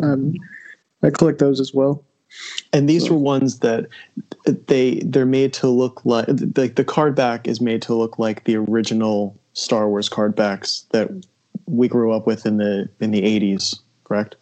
um, 0.01 0.35
I 1.03 1.11
collect 1.11 1.39
those 1.39 1.61
as 1.61 1.75
well. 1.75 2.05
And 2.73 2.89
these 2.89 3.07
so. 3.07 3.13
were 3.13 3.19
ones 3.19 3.61
that 3.61 3.87
they 4.67 5.01
they're 5.05 5.27
made 5.27 5.53
to 5.55 5.69
look 5.69 6.05
like 6.05 6.27
like 6.57 6.75
the 6.75 6.85
card 6.85 7.15
back 7.15 7.47
is 7.47 7.61
made 7.61 7.83
to 7.83 7.95
look 7.95 8.19
like 8.19 8.45
the 8.45 8.57
original 8.57 9.39
Star 9.53 9.89
Wars 9.89 10.09
card 10.09 10.35
backs 10.35 10.85
that 10.91 11.09
we 11.67 11.89
grew 11.89 12.13
up 12.13 12.27
with 12.27 12.47
in 12.47 12.59
the 12.59 12.89
in 13.01 13.11
the 13.11 13.25
eighties, 13.25 13.75
correct? 14.05 14.37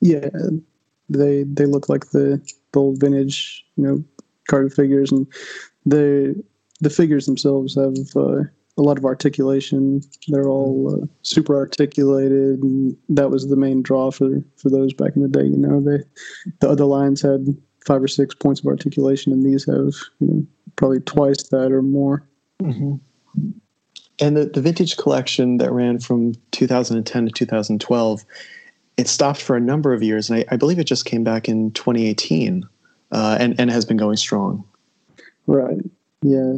Yeah, 0.00 0.28
they 1.08 1.44
they 1.44 1.66
look 1.66 1.88
like 1.88 2.10
the, 2.10 2.40
the 2.72 2.78
old 2.78 3.00
vintage, 3.00 3.64
you 3.76 3.84
know, 3.84 4.04
card 4.48 4.72
figures, 4.72 5.10
and 5.10 5.26
the 5.86 6.42
the 6.80 6.90
figures 6.90 7.26
themselves 7.26 7.74
have 7.74 7.96
uh, 8.16 8.42
a 8.76 8.82
lot 8.82 8.98
of 8.98 9.04
articulation. 9.04 10.00
They're 10.28 10.48
all 10.48 11.02
uh, 11.02 11.06
super 11.22 11.56
articulated, 11.56 12.62
and 12.62 12.96
that 13.08 13.30
was 13.30 13.48
the 13.48 13.56
main 13.56 13.82
draw 13.82 14.10
for 14.10 14.42
for 14.56 14.70
those 14.70 14.92
back 14.92 15.14
in 15.16 15.22
the 15.22 15.28
day. 15.28 15.44
You 15.44 15.58
know, 15.58 15.80
they 15.80 15.98
the 16.60 16.68
other 16.68 16.84
lines 16.84 17.22
had 17.22 17.46
five 17.86 18.02
or 18.02 18.08
six 18.08 18.34
points 18.34 18.60
of 18.60 18.66
articulation, 18.66 19.32
and 19.32 19.44
these 19.44 19.64
have 19.66 19.94
you 20.20 20.26
know 20.26 20.46
probably 20.76 21.00
twice 21.00 21.42
that 21.44 21.72
or 21.72 21.82
more. 21.82 22.26
Mm-hmm. 22.62 22.96
And 24.20 24.36
the, 24.36 24.46
the 24.46 24.60
vintage 24.60 24.96
collection 24.96 25.58
that 25.58 25.72
ran 25.72 25.98
from 25.98 26.34
2010 26.52 27.26
to 27.26 27.32
2012, 27.32 28.24
it 28.96 29.08
stopped 29.08 29.42
for 29.42 29.56
a 29.56 29.60
number 29.60 29.92
of 29.92 30.04
years, 30.04 30.30
and 30.30 30.40
I, 30.40 30.54
I 30.54 30.56
believe 30.56 30.78
it 30.78 30.84
just 30.84 31.04
came 31.04 31.24
back 31.24 31.48
in 31.48 31.72
2018, 31.72 32.64
uh, 33.12 33.36
and 33.38 33.58
and 33.58 33.70
has 33.70 33.84
been 33.84 33.96
going 33.96 34.16
strong. 34.16 34.64
Right. 35.46 35.78
Yeah. 36.22 36.54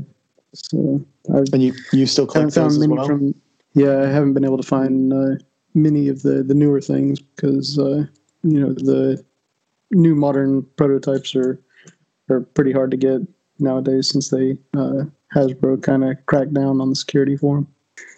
So 0.56 1.04
I've, 1.34 1.52
and 1.52 1.62
you 1.62 1.74
you 1.92 2.06
still 2.06 2.26
collect 2.26 2.54
those 2.54 2.78
as 2.78 2.88
well? 2.88 3.06
From, 3.06 3.34
yeah, 3.74 4.02
I 4.02 4.06
haven't 4.06 4.34
been 4.34 4.44
able 4.44 4.56
to 4.56 4.66
find 4.66 5.12
uh, 5.12 5.36
many 5.74 6.08
of 6.08 6.22
the 6.22 6.42
the 6.42 6.54
newer 6.54 6.80
things 6.80 7.20
because 7.20 7.78
uh, 7.78 8.06
you 8.42 8.60
know 8.60 8.72
the 8.72 9.22
new 9.90 10.14
modern 10.14 10.62
prototypes 10.76 11.34
are 11.36 11.60
are 12.30 12.40
pretty 12.40 12.72
hard 12.72 12.90
to 12.90 12.96
get 12.96 13.20
nowadays 13.58 14.10
since 14.10 14.30
they 14.30 14.56
uh, 14.76 15.04
Hasbro 15.34 15.82
kind 15.82 16.04
of 16.04 16.16
cracked 16.26 16.54
down 16.54 16.80
on 16.80 16.90
the 16.90 16.96
security 16.96 17.36
for 17.36 17.56
them. 17.56 17.68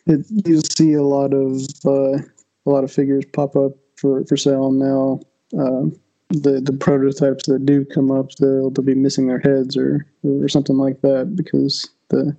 It, 0.06 0.26
you 0.46 0.60
see 0.60 0.94
a 0.94 1.02
lot 1.02 1.32
of 1.34 1.60
uh, 1.84 2.22
a 2.66 2.70
lot 2.70 2.84
of 2.84 2.92
figures 2.92 3.24
pop 3.32 3.56
up 3.56 3.72
for 3.96 4.24
for 4.24 4.36
sale 4.36 4.70
now. 4.70 5.20
Uh, 5.58 5.90
the 6.30 6.60
the 6.60 6.76
prototypes 6.78 7.46
that 7.46 7.64
do 7.64 7.84
come 7.86 8.10
up, 8.10 8.32
they'll 8.32 8.70
they'll 8.70 8.84
be 8.84 8.94
missing 8.94 9.26
their 9.26 9.38
heads 9.38 9.76
or 9.76 10.06
or 10.22 10.48
something 10.48 10.76
like 10.76 11.00
that 11.00 11.34
because 11.34 11.88
the 12.08 12.36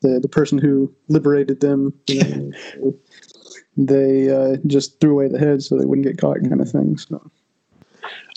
the 0.00 0.20
the 0.20 0.28
person 0.28 0.58
who 0.58 0.92
liberated 1.08 1.60
them, 1.60 1.92
you 2.06 2.24
know, 2.24 2.94
they 3.76 4.30
uh, 4.30 4.56
just 4.66 5.00
threw 5.00 5.12
away 5.12 5.28
the 5.28 5.38
head 5.38 5.62
so 5.62 5.76
they 5.76 5.84
wouldn't 5.84 6.06
get 6.06 6.18
caught, 6.18 6.40
kind 6.40 6.60
of 6.60 6.70
thing. 6.70 6.96
So. 6.98 7.30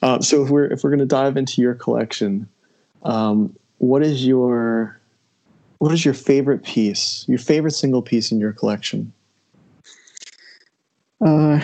Uh, 0.02 0.20
so 0.20 0.44
if 0.44 0.50
we're 0.50 0.66
if 0.66 0.84
we're 0.84 0.90
going 0.90 1.00
to 1.00 1.06
dive 1.06 1.38
into 1.38 1.62
your 1.62 1.76
collection, 1.76 2.48
um, 3.04 3.56
what 3.78 4.04
is 4.04 4.26
your 4.26 5.00
what 5.78 5.92
is 5.92 6.04
your 6.04 6.14
favorite 6.14 6.64
piece? 6.64 7.26
Your 7.28 7.38
favorite 7.40 7.72
single 7.72 8.02
piece 8.02 8.32
in 8.32 8.40
your 8.40 8.52
collection? 8.52 9.14
Uh, 11.24 11.60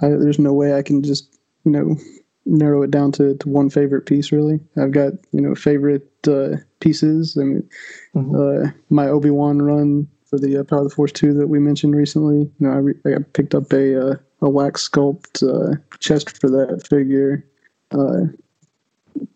I, 0.00 0.08
there's 0.08 0.38
no 0.38 0.52
way 0.52 0.74
I 0.74 0.82
can 0.82 1.02
just 1.02 1.38
you 1.64 1.72
know 1.72 1.96
narrow 2.44 2.82
it 2.82 2.90
down 2.90 3.12
to, 3.12 3.36
to 3.36 3.48
one 3.48 3.70
favorite 3.70 4.06
piece. 4.06 4.32
Really, 4.32 4.58
I've 4.76 4.92
got 4.92 5.12
you 5.32 5.40
know 5.40 5.54
favorite 5.54 6.10
uh, 6.26 6.56
pieces. 6.80 7.36
I 7.40 7.44
mean, 7.44 7.68
mm-hmm. 8.14 8.66
uh, 8.66 8.70
my 8.90 9.08
Obi 9.08 9.30
Wan 9.30 9.62
run 9.62 10.08
for 10.26 10.38
the 10.38 10.58
uh, 10.58 10.64
Power 10.64 10.80
of 10.80 10.88
the 10.88 10.94
Force 10.94 11.12
two 11.12 11.32
that 11.34 11.48
we 11.48 11.58
mentioned 11.58 11.94
recently. 11.94 12.40
You 12.40 12.52
know, 12.60 12.70
I, 12.70 12.76
re- 12.76 13.16
I 13.16 13.22
picked 13.32 13.54
up 13.54 13.72
a 13.72 14.10
uh, 14.10 14.16
a 14.42 14.50
wax 14.50 14.88
sculpt 14.88 15.42
uh, 15.42 15.76
chest 15.98 16.38
for 16.40 16.50
that 16.50 16.86
figure 16.88 17.44
uh, 17.92 18.26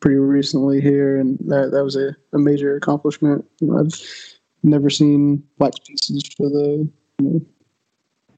pretty 0.01 0.16
recently 0.16 0.80
here, 0.80 1.18
and 1.18 1.38
that 1.47 1.70
that 1.72 1.84
was 1.84 1.97
a, 1.97 2.16
a 2.32 2.38
major 2.38 2.76
accomplishment. 2.76 3.45
You 3.61 3.68
know, 3.68 3.80
I've 3.80 4.01
never 4.62 4.91
seen 4.91 5.43
wax 5.59 5.78
pieces 5.78 6.22
for 6.36 6.49
the 6.49 6.88
you 7.18 7.24
know, 7.24 7.41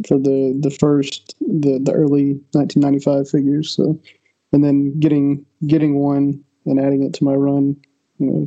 for 0.06 0.18
the 0.18 0.58
the 0.60 0.70
first 0.70 1.34
the 1.40 1.78
the 1.78 1.92
early 1.92 2.34
1995 2.52 3.28
figures. 3.28 3.74
So, 3.74 3.98
and 4.52 4.62
then 4.64 4.98
getting 5.00 5.44
getting 5.66 5.98
one 5.98 6.42
and 6.66 6.78
adding 6.78 7.02
it 7.02 7.12
to 7.14 7.24
my 7.24 7.34
run, 7.34 7.76
you 8.18 8.26
know, 8.26 8.46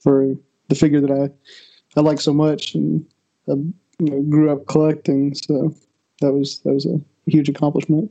for 0.00 0.34
the 0.68 0.74
figure 0.74 1.00
that 1.00 1.10
I 1.10 1.98
I 1.98 2.02
like 2.02 2.20
so 2.20 2.32
much 2.32 2.74
and 2.74 3.04
I 3.48 3.52
you 3.52 3.74
know, 4.00 4.22
grew 4.22 4.50
up 4.50 4.66
collecting. 4.66 5.34
So 5.34 5.74
that 6.20 6.32
was 6.32 6.60
that 6.60 6.72
was 6.72 6.86
a 6.86 7.00
huge 7.26 7.48
accomplishment. 7.48 8.10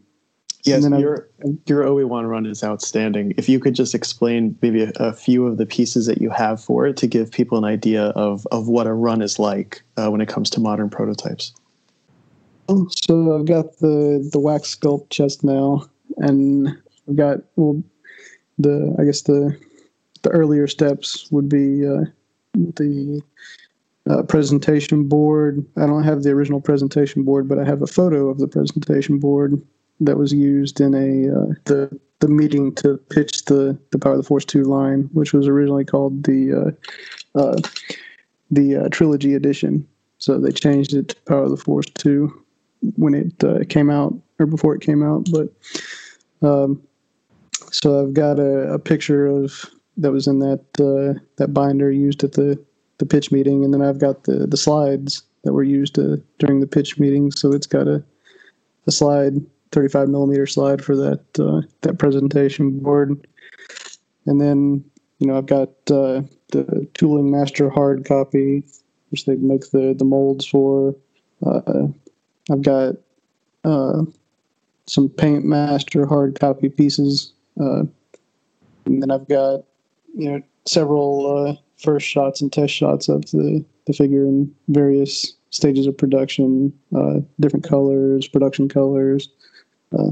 Yes, 0.63 0.83
your 0.83 1.29
your 1.67 1.83
Obi 1.83 2.03
Wan 2.03 2.25
run 2.25 2.45
is 2.45 2.63
outstanding. 2.63 3.33
If 3.37 3.47
you 3.47 3.59
could 3.59 3.75
just 3.75 3.95
explain 3.95 4.57
maybe 4.61 4.83
a, 4.83 4.91
a, 4.97 5.13
few 5.13 5.47
of 5.47 5.57
the 5.57 5.65
pieces 5.65 6.05
that 6.05 6.21
you 6.21 6.29
have 6.29 6.61
for 6.61 6.85
it 6.85 6.97
to 6.97 7.07
give 7.07 7.31
people 7.31 7.57
an 7.57 7.63
idea 7.63 8.07
of 8.09 8.45
of 8.51 8.67
what 8.67 8.85
a 8.85 8.93
run 8.93 9.21
is 9.21 9.39
like 9.39 9.81
uh, 9.95 10.11
when 10.11 10.19
it 10.19 10.27
comes 10.27 10.49
to 10.51 10.59
modern 10.59 10.89
prototypes. 10.89 11.53
Oh, 12.67 12.87
so 12.91 13.39
I've 13.39 13.45
got 13.45 13.77
the 13.77 14.27
the 14.31 14.39
wax 14.39 14.75
sculpt 14.75 15.09
chest 15.09 15.45
now, 15.45 15.89
and 16.17 16.67
I've 17.07 17.15
got 17.15 17.37
well, 17.55 17.81
the 18.57 18.95
I 18.99 19.05
guess 19.05 19.21
the 19.21 19.57
the 20.21 20.29
earlier 20.29 20.67
steps 20.67 21.31
would 21.31 21.49
be 21.49 21.85
uh, 21.85 22.05
the 22.53 23.21
uh, 24.09 24.23
presentation 24.23 25.07
board. 25.07 25.65
I 25.77 25.85
don't 25.85 26.03
have 26.03 26.23
the 26.23 26.31
original 26.31 26.61
presentation 26.61 27.23
board, 27.23 27.47
but 27.47 27.59
I 27.59 27.65
have 27.65 27.81
a 27.81 27.87
photo 27.87 28.29
of 28.29 28.39
the 28.39 28.47
presentation 28.47 29.19
board 29.19 29.61
that 29.99 30.17
was 30.17 30.33
used 30.33 30.79
in 30.79 30.93
a 30.93 31.33
uh, 31.35 31.53
the 31.65 31.99
the 32.19 32.27
meeting 32.27 32.73
to 32.75 32.97
pitch 33.09 33.45
the 33.45 33.77
the 33.91 33.99
Power 33.99 34.13
of 34.13 34.19
the 34.19 34.23
Force 34.23 34.45
two 34.45 34.63
line, 34.63 35.09
which 35.13 35.33
was 35.33 35.47
originally 35.47 35.85
called 35.85 36.23
the 36.23 36.75
uh, 37.35 37.39
uh, 37.39 37.57
the 38.51 38.77
uh, 38.77 38.89
trilogy 38.89 39.35
edition. 39.35 39.87
So 40.17 40.39
they 40.39 40.51
changed 40.51 40.93
it 40.93 41.09
to 41.09 41.15
Power 41.27 41.43
of 41.43 41.51
the 41.51 41.57
Force 41.57 41.85
two 41.93 42.43
when 42.95 43.13
it 43.13 43.69
came 43.69 43.89
out 43.89 44.13
or 44.39 44.45
before 44.45 44.73
it 44.75 44.81
came 44.81 45.03
out. 45.03 45.27
But 45.31 45.49
um, 46.47 46.81
so 47.71 48.01
I've 48.01 48.13
got 48.13 48.39
a, 48.39 48.73
a, 48.73 48.79
picture 48.79 49.27
of 49.27 49.65
that 49.99 50.11
was 50.11 50.27
in 50.27 50.39
that 50.39 50.63
uh, 50.79 51.19
that 51.37 51.53
binder 51.53 51.91
used 51.91 52.23
at 52.23 52.33
the 52.33 52.59
the 52.97 53.05
pitch 53.05 53.31
meeting, 53.31 53.63
and 53.63 53.73
then 53.73 53.81
I've 53.81 53.99
got 53.99 54.23
the 54.23 54.47
the 54.47 54.57
slides 54.57 55.23
that 55.43 55.53
were 55.53 55.63
used 55.63 55.97
during 56.39 56.59
the 56.59 56.67
pitch 56.67 56.99
meeting. 56.99 57.31
So 57.31 57.53
it's 57.53 57.67
got 57.67 57.87
a 57.87 58.03
a 58.87 58.91
slide 58.91 59.35
35 59.71 60.09
millimeter 60.09 60.47
slide 60.47 60.83
for 60.83 60.95
that 60.95 61.23
uh, 61.39 61.61
that 61.81 61.99
presentation 61.99 62.79
board. 62.79 63.25
And 64.25 64.41
then 64.41 64.83
you 65.19 65.27
know 65.27 65.37
I've 65.37 65.45
got 65.45 65.69
uh, 65.91 66.21
the 66.51 66.87
Tooling 66.93 67.31
Master 67.31 67.69
hard 67.69 68.05
copy, 68.05 68.63
which 69.09 69.25
they 69.25 69.35
make 69.35 69.69
the 69.71 69.95
the 69.97 70.05
molds 70.05 70.45
for. 70.45 70.95
Uh, 71.45 71.87
I've 72.51 72.61
got 72.61 72.95
uh, 73.63 74.03
some 74.87 75.09
Paint 75.09 75.45
Master 75.45 76.05
hard 76.05 76.39
copy 76.39 76.69
pieces, 76.69 77.31
uh, 77.59 77.83
and 78.85 79.01
then 79.01 79.11
I've 79.11 79.27
got 79.27 79.63
you 80.19 80.31
know 80.31 80.41
several 80.67 81.47
uh, 81.47 81.55
first 81.77 82.05
shots 82.05 82.41
and 82.41 82.51
test 82.51 82.73
shots 82.73 83.09
of 83.09 83.21
the 83.31 83.63
the 83.87 83.93
figure 83.93 84.25
in 84.25 84.53
various 84.67 85.33
stages 85.51 85.87
of 85.87 85.97
production, 85.97 86.71
different 87.39 87.67
colors, 87.67 88.27
production 88.27 88.69
colors. 88.69 89.29
Uh, 89.97 90.11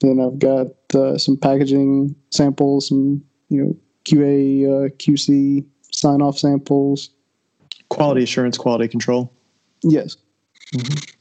then 0.00 0.20
I've 0.20 0.38
got 0.38 0.68
uh, 0.94 1.18
some 1.18 1.36
packaging 1.36 2.14
samples, 2.30 2.88
some 2.88 3.22
you 3.48 3.62
know 3.62 3.76
QA, 4.04 4.64
uh, 4.64 4.88
QC 4.96 5.64
sign 5.92 6.22
off 6.22 6.38
samples. 6.38 7.10
Quality 7.88 8.22
assurance, 8.22 8.56
quality 8.56 8.88
control. 8.88 9.32
Yes. 9.82 10.16
Mm-hmm. 10.74 11.16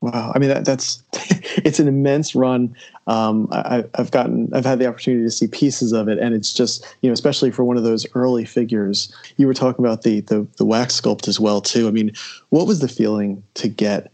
Wow, 0.00 0.32
I 0.34 0.38
mean 0.38 0.48
that, 0.48 0.64
that's 0.64 1.02
it's 1.58 1.78
an 1.80 1.88
immense 1.88 2.34
run. 2.34 2.74
Um, 3.06 3.48
I, 3.50 3.84
have 3.94 4.10
gotten 4.10 4.50
I've 4.54 4.64
had 4.64 4.78
the 4.78 4.86
opportunity 4.86 5.24
to 5.24 5.30
see 5.30 5.46
pieces 5.46 5.92
of 5.92 6.08
it, 6.08 6.18
and 6.18 6.34
it's 6.34 6.52
just 6.52 6.84
you 7.02 7.08
know 7.08 7.14
especially 7.14 7.50
for 7.50 7.64
one 7.64 7.76
of 7.76 7.82
those 7.82 8.06
early 8.14 8.44
figures. 8.44 9.14
You 9.36 9.46
were 9.46 9.54
talking 9.54 9.84
about 9.84 10.02
the 10.02 10.20
the, 10.20 10.46
the 10.56 10.64
wax 10.64 11.00
sculpt 11.00 11.28
as 11.28 11.40
well 11.40 11.60
too. 11.60 11.88
I 11.88 11.90
mean, 11.90 12.12
what 12.50 12.66
was 12.66 12.80
the 12.80 12.88
feeling 12.88 13.42
to 13.54 13.68
get 13.68 14.12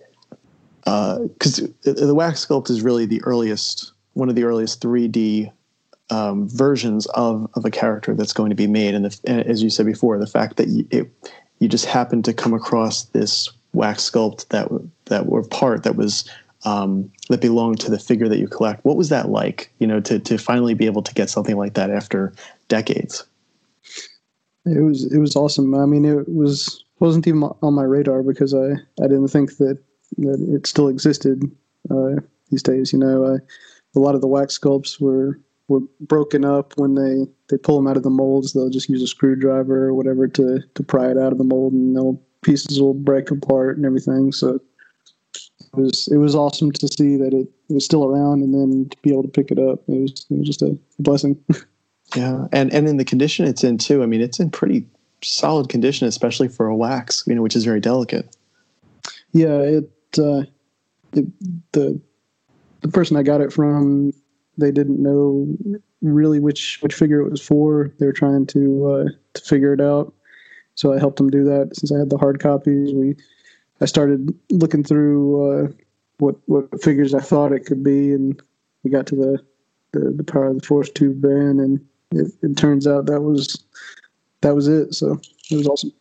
because 0.86 1.60
uh, 1.60 1.92
the 1.92 2.14
wax 2.14 2.46
sculpt 2.46 2.70
is 2.70 2.80
really 2.80 3.06
the 3.06 3.20
earliest, 3.24 3.92
one 4.12 4.28
of 4.28 4.36
the 4.36 4.44
earliest 4.44 4.80
3D 4.80 5.50
um, 6.10 6.48
versions 6.48 7.06
of 7.06 7.50
of 7.54 7.64
a 7.64 7.70
character 7.70 8.14
that's 8.14 8.32
going 8.32 8.50
to 8.50 8.56
be 8.56 8.68
made. 8.68 8.94
And, 8.94 9.04
the, 9.04 9.20
and 9.24 9.40
as 9.46 9.64
you 9.64 9.70
said 9.70 9.86
before, 9.86 10.16
the 10.18 10.28
fact 10.28 10.56
that 10.58 10.68
you, 10.68 10.86
it, 10.92 11.10
you 11.58 11.66
just 11.66 11.86
happened 11.86 12.24
to 12.26 12.32
come 12.32 12.54
across 12.54 13.06
this 13.06 13.50
wax 13.72 14.08
sculpt 14.08 14.48
that 14.48 14.68
that 15.06 15.26
were 15.26 15.42
part 15.42 15.82
that 15.82 15.96
was 15.96 16.30
um, 16.64 17.10
that 17.28 17.40
belonged 17.40 17.80
to 17.80 17.90
the 17.90 17.98
figure 17.98 18.28
that 18.28 18.38
you 18.38 18.48
collect. 18.48 18.84
What 18.84 18.96
was 18.96 19.08
that 19.10 19.28
like? 19.28 19.72
You 19.78 19.86
know, 19.86 20.00
to 20.00 20.18
to 20.18 20.38
finally 20.38 20.74
be 20.74 20.86
able 20.86 21.02
to 21.02 21.14
get 21.14 21.30
something 21.30 21.56
like 21.56 21.74
that 21.74 21.90
after 21.90 22.32
decades. 22.68 23.24
It 24.64 24.82
was 24.82 25.10
it 25.12 25.18
was 25.18 25.36
awesome. 25.36 25.74
I 25.74 25.86
mean, 25.86 26.04
it 26.04 26.28
was 26.28 26.84
wasn't 26.98 27.26
even 27.26 27.42
on 27.42 27.74
my 27.74 27.84
radar 27.84 28.22
because 28.22 28.54
I 28.54 28.72
I 29.02 29.06
didn't 29.08 29.28
think 29.28 29.56
that 29.58 29.78
that 30.18 30.54
it 30.54 30.66
still 30.66 30.88
existed 30.88 31.42
uh, 31.90 32.16
these 32.50 32.62
days. 32.62 32.92
You 32.92 32.98
know, 32.98 33.24
uh, 33.24 33.38
a 33.94 34.00
lot 34.00 34.14
of 34.14 34.20
the 34.20 34.28
wax 34.28 34.58
sculpts 34.58 35.00
were 35.00 35.40
were 35.68 35.80
broken 36.00 36.44
up 36.44 36.72
when 36.76 36.94
they 36.94 37.30
they 37.48 37.58
pull 37.58 37.76
them 37.76 37.86
out 37.86 37.96
of 37.96 38.02
the 38.02 38.10
molds. 38.10 38.52
They'll 38.52 38.70
just 38.70 38.88
use 38.88 39.02
a 39.02 39.06
screwdriver 39.06 39.86
or 39.86 39.94
whatever 39.94 40.26
to 40.28 40.60
to 40.74 40.82
pry 40.82 41.10
it 41.10 41.18
out 41.18 41.32
of 41.32 41.38
the 41.38 41.44
mold, 41.44 41.72
and 41.72 41.94
they'll 41.94 42.20
pieces 42.42 42.80
will 42.80 42.94
break 42.94 43.30
apart 43.30 43.76
and 43.76 43.84
everything. 43.84 44.30
So 44.32 44.60
it 45.76 45.80
was 45.80 46.08
it 46.08 46.16
was 46.16 46.34
awesome 46.34 46.72
to 46.72 46.88
see 46.88 47.16
that 47.16 47.32
it, 47.32 47.48
it 47.68 47.74
was 47.74 47.84
still 47.84 48.04
around, 48.04 48.42
and 48.42 48.54
then 48.54 48.88
to 48.88 48.96
be 49.02 49.12
able 49.12 49.22
to 49.22 49.28
pick 49.28 49.50
it 49.50 49.58
up. 49.58 49.80
It 49.88 50.00
was 50.00 50.26
it 50.30 50.38
was 50.38 50.46
just 50.46 50.62
a 50.62 50.78
blessing. 50.98 51.42
Yeah, 52.14 52.46
and 52.52 52.72
and 52.72 52.86
in 52.86 52.98
the 52.98 53.04
condition 53.04 53.46
it's 53.46 53.64
in 53.64 53.78
too. 53.78 54.00
I 54.02 54.06
mean, 54.06 54.20
it's 54.20 54.38
in 54.38 54.48
pretty 54.48 54.86
solid 55.22 55.68
condition, 55.68 56.06
especially 56.06 56.48
for 56.48 56.66
a 56.68 56.76
wax, 56.76 57.24
you 57.26 57.34
know, 57.34 57.42
which 57.42 57.56
is 57.56 57.64
very 57.64 57.80
delicate. 57.80 58.36
Yeah, 59.32 59.58
it, 59.58 59.90
uh, 60.16 60.42
it 61.12 61.72
the 61.72 62.00
the 62.82 62.88
person 62.88 63.16
I 63.16 63.22
got 63.22 63.40
it 63.40 63.52
from, 63.52 64.12
they 64.56 64.70
didn't 64.70 65.02
know 65.02 65.48
really 66.02 66.38
which 66.38 66.78
which 66.80 66.94
figure 66.94 67.20
it 67.20 67.30
was 67.30 67.42
for. 67.42 67.92
They 67.98 68.06
were 68.06 68.12
trying 68.12 68.46
to 68.46 68.86
uh, 68.86 69.04
to 69.34 69.42
figure 69.42 69.72
it 69.72 69.80
out, 69.80 70.14
so 70.74 70.92
I 70.92 70.98
helped 70.98 71.16
them 71.16 71.30
do 71.30 71.44
that. 71.44 71.76
Since 71.76 71.92
I 71.92 71.98
had 71.98 72.10
the 72.10 72.18
hard 72.18 72.40
copies, 72.40 72.94
we 72.94 73.16
I 73.80 73.84
started 73.84 74.34
looking 74.50 74.84
through 74.84 75.64
uh, 75.64 75.68
what 76.18 76.36
what 76.46 76.82
figures 76.82 77.14
I 77.14 77.20
thought 77.20 77.52
it 77.52 77.66
could 77.66 77.82
be, 77.82 78.12
and 78.12 78.40
we 78.82 78.90
got 78.90 79.06
to 79.08 79.16
the 79.16 79.44
the, 79.92 80.10
the 80.10 80.24
power 80.24 80.48
of 80.48 80.60
the 80.60 80.66
force 80.66 80.90
two 80.90 81.12
Ben, 81.14 81.60
and 81.60 81.84
it, 82.12 82.32
it 82.42 82.56
turns 82.56 82.86
out 82.86 83.06
that 83.06 83.20
was 83.20 83.64
that 84.40 84.54
was 84.54 84.68
it. 84.68 84.94
So 84.94 85.20
it 85.50 85.56
was 85.56 85.66
awesome. 85.66 85.92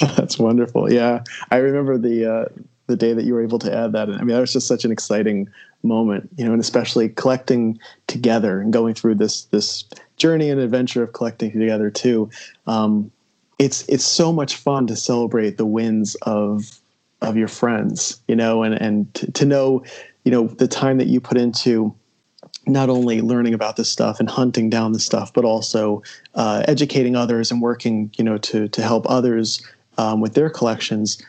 That's 0.16 0.38
wonderful. 0.38 0.92
Yeah, 0.92 1.22
I 1.50 1.56
remember 1.58 1.98
the 1.98 2.32
uh, 2.32 2.44
the 2.86 2.96
day 2.96 3.12
that 3.12 3.24
you 3.24 3.34
were 3.34 3.42
able 3.42 3.58
to 3.60 3.74
add 3.74 3.92
that. 3.92 4.08
I 4.08 4.18
mean, 4.18 4.28
that 4.28 4.40
was 4.40 4.52
just 4.52 4.66
such 4.66 4.84
an 4.84 4.92
exciting 4.92 5.48
moment, 5.82 6.30
you 6.36 6.44
know, 6.44 6.52
and 6.52 6.60
especially 6.60 7.08
collecting 7.08 7.78
together 8.06 8.60
and 8.60 8.72
going 8.72 8.94
through 8.94 9.16
this 9.16 9.44
this 9.44 9.84
journey 10.16 10.50
and 10.50 10.60
adventure 10.60 11.02
of 11.02 11.12
collecting 11.12 11.52
together 11.52 11.90
too. 11.90 12.30
Um, 12.66 13.10
it's 13.58 13.86
it's 13.88 14.04
so 14.04 14.32
much 14.32 14.56
fun 14.56 14.86
to 14.86 14.96
celebrate 14.96 15.56
the 15.56 15.66
wins 15.66 16.14
of 16.22 16.80
of 17.22 17.36
your 17.36 17.48
friends, 17.48 18.20
you 18.28 18.36
know, 18.36 18.62
and 18.62 18.74
and 18.74 19.14
to, 19.34 19.44
know, 19.44 19.84
you 20.24 20.30
know, 20.30 20.46
the 20.46 20.68
time 20.68 20.98
that 20.98 21.06
you 21.06 21.20
put 21.20 21.38
into 21.38 21.94
not 22.66 22.88
only 22.88 23.20
learning 23.20 23.54
about 23.54 23.76
this 23.76 23.88
stuff 23.88 24.20
and 24.20 24.28
hunting 24.28 24.70
down 24.70 24.92
the 24.92 25.00
stuff, 25.00 25.32
but 25.32 25.44
also 25.44 26.02
uh, 26.34 26.62
educating 26.68 27.16
others 27.16 27.50
and 27.50 27.60
working, 27.60 28.10
you 28.16 28.24
know, 28.24 28.38
to 28.38 28.68
to 28.68 28.82
help 28.82 29.08
others 29.08 29.64
um, 29.98 30.20
with 30.20 30.34
their 30.34 30.50
collections. 30.50 31.22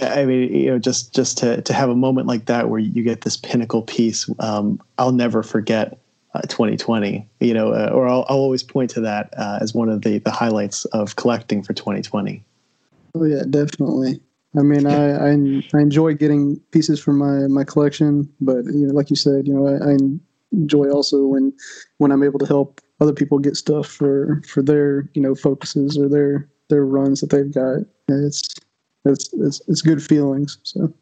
I 0.00 0.24
mean, 0.24 0.52
you 0.52 0.70
know, 0.70 0.78
just 0.78 1.14
just 1.14 1.38
to 1.38 1.62
to 1.62 1.72
have 1.72 1.90
a 1.90 1.94
moment 1.94 2.26
like 2.26 2.46
that 2.46 2.68
where 2.68 2.80
you 2.80 3.02
get 3.02 3.22
this 3.22 3.36
pinnacle 3.36 3.82
piece, 3.82 4.28
um, 4.38 4.80
I'll 4.98 5.12
never 5.12 5.42
forget 5.42 5.98
uh, 6.34 6.42
2020. 6.42 7.26
You 7.40 7.54
know, 7.54 7.72
uh, 7.72 7.90
or 7.92 8.08
I'll, 8.08 8.24
I'll 8.28 8.38
always 8.38 8.62
point 8.62 8.90
to 8.90 9.00
that 9.02 9.32
uh, 9.36 9.58
as 9.60 9.74
one 9.74 9.88
of 9.88 10.02
the 10.02 10.18
the 10.18 10.30
highlights 10.30 10.84
of 10.86 11.16
collecting 11.16 11.62
for 11.62 11.72
2020. 11.74 12.42
Oh 13.14 13.24
yeah, 13.24 13.42
definitely. 13.48 14.20
I 14.56 14.62
mean, 14.62 14.86
I, 14.86 15.30
I, 15.30 15.30
I 15.74 15.80
enjoy 15.80 16.14
getting 16.14 16.60
pieces 16.70 17.00
from 17.00 17.18
my 17.18 17.48
my 17.48 17.64
collection, 17.64 18.28
but 18.40 18.64
you 18.66 18.86
know, 18.86 18.94
like 18.94 19.10
you 19.10 19.16
said, 19.16 19.46
you 19.46 19.54
know, 19.54 19.66
I, 19.66 19.92
I 19.92 19.96
enjoy 20.52 20.90
also 20.90 21.26
when 21.26 21.52
when 21.98 22.12
I'm 22.12 22.22
able 22.22 22.38
to 22.38 22.46
help 22.46 22.80
other 23.00 23.12
people 23.12 23.38
get 23.38 23.56
stuff 23.56 23.86
for 23.86 24.40
for 24.46 24.62
their 24.62 25.08
you 25.14 25.22
know 25.22 25.34
focuses 25.34 25.98
or 25.98 26.08
their 26.08 26.48
their 26.68 26.84
runs 26.84 27.20
that 27.20 27.30
they've 27.30 27.52
got. 27.52 27.80
It's 28.08 28.54
it's 29.04 29.32
it's, 29.32 29.60
it's 29.66 29.82
good 29.82 30.02
feelings. 30.02 30.58
So 30.62 30.92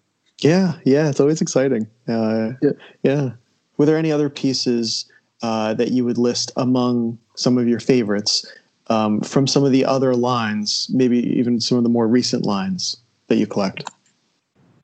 yeah, 0.40 0.74
yeah, 0.84 1.08
it's 1.08 1.20
always 1.20 1.42
exciting. 1.42 1.86
Uh, 2.08 2.52
yeah, 2.62 2.72
yeah. 3.02 3.30
Were 3.76 3.86
there 3.86 3.98
any 3.98 4.12
other 4.12 4.30
pieces 4.30 5.10
uh, 5.42 5.74
that 5.74 5.90
you 5.90 6.04
would 6.04 6.18
list 6.18 6.52
among 6.56 7.18
some 7.36 7.58
of 7.58 7.68
your 7.68 7.80
favorites 7.80 8.50
um, 8.88 9.20
from 9.20 9.46
some 9.46 9.64
of 9.64 9.72
the 9.72 9.84
other 9.84 10.14
lines, 10.14 10.88
maybe 10.92 11.18
even 11.38 11.60
some 11.60 11.78
of 11.78 11.84
the 11.84 11.90
more 11.90 12.06
recent 12.06 12.44
lines 12.44 13.01
that 13.32 13.38
you 13.38 13.46
collect? 13.46 13.88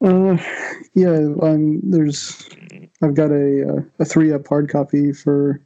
Uh, 0.02 0.38
yeah, 0.94 1.18
um, 1.42 1.80
there's 1.82 2.48
I've 3.02 3.14
got 3.14 3.30
a 3.30 3.84
a 3.98 4.04
three 4.04 4.32
up 4.32 4.46
hard 4.48 4.70
copy 4.70 5.12
for 5.12 5.60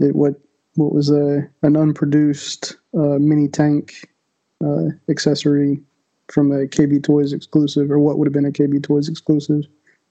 it, 0.00 0.16
what 0.16 0.34
what 0.74 0.92
was 0.92 1.10
a 1.10 1.48
an 1.62 1.76
unproduced 1.76 2.76
uh, 2.94 3.18
mini 3.18 3.46
tank 3.46 4.08
uh, 4.64 4.86
accessory 5.08 5.80
from 6.28 6.50
a 6.50 6.66
KB 6.66 7.02
Toys 7.02 7.32
exclusive, 7.32 7.90
or 7.90 8.00
what 8.00 8.18
would 8.18 8.26
have 8.26 8.32
been 8.32 8.46
a 8.46 8.50
KB 8.50 8.82
Toys 8.82 9.08
exclusive. 9.08 9.64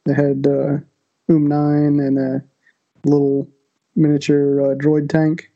It 0.05 0.13
had 0.13 0.47
uh, 0.47 0.77
UM 1.29 1.47
nine 1.47 1.99
and 1.99 2.17
a 2.17 2.43
little 3.03 3.49
miniature 3.95 4.61
uh, 4.61 4.75
droid 4.75 5.09
tank. 5.09 5.51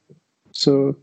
So 0.51 0.97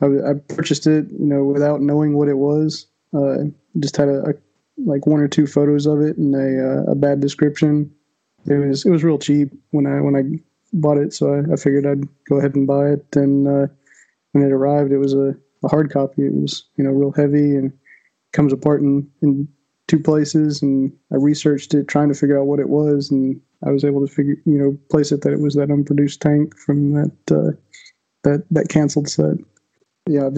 I, 0.00 0.06
I, 0.06 0.34
purchased 0.48 0.86
it, 0.86 1.06
you 1.10 1.26
know, 1.26 1.44
without 1.44 1.80
knowing 1.80 2.16
what 2.16 2.28
it 2.28 2.36
was. 2.36 2.86
Uh, 3.14 3.44
just 3.78 3.96
had 3.96 4.08
a, 4.08 4.30
a, 4.30 4.34
like 4.84 5.06
one 5.06 5.20
or 5.20 5.28
two 5.28 5.46
photos 5.46 5.86
of 5.86 6.00
it 6.00 6.16
and 6.16 6.34
a, 6.34 6.82
uh, 6.88 6.92
a 6.92 6.94
bad 6.94 7.20
description 7.20 7.92
it 8.46 8.54
was 8.54 8.84
it 8.84 8.90
was 8.90 9.04
real 9.04 9.18
cheap 9.18 9.52
when 9.70 9.86
I 9.86 10.00
when 10.00 10.16
I 10.16 10.22
bought 10.72 10.98
it, 10.98 11.12
so 11.12 11.34
I, 11.34 11.52
I 11.52 11.56
figured 11.56 11.86
I'd 11.86 12.08
go 12.28 12.36
ahead 12.38 12.54
and 12.54 12.66
buy 12.66 12.90
it. 12.90 13.04
And 13.14 13.46
uh, 13.46 13.66
when 14.32 14.44
it 14.44 14.52
arrived, 14.52 14.92
it 14.92 14.98
was 14.98 15.14
a, 15.14 15.34
a 15.64 15.68
hard 15.68 15.92
copy. 15.92 16.26
It 16.26 16.34
was 16.34 16.64
you 16.76 16.84
know 16.84 16.90
real 16.90 17.12
heavy 17.12 17.56
and 17.56 17.72
comes 18.32 18.52
apart 18.52 18.80
in, 18.80 19.08
in 19.20 19.46
two 19.88 20.00
places. 20.00 20.62
And 20.62 20.92
I 21.12 21.16
researched 21.16 21.74
it, 21.74 21.88
trying 21.88 22.08
to 22.08 22.14
figure 22.14 22.38
out 22.38 22.46
what 22.46 22.60
it 22.60 22.68
was, 22.68 23.10
and 23.10 23.40
I 23.64 23.70
was 23.70 23.84
able 23.84 24.04
to 24.06 24.12
figure 24.12 24.36
you 24.44 24.58
know 24.58 24.76
place 24.90 25.12
it 25.12 25.22
that 25.22 25.32
it 25.32 25.40
was 25.40 25.54
that 25.54 25.70
unproduced 25.70 26.20
tank 26.20 26.56
from 26.58 26.92
that 26.92 27.12
uh, 27.30 27.56
that 28.24 28.44
that 28.50 28.68
canceled 28.68 29.08
set. 29.08 29.36
Yeah, 30.08 30.26
I've 30.26 30.36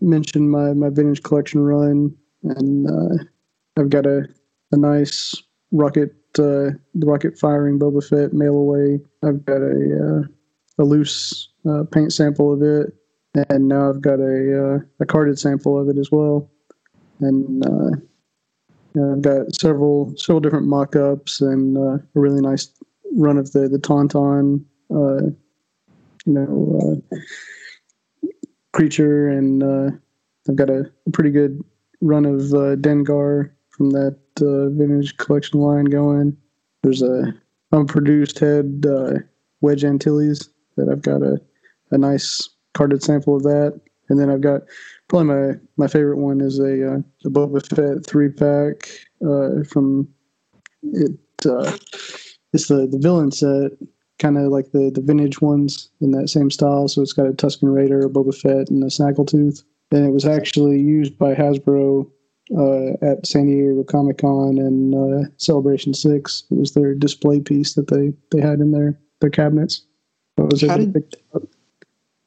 mentioned 0.00 0.50
my 0.50 0.72
my 0.72 0.88
vintage 0.90 1.22
collection 1.22 1.60
run, 1.60 2.16
and 2.42 2.90
uh, 2.90 3.24
I've 3.78 3.90
got 3.90 4.06
a 4.06 4.26
a 4.72 4.76
nice 4.76 5.34
rocket 5.72 6.14
uh, 6.38 6.70
the 6.94 7.06
rocket 7.06 7.38
firing 7.38 7.78
Boba 7.78 8.06
Fett 8.06 8.32
mail 8.32 8.54
away. 8.54 9.00
I've 9.24 9.44
got 9.44 9.62
a 9.62 10.20
uh, 10.20 10.82
a 10.82 10.84
loose 10.84 11.48
uh, 11.68 11.84
paint 11.90 12.12
sample 12.12 12.52
of 12.52 12.62
it, 12.62 12.92
and 13.48 13.68
now 13.68 13.88
I've 13.88 14.00
got 14.00 14.20
a 14.20 14.76
uh, 14.76 14.78
a 15.00 15.06
carded 15.06 15.38
sample 15.38 15.80
of 15.80 15.88
it 15.88 15.98
as 15.98 16.10
well. 16.10 16.50
And 17.20 17.64
uh, 17.64 19.12
I've 19.12 19.22
got 19.22 19.54
several 19.54 20.12
several 20.16 20.40
different 20.40 20.66
mock-ups 20.66 21.40
and 21.40 21.76
uh, 21.76 21.94
a 21.94 22.02
really 22.14 22.40
nice 22.40 22.68
run 23.14 23.38
of 23.38 23.52
the 23.52 23.68
the 23.68 23.78
Tauntaun, 23.78 24.64
you 24.90 26.32
know, 26.32 27.02
creature, 28.72 29.28
and 29.28 29.62
I've 30.48 30.56
got 30.56 30.70
a, 30.70 30.90
a, 31.06 31.10
pretty 31.10 31.30
good 31.30 31.62
run 32.00 32.24
of 32.24 32.40
Dengar 32.80 33.50
from 33.78 33.90
that 33.90 34.18
uh, 34.40 34.68
vintage 34.70 35.16
collection 35.16 35.60
line 35.60 35.86
going. 35.86 36.36
There's 36.82 37.00
a 37.00 37.32
unproduced 37.72 38.38
head 38.40 38.84
uh, 38.86 39.20
Wedge 39.60 39.84
Antilles 39.84 40.50
that 40.76 40.88
I've 40.90 41.02
got 41.02 41.22
a, 41.22 41.40
a 41.92 41.98
nice 41.98 42.48
carded 42.74 43.02
sample 43.02 43.36
of 43.36 43.44
that. 43.44 43.80
And 44.08 44.18
then 44.18 44.30
I've 44.30 44.40
got 44.40 44.62
probably 45.08 45.28
my, 45.28 45.54
my 45.76 45.86
favorite 45.86 46.16
one 46.16 46.40
is 46.40 46.58
a, 46.58 46.94
uh, 46.94 46.98
a 47.24 47.30
Boba 47.30 47.64
Fett 47.74 48.06
three 48.06 48.30
pack 48.30 48.88
uh, 49.24 49.62
from 49.64 50.08
it. 50.82 51.18
Uh, 51.46 51.76
it's 52.52 52.68
the, 52.68 52.86
the 52.86 52.98
villain 52.98 53.30
set, 53.30 53.72
kind 54.18 54.38
of 54.38 54.44
like 54.44 54.72
the, 54.72 54.90
the 54.92 55.02
vintage 55.02 55.40
ones 55.40 55.90
in 56.00 56.10
that 56.12 56.28
same 56.28 56.50
style. 56.50 56.88
So 56.88 57.02
it's 57.02 57.12
got 57.12 57.26
a 57.26 57.32
Tusken 57.32 57.72
Raider, 57.72 58.00
a 58.00 58.08
Boba 58.08 58.34
Fett, 58.34 58.70
and 58.70 58.82
a 58.82 58.86
Snaggletooth. 58.86 59.62
And 59.90 60.06
it 60.06 60.12
was 60.12 60.24
actually 60.24 60.80
used 60.80 61.18
by 61.18 61.34
Hasbro 61.34 62.10
uh, 62.56 62.92
at 63.02 63.26
San 63.26 63.46
Diego 63.46 63.82
Comic 63.84 64.18
Con 64.18 64.58
and 64.58 64.94
uh, 64.94 65.28
Celebration 65.36 65.94
Six. 65.94 66.44
It 66.50 66.58
was 66.58 66.72
their 66.72 66.94
display 66.94 67.40
piece 67.40 67.74
that 67.74 67.88
they 67.88 68.12
they 68.30 68.40
had 68.40 68.60
in 68.60 68.72
their 68.72 68.98
their 69.20 69.30
cabinets. 69.30 69.82
was 70.36 70.62
how, 70.62 70.76
did, 70.76 71.16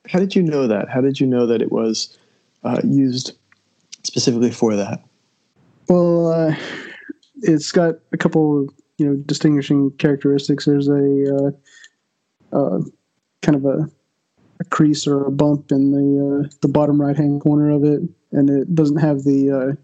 how 0.08 0.20
did 0.20 0.36
you 0.36 0.44
know 0.44 0.68
that? 0.68 0.90
How 0.90 1.02
did 1.02 1.20
you 1.20 1.28
know 1.28 1.46
that 1.48 1.62
it 1.62 1.72
was 1.72 2.18
uh, 2.64 2.82
used 2.84 3.38
specifically 4.04 4.52
for 4.52 4.76
that? 4.76 5.04
Well, 5.88 6.32
uh, 6.32 6.56
it's 7.42 7.72
got 7.72 7.96
a 8.12 8.18
couple 8.18 8.68
you 8.98 9.06
know 9.08 9.16
distinguishing 9.26 9.92
characteristics. 9.98 10.66
There's 10.66 10.88
a 10.88 11.36
uh, 11.36 11.52
uh, 12.56 12.80
kind 13.42 13.56
of 13.56 13.66
a, 13.66 13.90
a, 14.60 14.64
crease 14.66 15.08
or 15.08 15.26
a 15.26 15.32
bump 15.32 15.72
in 15.72 15.92
the 15.92 16.52
the 16.62 16.68
bottom 16.68 17.02
right 17.02 17.18
hand 17.18 17.42
corner 17.42 17.72
of 17.72 17.84
it, 17.84 18.02
and 18.32 18.50
it 18.50 18.76
doesn't 18.76 18.98
have 18.98 19.24
the 19.24 19.78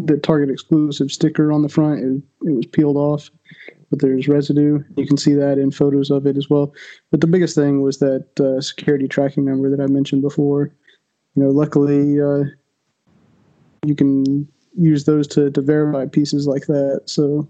the 0.00 0.16
Target 0.18 0.50
exclusive 0.50 1.10
sticker 1.10 1.52
on 1.52 1.62
the 1.62 1.68
front. 1.68 2.00
It, 2.00 2.48
it 2.48 2.52
was 2.52 2.66
peeled 2.66 2.96
off, 2.96 3.30
but 3.90 4.00
there's 4.00 4.28
residue. 4.28 4.82
You 4.96 5.06
can 5.06 5.16
see 5.16 5.34
that 5.34 5.58
in 5.58 5.70
photos 5.70 6.10
of 6.10 6.26
it 6.26 6.36
as 6.36 6.48
well. 6.48 6.74
But 7.10 7.20
the 7.20 7.26
biggest 7.26 7.54
thing 7.54 7.82
was 7.82 7.98
that 7.98 8.26
uh, 8.40 8.60
security 8.60 9.08
tracking 9.08 9.44
number 9.44 9.70
that 9.70 9.82
I 9.82 9.86
mentioned 9.86 10.22
before. 10.22 10.72
You 11.34 11.44
know, 11.44 11.50
luckily 11.50 12.20
uh, 12.20 12.44
you 13.84 13.94
can 13.94 14.46
use 14.76 15.04
those 15.04 15.26
to, 15.28 15.50
to 15.50 15.60
verify 15.60 16.06
pieces 16.06 16.46
like 16.46 16.66
that. 16.66 17.02
So 17.06 17.48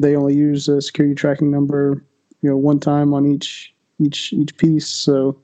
they 0.00 0.16
only 0.16 0.34
use 0.34 0.68
a 0.68 0.82
security 0.82 1.14
tracking 1.14 1.50
number, 1.50 2.04
you 2.42 2.50
know, 2.50 2.56
one 2.56 2.80
time 2.80 3.14
on 3.14 3.26
each 3.26 3.72
each 4.00 4.32
each 4.32 4.56
piece. 4.56 4.88
So 4.88 5.40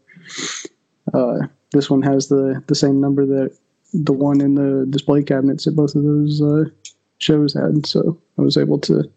uh, 1.14 1.38
this 1.72 1.88
one 1.88 2.02
has 2.02 2.28
the 2.28 2.62
the 2.66 2.74
same 2.74 3.00
number 3.00 3.24
that 3.26 3.56
the 3.92 4.12
one 4.12 4.40
in 4.40 4.54
the 4.54 4.86
display 4.88 5.22
cabinets 5.22 5.64
that 5.64 5.76
both 5.76 5.94
of 5.94 6.02
those 6.02 6.40
uh, 6.42 6.64
shows 7.18 7.54
had. 7.54 7.86
So 7.86 8.18
I 8.38 8.42
was 8.42 8.56
able 8.56 8.78
to 8.80 9.10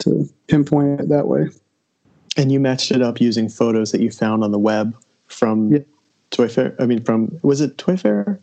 to 0.00 0.28
pinpoint 0.48 1.00
it 1.00 1.08
that 1.08 1.28
way. 1.28 1.48
And 2.36 2.50
you 2.50 2.58
matched 2.58 2.90
it 2.90 3.00
up 3.00 3.20
using 3.20 3.48
photos 3.48 3.92
that 3.92 4.00
you 4.00 4.10
found 4.10 4.42
on 4.42 4.50
the 4.50 4.58
web 4.58 4.96
from 5.26 5.72
yeah. 5.72 5.78
Toy 6.30 6.48
Fair. 6.48 6.74
I 6.80 6.86
mean, 6.86 7.02
from 7.04 7.38
was 7.42 7.60
it 7.60 7.78
Toy 7.78 7.96
Fair? 7.96 8.40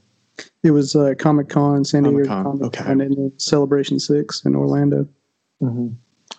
It 0.63 0.71
was 0.71 0.95
uh, 0.95 1.13
Comic 1.19 1.49
Con, 1.49 1.83
San 1.83 2.03
Diego 2.03 2.25
Comic-Con, 2.25 2.63
okay. 2.63 2.83
Con, 2.83 3.01
and 3.01 3.15
then 3.15 3.31
Celebration 3.37 3.99
Six 3.99 4.43
in 4.45 4.55
Orlando. 4.55 5.07
Mm-hmm. 5.61 5.89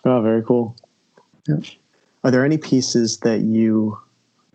Oh, 0.05 0.21
very 0.21 0.41
cool. 0.43 0.75
Yeah. 1.47 1.57
Are 2.23 2.31
there 2.31 2.43
any 2.43 2.57
pieces 2.57 3.19
that 3.19 3.41
you 3.41 3.97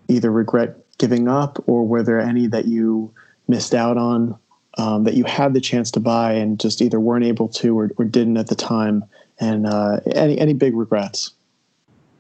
either 0.09 0.33
regret 0.33 0.77
giving 0.99 1.29
up, 1.29 1.63
or 1.67 1.87
were 1.87 2.03
there 2.03 2.21
any 2.21 2.47
that 2.49 2.67
you 2.67 3.13
missed 3.49 3.75
out 3.75 3.97
on 3.97 4.39
um, 4.77 5.05
that 5.05 5.15
you 5.15 5.25
had 5.25 5.55
the 5.55 5.61
chance 5.61 5.91
to 5.93 6.01
buy 6.01 6.33
and 6.33 6.61
just 6.61 6.81
either 6.81 7.01
weren't 7.01 7.25
able 7.25 7.49
to 7.49 7.79
or, 7.79 7.91
or 7.97 8.05
didn't 8.05 8.37
at 8.37 8.49
the 8.49 8.55
time? 8.55 9.05
And 9.41 9.67
uh, 9.67 10.01
any 10.15 10.39
any 10.39 10.53
big 10.53 10.75
regrets? 10.77 11.33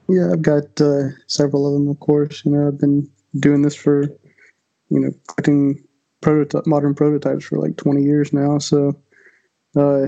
Yeah, 0.08 0.30
I've 0.32 0.42
got 0.42 0.80
uh, 0.80 1.08
several 1.26 1.66
of 1.66 1.74
them, 1.74 1.88
of 1.88 2.00
course. 2.00 2.44
You 2.44 2.52
know, 2.52 2.68
I've 2.68 2.78
been 2.78 3.08
doing 3.40 3.62
this 3.62 3.74
for, 3.74 4.02
you 4.02 5.00
know, 5.00 5.10
collecting 5.26 5.82
prototype, 6.22 6.66
modern 6.66 6.94
prototypes 6.94 7.44
for 7.44 7.58
like 7.58 7.76
20 7.76 8.02
years 8.02 8.32
now. 8.32 8.58
So, 8.58 8.98
uh, 9.76 10.06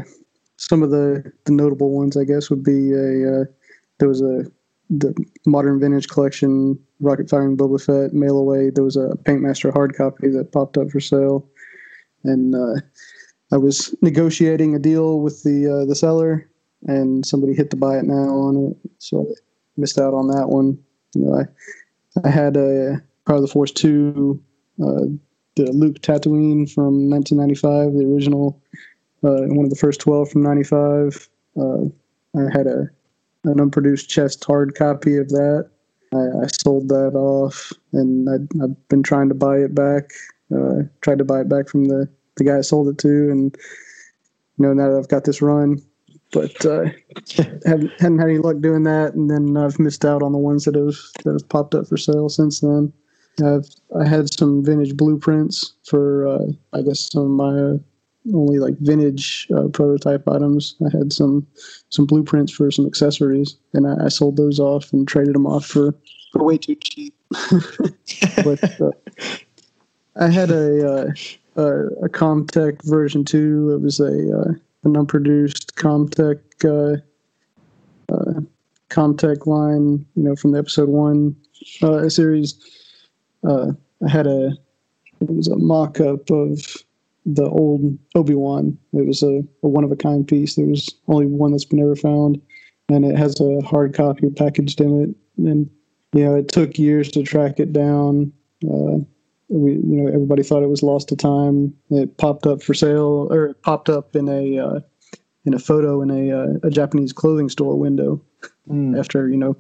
some 0.57 0.83
of 0.83 0.91
the, 0.91 1.31
the 1.45 1.53
notable 1.53 1.91
ones, 1.91 2.17
I 2.17 2.25
guess, 2.25 2.49
would 2.49 2.65
be 2.65 2.93
a 2.93 3.43
uh, 3.43 3.45
there 3.99 4.09
was 4.09 4.23
a 4.23 4.45
the 4.91 5.15
modern 5.47 5.79
vintage 5.79 6.09
collection 6.09 6.79
rocket 6.99 7.31
firing 7.31 7.57
Boba 7.57 7.83
Fett 7.83 8.13
mail 8.13 8.37
away. 8.37 8.71
There 8.71 8.85
was 8.85 8.97
a 8.97 9.17
Paintmaster 9.23 9.73
hard 9.73 9.95
copy 9.95 10.29
that 10.29 10.53
popped 10.53 10.77
up 10.77 10.91
for 10.91 11.01
sale, 11.01 11.49
and 12.25 12.55
uh, 12.55 12.81
I 13.53 13.57
was 13.57 13.95
negotiating 14.03 14.75
a 14.75 14.79
deal 14.79 15.21
with 15.21 15.43
the 15.45 15.83
uh, 15.83 15.85
the 15.87 15.95
seller, 15.95 16.51
and 16.87 17.25
somebody 17.25 17.55
hit 17.55 17.71
the 17.71 17.77
buy 17.77 17.99
it 17.99 18.05
now 18.05 18.15
on 18.15 18.73
it, 18.73 18.91
so 18.99 19.27
I 19.31 19.35
missed 19.77 19.99
out 19.99 20.13
on 20.13 20.27
that 20.29 20.49
one. 20.49 20.77
You 21.15 21.23
know, 21.23 21.39
I 21.39 22.27
I 22.27 22.31
had 22.31 22.57
a 22.57 23.01
Power 23.27 23.37
of 23.37 23.43
the 23.43 23.49
Force 23.49 23.71
two, 23.71 24.43
uh, 24.83 25.07
the 25.55 25.71
Luke 25.73 26.01
Tatooine 26.01 26.71
from 26.71 27.09
1995, 27.09 27.93
the 27.93 28.13
original, 28.13 28.61
uh, 29.23 29.47
one 29.55 29.65
of 29.65 29.71
the 29.71 29.77
first 29.77 30.01
12 30.01 30.31
from 30.31 30.43
95. 30.43 31.29
Uh, 31.57 31.85
I 32.37 32.43
had 32.53 32.67
a 32.67 32.89
an 33.45 33.61
unproduced 33.61 34.09
chest 34.09 34.45
hard 34.45 34.75
copy 34.75 35.17
of 35.17 35.29
that. 35.29 35.71
I, 36.13 36.45
I 36.45 36.47
sold 36.63 36.89
that 36.89 37.15
off, 37.15 37.73
and 37.93 38.29
I, 38.29 38.65
I've 38.65 38.89
been 38.89 39.03
trying 39.03 39.29
to 39.29 39.35
buy 39.35 39.59
it 39.59 39.75
back. 39.75 40.11
Uh, 40.55 40.83
tried 41.01 41.19
to 41.19 41.25
buy 41.25 41.41
it 41.41 41.49
back 41.49 41.69
from 41.69 41.85
the 41.85 42.09
the 42.37 42.45
guy 42.45 42.59
I 42.59 42.63
sold 42.63 42.89
it 42.89 42.99
to, 42.99 43.31
and 43.31 43.57
you 44.59 44.67
know 44.67 44.73
now 44.73 44.91
that 44.91 44.99
I've 44.99 45.09
got 45.09 45.25
this 45.25 45.43
run, 45.43 45.81
but 46.33 46.65
uh, 46.67 46.87
haven't, 47.65 47.93
hadn't 48.01 48.19
had 48.19 48.29
any 48.29 48.39
luck 48.39 48.61
doing 48.61 48.85
that. 48.85 49.15
And 49.15 49.31
then 49.31 49.57
I've 49.57 49.79
missed 49.79 50.05
out 50.05 50.23
on 50.23 50.33
the 50.33 50.39
ones 50.39 50.65
that 50.65 50.75
have 50.75 50.97
that 51.25 51.33
have 51.33 51.49
popped 51.49 51.75
up 51.75 51.87
for 51.87 51.97
sale 51.97 52.29
since 52.29 52.61
then. 52.61 52.93
I've 53.45 53.69
I 53.99 54.07
had 54.07 54.33
some 54.33 54.65
vintage 54.65 54.97
blueprints 54.97 55.75
for 55.87 56.27
uh, 56.27 56.47
I 56.73 56.83
guess 56.83 57.11
some 57.11 57.23
of 57.23 57.31
my 57.31 57.61
uh, 57.61 57.77
only 58.35 58.59
like 58.59 58.79
vintage 58.79 59.49
uh, 59.55 59.69
prototype 59.69 60.29
items. 60.29 60.75
I 60.85 60.97
had 60.97 61.13
some 61.13 61.47
some 61.89 62.07
blueprints 62.07 62.53
for 62.53 62.71
some 62.71 62.87
accessories, 62.87 63.57
and 63.75 63.87
I, 63.87 64.07
I 64.07 64.09
sold 64.09 64.37
those 64.37 64.61
off 64.61 64.93
and 64.93 65.07
traded 65.07 65.35
them 65.35 65.47
off 65.47 65.67
for, 65.67 65.95
for 66.33 66.45
way 66.45 66.59
too 66.59 66.77
cheap. 66.77 67.15
but 68.45 68.81
uh, 68.81 68.91
I 70.17 70.29
had 70.29 70.51
a 70.51 70.89
uh, 70.89 71.11
a, 71.57 71.87
a 72.05 72.09
CommTech 72.09 72.85
version 72.85 73.25
two. 73.25 73.73
It 73.75 73.83
was 73.83 74.01
a 74.01 74.39
uh, 74.39 74.53
an 74.85 74.97
unproduced 74.97 75.77
CommTech 75.77 76.41
uh, 76.65 77.01
uh, 78.13 78.41
CommTech 78.91 79.47
line, 79.47 80.05
you 80.17 80.23
know, 80.23 80.37
from 80.37 80.53
the 80.53 80.59
episode 80.59 80.89
one 80.89 81.37
uh, 81.83 82.09
series. 82.09 82.55
Uh, 83.47 83.73
I 84.05 84.11
had 84.11 84.27
a 84.27 84.53
it 85.21 85.31
was 85.31 85.49
a 85.49 85.57
mock 85.57 86.01
up 86.01 86.31
of 86.31 86.85
the 87.27 87.49
old 87.49 87.99
Obi 88.15 88.35
Wan. 88.35 88.79
It 88.93 89.07
was 89.07 89.23
a, 89.23 89.43
a 89.63 89.69
one 89.69 89.85
of 89.85 89.93
a 89.93 89.97
kind 89.97 90.27
piece. 90.27 90.55
There 90.55 90.67
was 90.67 90.89
only 91.09 91.27
one 91.27 91.53
that's 91.53 91.65
been 91.65 91.81
ever 91.81 91.97
found, 91.97 92.41
and 92.89 93.05
it 93.05 93.17
has 93.17 93.41
a 93.41 93.61
hard 93.61 93.95
copy 93.95 94.31
packaged 94.31 94.81
in 94.81 95.03
it. 95.03 95.45
And 95.47 95.71
you 96.13 96.25
know, 96.25 96.35
it 96.35 96.49
took 96.49 96.79
years 96.79 97.11
to 97.13 97.23
track 97.23 97.61
it 97.61 97.73
down. 97.73 98.33
Uh, 98.65 98.99
we, 99.49 99.73
you 99.73 99.81
know, 99.83 100.09
everybody 100.09 100.43
thought 100.43 100.63
it 100.63 100.69
was 100.69 100.83
lost 100.83 101.09
to 101.09 101.17
time. 101.17 101.75
It 101.91 102.17
popped 102.19 102.47
up 102.47 102.63
for 102.63 102.75
sale, 102.75 103.29
or 103.31 103.47
it 103.47 103.63
popped 103.63 103.89
up 103.89 104.17
in 104.17 104.29
a 104.29 104.59
uh, 104.59 104.81
in 105.45 105.55
a 105.55 105.59
photo 105.59 106.03
in 106.03 106.11
a 106.11 106.33
uh, 106.33 106.49
a 106.63 106.71
Japanese 106.71 107.13
clothing 107.13 107.49
store 107.49 107.79
window. 107.79 108.21
After 108.97 109.29
you 109.29 109.37
know, 109.37 109.57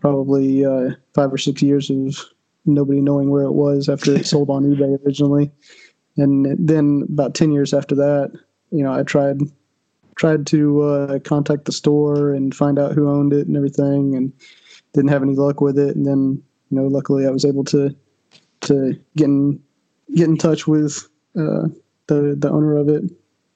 probably 0.00 0.64
uh, 0.64 0.90
five 1.14 1.32
or 1.32 1.38
six 1.38 1.62
years 1.62 1.88
of 1.88 2.18
nobody 2.66 3.00
knowing 3.00 3.30
where 3.30 3.44
it 3.44 3.52
was 3.52 3.88
after 3.88 4.14
it 4.14 4.26
sold 4.26 4.50
on 4.50 4.64
eBay 4.64 5.02
originally 5.06 5.50
and 6.16 6.56
then 6.58 7.06
about 7.08 7.34
10 7.34 7.52
years 7.52 7.74
after 7.74 7.94
that 7.94 8.32
you 8.70 8.82
know 8.82 8.92
i 8.92 9.02
tried 9.02 9.40
tried 10.16 10.46
to 10.46 10.80
uh, 10.82 11.18
contact 11.20 11.66
the 11.66 11.72
store 11.72 12.32
and 12.32 12.54
find 12.54 12.78
out 12.78 12.92
who 12.92 13.08
owned 13.08 13.34
it 13.34 13.46
and 13.46 13.56
everything 13.56 14.14
and 14.14 14.32
didn't 14.94 15.10
have 15.10 15.22
any 15.22 15.34
luck 15.34 15.60
with 15.60 15.78
it 15.78 15.94
and 15.94 16.06
then 16.06 16.42
you 16.70 16.78
know 16.78 16.86
luckily 16.86 17.26
i 17.26 17.30
was 17.30 17.44
able 17.44 17.64
to 17.64 17.94
to 18.60 18.98
get 19.16 19.26
in 19.26 19.60
get 20.14 20.28
in 20.28 20.36
touch 20.36 20.66
with 20.66 21.08
uh, 21.38 21.68
the 22.06 22.36
the 22.38 22.50
owner 22.50 22.76
of 22.76 22.88
it 22.88 23.04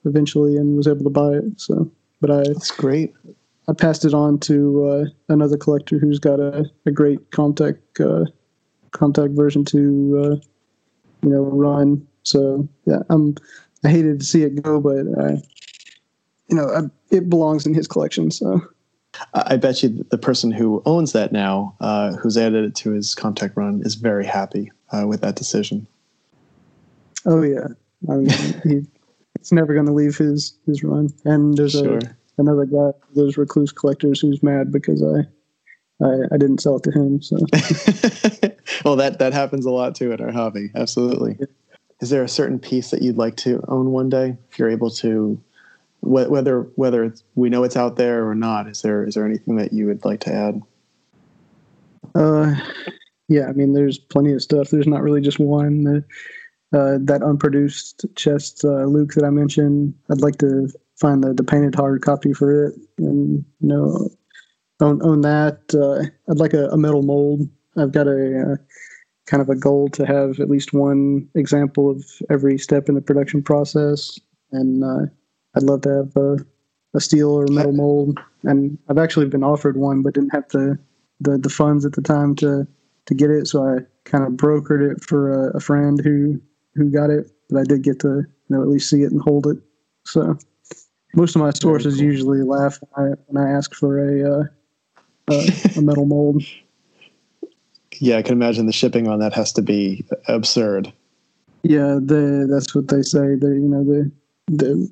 eventually 0.05 0.57
and 0.57 0.77
was 0.77 0.87
able 0.87 1.05
to 1.05 1.11
buy 1.11 1.33
it 1.33 1.61
so 1.61 1.91
but 2.21 2.31
i 2.31 2.43
That's 2.43 2.71
great. 2.71 3.15
i 3.69 3.73
passed 3.73 4.05
it 4.05 4.15
on 4.15 4.39
to 4.41 4.87
uh, 4.87 5.05
another 5.33 5.57
collector 5.57 5.99
who's 5.99 6.19
got 6.19 6.41
a, 6.41 6.65
a 6.87 6.91
great 6.91 7.31
contact 7.31 8.01
uh, 8.01 8.25
CommTech 8.93 9.37
version 9.37 9.65
to 9.67 9.79
uh, 10.19 10.37
you 11.23 11.31
know 11.31 11.43
run 11.43 12.07
so 12.23 12.69
yeah, 12.87 13.01
I'm. 13.11 13.37
I 13.83 13.89
hated 13.89 14.21
to 14.21 14.27
see 14.27 14.43
it 14.43 14.63
go, 14.63 14.79
but 14.79 15.07
you 16.49 16.57
know, 16.57 16.69
I, 16.69 16.81
it 17.15 17.31
belongs 17.31 17.65
in 17.65 17.73
his 17.73 17.89
collection. 17.89 18.31
So 18.31 18.61
I 19.35 19.55
I 19.55 19.57
bet 19.57 19.83
you 19.83 20.05
the 20.11 20.19
person 20.19 20.51
who 20.51 20.83
owns 20.85 21.13
that 21.13 21.33
now, 21.33 21.77
uh, 21.81 22.13
who's 22.17 22.37
added 22.37 22.65
it 22.65 22.75
to 22.77 22.91
his 22.91 23.15
CommTech 23.15 23.57
run, 23.57 23.81
is 23.85 23.95
very 23.95 24.27
happy 24.27 24.71
uh, 24.93 25.07
with 25.07 25.23
that 25.23 25.37
decision. 25.37 25.87
oh 27.27 27.43
yeah, 27.43 27.69
I 28.11 28.15
mean, 28.17 28.29
he, 28.65 28.87
it's 29.37 29.53
never 29.53 29.73
going 29.73 29.87
to 29.87 29.93
leave 29.93 30.17
his 30.19 30.59
his 30.67 30.83
run. 30.85 31.09
And 31.25 31.57
there's 31.57 31.73
Sure. 31.73 31.99
a 31.99 32.17
another 32.39 32.67
guy, 32.67 32.91
those 33.15 33.37
recluse 33.39 33.73
collectors, 33.73 34.21
who's 34.21 34.43
mad 34.43 34.71
because 34.73 35.03
I. 35.03 35.27
I, 36.03 36.17
I 36.33 36.39
didn't 36.39 36.63
sell 36.63 36.77
it 36.77 36.83
to 36.85 36.91
him, 36.93 37.21
so 37.21 37.37
well, 38.87 38.97
that 38.97 39.19
that 39.19 39.35
happens 39.35 39.67
a 39.67 39.71
lot 39.71 39.95
too 39.95 40.13
in 40.13 40.21
our 40.23 40.33
hobby. 40.33 40.71
Absolutely. 40.75 41.37
Is 42.01 42.11
there 42.11 42.25
a 42.25 42.29
certain 42.29 42.59
piece 42.59 42.91
that 42.91 43.03
you'd 43.03 43.19
like 43.19 43.37
to 43.39 43.63
own 43.69 43.91
one 43.91 44.09
day, 44.09 44.37
if 44.51 44.59
you're 44.59 44.71
able 44.71 44.91
to? 44.91 45.41
wh- 46.01 46.31
Whether 46.31 46.63
whether 46.77 47.15
we 47.35 47.51
know 47.51 47.65
it's 47.65 47.77
out 47.77 47.97
there 47.97 48.29
or 48.29 48.35
not, 48.35 48.69
is 48.69 48.83
there 48.83 49.05
is 49.05 49.15
there 49.15 49.27
anything 49.27 49.57
that 49.57 49.73
you 49.73 49.87
would 49.87 50.05
like 50.05 50.21
to 50.21 50.33
add? 50.33 50.63
Uh, 52.15 52.55
yeah, 53.29 53.47
I 53.49 53.53
mean, 53.53 53.75
there's 53.75 53.99
plenty 53.99 54.33
of 54.33 54.43
stuff. 54.43 54.71
There's 54.71 54.87
not 54.87 55.03
really 55.03 55.21
just 55.21 55.39
one. 55.39 56.05
Uh, 56.73 56.99
that 57.01 57.23
unproduced 57.23 58.05
chest 58.15 58.65
uh, 58.65 58.85
Luke 58.85 59.13
that 59.15 59.25
I 59.25 59.31
mentioned, 59.31 59.95
I'd 60.11 60.21
like 60.21 60.39
to 60.39 60.69
find 60.97 61.23
the, 61.23 61.33
the 61.33 61.43
painted 61.43 61.75
hard 61.75 62.03
copy 62.03 62.33
for 62.33 62.67
it 62.67 62.75
and, 62.99 63.45
you 63.61 63.69
know, 63.69 64.09
own, 64.81 65.03
own 65.03 65.21
that. 65.23 65.59
Uh, 65.75 66.07
I'd 66.31 66.39
like 66.39 66.55
a, 66.55 66.69
a 66.69 66.77
metal 66.77 67.03
mold. 67.03 67.49
I've 67.77 67.93
got 67.93 68.07
a 68.07 68.53
uh, 68.53 68.57
kind 69.31 69.41
of 69.41 69.49
a 69.49 69.55
goal 69.55 69.89
to 69.89 70.05
have 70.05 70.41
at 70.41 70.51
least 70.51 70.73
one 70.73 71.29
example 71.37 71.89
of 71.89 72.05
every 72.29 72.59
step 72.59 72.89
in 72.89 72.97
the 72.97 73.01
production 73.01 73.43
process. 73.43 74.19
And 74.51 74.83
uh, 74.83 75.07
I'd 75.55 75.63
love 75.63 75.83
to 75.83 75.89
have 75.95 76.17
a, 76.17 76.37
a 76.95 77.01
steel 77.01 77.31
or 77.31 77.47
metal 77.49 77.73
mold. 77.73 78.19
And 78.43 78.77
I've 78.89 78.99
actually 78.99 79.27
been 79.27 79.45
offered 79.45 79.77
one, 79.77 80.03
but 80.03 80.15
didn't 80.15 80.35
have 80.35 80.49
the, 80.49 80.77
the, 81.21 81.39
the 81.39 81.49
funds 81.49 81.87
at 81.87 81.93
the 81.93 82.03
time 82.03 82.35
to, 82.37 82.67
to 83.07 83.15
get 83.15 83.31
it. 83.31 83.47
So 83.47 83.63
I 83.63 83.79
kind 84.05 84.25
of 84.25 84.33
brokered 84.33 84.91
it 84.91 85.05
for 85.05 85.51
a, 85.51 85.57
a 85.57 85.61
friend 85.61 86.01
who, 86.03 86.41
who 86.75 86.91
got 86.91 87.11
it, 87.11 87.31
but 87.49 87.61
I 87.61 87.65
did 87.65 87.83
get 87.83 88.01
to 88.01 88.09
you 88.09 88.57
know 88.57 88.63
at 88.63 88.69
least 88.69 88.91
see 88.91 89.03
it 89.03 89.13
and 89.13 89.21
hold 89.21 89.47
it. 89.47 89.59
So 90.07 90.37
most 91.15 91.37
of 91.37 91.43
my 91.43 91.51
sources 91.51 92.01
usually 92.01 92.43
laugh 92.43 92.79
when 92.91 93.13
I, 93.13 93.15
when 93.27 93.47
I 93.47 93.51
ask 93.51 93.75
for 93.75 93.99
a, 93.99 94.41
uh, 94.41 94.45
a, 95.31 95.79
a 95.79 95.83
metal 95.83 96.07
mold. 96.07 96.43
Yeah, 98.01 98.17
I 98.17 98.23
can 98.23 98.33
imagine 98.33 98.65
the 98.65 98.73
shipping 98.73 99.09
on 99.09 99.19
that 99.21 99.35
has 99.35 99.53
to 99.53 99.63
be 99.63 100.05
absurd. 100.27 100.91
Yeah, 101.63 101.99
the 102.03 102.49
that's 102.51 102.75
what 102.75 102.89
they 102.89 103.03
say. 103.03 103.37
The 103.37 103.49
you 103.49 103.69
know 103.69 103.85
the 103.85 104.11
the 104.49 104.91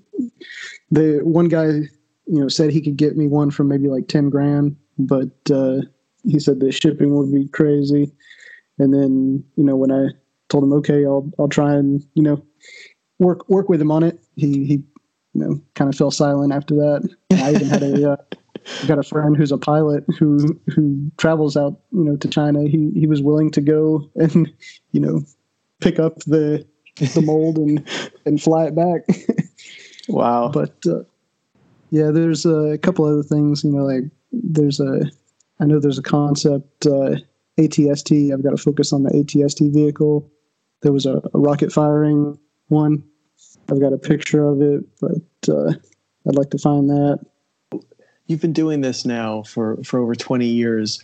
the 0.90 1.20
one 1.24 1.48
guy 1.48 1.66
you 1.66 2.40
know 2.40 2.48
said 2.48 2.70
he 2.70 2.82
could 2.82 2.98
get 2.98 3.16
me 3.16 3.26
one 3.26 3.50
for 3.50 3.64
maybe 3.64 3.88
like 3.88 4.08
ten 4.08 4.28
grand, 4.28 4.76
but 4.98 5.30
uh, 5.50 5.80
he 6.24 6.38
said 6.38 6.60
the 6.60 6.70
shipping 6.70 7.16
would 7.16 7.32
be 7.32 7.48
crazy. 7.48 8.12
And 8.78 8.92
then 8.92 9.42
you 9.56 9.64
know 9.64 9.74
when 9.74 9.90
I 9.90 10.08
told 10.50 10.64
him 10.64 10.74
okay, 10.74 11.06
I'll 11.06 11.30
I'll 11.38 11.48
try 11.48 11.72
and 11.72 12.04
you 12.12 12.22
know 12.22 12.42
work 13.18 13.48
work 13.48 13.70
with 13.70 13.80
him 13.80 13.90
on 13.90 14.02
it. 14.02 14.22
He 14.36 14.66
he 14.66 14.82
you 15.32 15.40
know 15.40 15.60
kind 15.76 15.88
of 15.88 15.96
fell 15.96 16.10
silent 16.10 16.52
after 16.52 16.74
that. 16.74 17.08
I 17.32 17.54
even 17.54 17.68
had 17.68 17.82
a 17.82 18.12
uh, 18.12 18.16
got 18.86 18.98
a 18.98 19.02
friend 19.02 19.36
who's 19.36 19.52
a 19.52 19.58
pilot 19.58 20.04
who 20.18 20.60
who 20.74 21.10
travels 21.16 21.56
out 21.56 21.80
you 21.92 22.04
know 22.04 22.16
to 22.16 22.28
China. 22.28 22.62
He 22.62 22.90
he 22.94 23.06
was 23.06 23.22
willing 23.22 23.50
to 23.52 23.60
go 23.60 24.08
and 24.16 24.52
you 24.92 25.00
know 25.00 25.22
pick 25.80 25.98
up 25.98 26.18
the 26.20 26.66
the 27.14 27.22
mold 27.22 27.58
and 27.58 27.86
and 28.26 28.42
fly 28.42 28.66
it 28.66 28.74
back. 28.74 29.02
wow! 30.08 30.50
But 30.52 30.74
uh, 30.86 31.02
yeah, 31.90 32.10
there's 32.10 32.46
a 32.46 32.78
couple 32.82 33.04
other 33.04 33.22
things. 33.22 33.64
You 33.64 33.72
know, 33.72 33.84
like 33.84 34.04
there's 34.32 34.80
a 34.80 35.10
I 35.60 35.64
know 35.64 35.80
there's 35.80 35.98
a 35.98 36.02
concept 36.02 36.86
uh, 36.86 37.16
ATST. 37.58 38.32
I've 38.32 38.42
got 38.42 38.50
to 38.50 38.56
focus 38.56 38.92
on 38.92 39.02
the 39.02 39.10
ATST 39.10 39.72
vehicle. 39.72 40.30
There 40.82 40.92
was 40.92 41.06
a, 41.06 41.20
a 41.34 41.38
rocket 41.38 41.72
firing 41.72 42.38
one. 42.68 43.02
I've 43.70 43.80
got 43.80 43.92
a 43.92 43.98
picture 43.98 44.48
of 44.48 44.62
it, 44.62 44.84
but 45.00 45.52
uh, 45.52 45.72
I'd 46.26 46.36
like 46.36 46.50
to 46.50 46.58
find 46.58 46.88
that. 46.88 47.18
You've 48.28 48.40
been 48.40 48.52
doing 48.52 48.82
this 48.82 49.04
now 49.04 49.42
for, 49.42 49.78
for 49.82 49.98
over 49.98 50.14
20 50.14 50.46
years. 50.46 51.02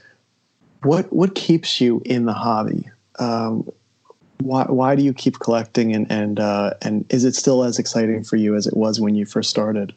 What 0.83 1.11
what 1.13 1.35
keeps 1.35 1.81
you 1.81 2.03
in 2.05 2.27
the 2.27 2.35
hobby? 2.35 2.89
Um, 3.19 3.69
why 4.41 4.65
why 4.65 4.95
do 4.95 5.03
you 5.03 5.15
keep 5.15 5.39
collecting 5.39 5.95
and 5.95 6.07
and 6.11 6.39
uh, 6.39 6.75
and 6.83 7.07
is 7.11 7.25
it 7.25 7.35
still 7.35 7.65
as 7.65 7.79
exciting 7.79 8.23
for 8.23 8.37
you 8.37 8.55
as 8.55 8.67
it 8.67 8.77
was 8.77 9.01
when 9.01 9.15
you 9.15 9.25
first 9.25 9.49
started? 9.49 9.95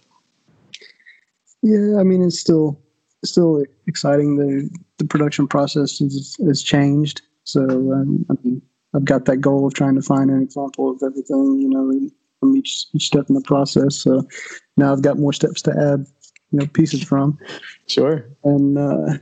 Yeah, 1.61 1.99
I 1.99 2.03
mean 2.03 2.23
it's 2.23 2.39
still 2.39 2.79
still 3.25 3.65
exciting. 3.87 4.37
The 4.37 4.69
the 4.97 5.05
production 5.05 5.47
process 5.47 5.99
has, 5.99 6.37
has 6.45 6.63
changed, 6.63 7.21
so 7.43 7.61
um, 7.61 8.25
I 8.29 8.35
mean, 8.43 8.61
I've 8.93 9.05
got 9.05 9.25
that 9.25 9.37
goal 9.37 9.67
of 9.67 9.73
trying 9.73 9.95
to 9.95 10.01
find 10.01 10.29
an 10.29 10.41
example 10.41 10.89
of 10.89 11.01
everything, 11.03 11.59
you 11.59 11.69
know, 11.69 12.09
from 12.39 12.55
each 12.55 12.87
each 12.93 13.07
step 13.07 13.25
in 13.29 13.35
the 13.35 13.41
process. 13.41 13.95
So 13.95 14.27
now 14.77 14.91
I've 14.93 15.01
got 15.01 15.19
more 15.19 15.33
steps 15.33 15.61
to 15.63 15.71
add, 15.71 16.05
you 16.51 16.59
know, 16.59 16.67
pieces 16.67 17.03
from. 17.03 17.37
Sure. 17.87 18.25
And 18.43 18.77
uh, 18.77 19.17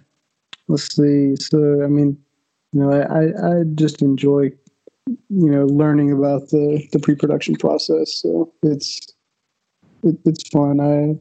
let's 0.67 0.95
see. 0.95 1.35
So 1.37 1.83
I 1.83 1.87
mean, 1.87 2.17
you 2.73 2.81
know, 2.81 2.91
I 2.91 3.59
I 3.59 3.63
just 3.75 4.01
enjoy, 4.01 4.51
you 5.07 5.49
know, 5.49 5.65
learning 5.65 6.11
about 6.11 6.49
the 6.49 6.87
the 6.91 6.99
pre 6.99 7.15
production 7.15 7.55
process. 7.55 8.21
So 8.21 8.53
it's 8.63 8.99
it, 10.03 10.15
it's 10.25 10.47
fun. 10.49 10.79
I 10.79 11.19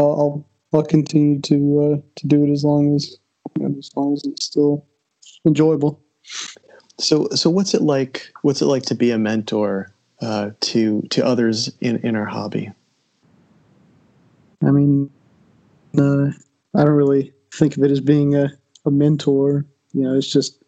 I'll, 0.00 0.12
I'll 0.12 0.48
I'll 0.72 0.84
continue 0.84 1.40
to 1.42 1.80
uh, 1.80 2.02
to 2.16 2.26
do 2.26 2.44
it 2.44 2.50
as 2.50 2.64
long 2.64 2.94
as 2.94 3.16
you 3.58 3.68
know, 3.68 3.78
as 3.78 3.90
long 3.96 4.12
as 4.12 4.22
it's 4.24 4.44
still 4.44 4.84
enjoyable. 5.46 6.00
So 6.98 7.28
so 7.28 7.50
what's 7.50 7.74
it 7.74 7.82
like? 7.82 8.32
What's 8.42 8.62
it 8.62 8.66
like 8.66 8.82
to 8.84 8.94
be 8.94 9.10
a 9.10 9.18
mentor 9.18 9.92
uh, 10.20 10.50
to 10.60 11.02
to 11.10 11.24
others 11.24 11.72
in 11.80 11.98
in 11.98 12.16
our 12.16 12.24
hobby? 12.24 12.72
I 14.64 14.70
mean, 14.70 15.10
uh, 15.98 16.30
I 16.74 16.84
don't 16.84 16.94
really 16.94 17.32
think 17.54 17.76
of 17.76 17.82
it 17.82 17.90
as 17.90 18.00
being 18.00 18.34
a, 18.34 18.52
a 18.84 18.90
mentor. 18.90 19.64
You 19.92 20.02
know, 20.02 20.14
it's 20.14 20.30
just 20.30 20.62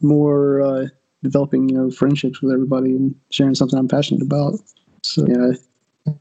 more 0.00 0.60
uh, 0.60 0.86
developing 1.22 1.68
you 1.68 1.76
know 1.76 1.90
friendships 1.90 2.42
with 2.42 2.52
everybody 2.52 2.90
and 2.90 3.14
sharing 3.30 3.54
something 3.54 3.78
I'm 3.78 3.88
passionate 3.88 4.22
about. 4.22 4.54
So 5.02 5.26
yeah, 5.26 6.14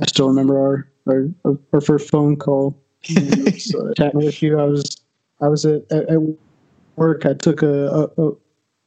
I 0.00 0.06
still 0.06 0.28
remember 0.28 0.58
our 0.58 0.88
our, 1.08 1.56
our 1.72 1.80
first 1.80 2.10
phone 2.10 2.36
call. 2.36 2.76
was, 3.08 3.74
uh, 3.74 3.94
chatting 3.96 4.20
with 4.24 4.42
you, 4.42 4.58
I 4.58 4.64
was 4.64 4.96
I 5.40 5.48
was 5.48 5.64
at, 5.64 5.90
at 5.90 6.18
work. 6.96 7.24
I 7.24 7.32
took 7.34 7.62
a 7.62 7.86
a, 7.86 8.22
a, 8.22 8.32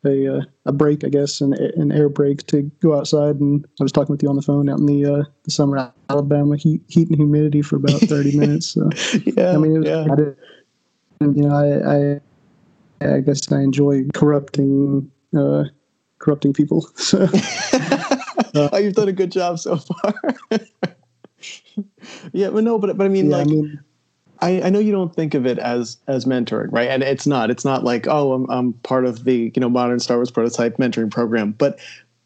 a 0.05 0.71
break, 0.71 1.03
I 1.03 1.09
guess, 1.09 1.41
an, 1.41 1.53
an 1.53 1.91
air 1.91 2.09
break 2.09 2.45
to 2.47 2.63
go 2.81 2.97
outside, 2.97 3.37
and 3.37 3.65
I 3.79 3.83
was 3.83 3.91
talking 3.91 4.13
with 4.13 4.23
you 4.23 4.29
on 4.29 4.35
the 4.35 4.41
phone 4.41 4.69
out 4.69 4.79
in 4.79 4.85
the 4.85 5.05
uh, 5.05 5.23
the 5.43 5.51
summer 5.51 5.91
Alabama 6.09 6.57
heat, 6.57 6.81
heat 6.87 7.07
and 7.09 7.17
humidity 7.17 7.61
for 7.61 7.77
about 7.77 8.01
thirty 8.01 8.37
minutes. 8.37 8.67
So 8.69 8.89
yeah, 9.37 9.51
I 9.51 9.57
mean, 9.57 9.79
was, 9.79 9.87
yeah. 9.87 10.07
I 10.11 10.15
did, 10.15 10.35
you 11.21 11.43
know, 11.43 11.55
I, 11.55 12.19
I 13.07 13.15
I 13.15 13.19
guess 13.21 13.51
I 13.51 13.61
enjoy 13.61 14.03
corrupting 14.13 15.09
uh, 15.37 15.65
corrupting 16.19 16.53
people. 16.53 16.87
So. 16.97 17.27
oh, 18.55 18.77
you've 18.77 18.93
done 18.93 19.09
a 19.09 19.13
good 19.13 19.31
job 19.31 19.59
so 19.59 19.77
far 19.77 20.13
yeah, 22.31 22.49
but 22.49 22.63
no, 22.63 22.79
but 22.79 22.97
but 22.97 23.05
I 23.05 23.09
mean, 23.09 23.29
yeah, 23.29 23.37
like, 23.37 23.47
I, 23.47 23.49
mean, 23.49 23.79
I, 24.43 24.63
I 24.63 24.69
know 24.69 24.79
you 24.79 24.91
don't 24.91 25.15
think 25.15 25.35
of 25.35 25.45
it 25.45 25.57
as 25.57 25.97
as 26.07 26.25
mentoring, 26.25 26.67
right? 26.71 26.89
And 26.89 27.01
it's 27.01 27.25
not. 27.25 27.49
It's 27.49 27.63
not 27.63 27.85
like, 27.85 28.07
oh, 28.07 28.33
I'm 28.33 28.49
I'm 28.49 28.73
part 28.73 29.05
of 29.05 29.23
the 29.23 29.51
you 29.55 29.61
know 29.61 29.69
modern 29.69 29.99
Star 29.99 30.17
Wars 30.17 30.29
prototype 30.29 30.77
mentoring 30.77 31.09
program, 31.09 31.53
but 31.53 31.79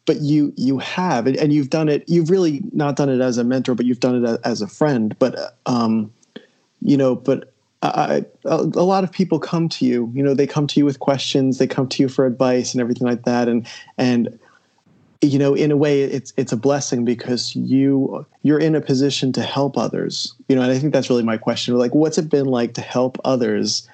but 0.04 0.20
you 0.20 0.52
you 0.56 0.78
have 0.78 1.28
and 1.28 1.52
you've 1.52 1.70
done 1.70 1.88
it. 1.88 2.02
You've 2.08 2.28
really 2.28 2.60
not 2.72 2.96
done 2.96 3.08
it 3.08 3.20
as 3.20 3.38
a 3.38 3.44
mentor, 3.44 3.76
but 3.76 3.86
you've 3.86 4.00
done 4.00 4.24
it 4.24 4.40
as 4.44 4.60
a 4.60 4.66
friend. 4.66 5.16
But 5.20 5.56
um, 5.66 6.12
you 6.82 6.96
know, 6.96 7.14
but 7.14 7.52
I, 7.82 8.24
a, 8.44 8.56
a 8.56 8.82
lot 8.82 9.04
of 9.04 9.12
people 9.12 9.38
come 9.38 9.68
to 9.68 9.84
you. 9.84 10.10
You 10.12 10.24
know, 10.24 10.34
they 10.34 10.48
come 10.48 10.66
to 10.66 10.80
you 10.80 10.84
with 10.84 10.98
questions. 10.98 11.58
They 11.58 11.68
come 11.68 11.88
to 11.90 12.02
you 12.02 12.08
for 12.08 12.26
advice 12.26 12.74
and 12.74 12.80
everything 12.80 13.06
like 13.06 13.22
that. 13.26 13.48
And 13.48 13.64
and 13.96 14.36
you 15.20 15.38
know 15.38 15.54
in 15.54 15.70
a 15.70 15.76
way 15.76 16.02
it's 16.02 16.32
it's 16.36 16.52
a 16.52 16.56
blessing 16.56 17.04
because 17.04 17.54
you 17.56 18.24
you're 18.42 18.58
in 18.58 18.74
a 18.74 18.80
position 18.80 19.32
to 19.32 19.42
help 19.42 19.76
others 19.76 20.34
you 20.48 20.54
know 20.54 20.62
and 20.62 20.70
i 20.70 20.78
think 20.78 20.92
that's 20.92 21.10
really 21.10 21.24
my 21.24 21.36
question 21.36 21.74
like 21.76 21.94
what's 21.94 22.18
it 22.18 22.28
been 22.28 22.46
like 22.46 22.74
to 22.74 22.80
help 22.80 23.18
others 23.24 23.88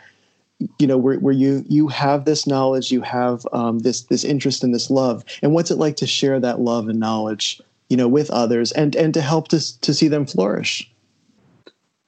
you 0.79 0.87
know 0.87 0.99
where, 0.99 1.19
where 1.19 1.33
you 1.33 1.65
you 1.69 1.89
have 1.89 2.25
this 2.25 2.47
knowledge 2.47 2.93
you 2.93 3.01
have 3.01 3.47
um, 3.53 3.81
this 3.81 4.03
this 4.03 4.25
interest 4.25 4.63
and 4.63 4.75
this 4.75 4.91
love 4.91 5.25
and 5.43 5.53
what's 5.53 5.71
it 5.71 5.79
like 5.79 5.97
to 5.97 6.07
share 6.07 6.39
that 6.39 6.61
love 6.61 6.89
and 6.89 7.01
knowledge 7.01 7.61
you 7.89 7.97
know 7.97 8.09
with 8.09 8.31
others 8.31 8.71
and 8.73 8.95
and 8.95 9.15
to 9.15 9.21
help 9.21 9.49
to 9.49 9.81
to 9.81 9.95
see 9.95 10.09
them 10.09 10.27
flourish 10.27 10.91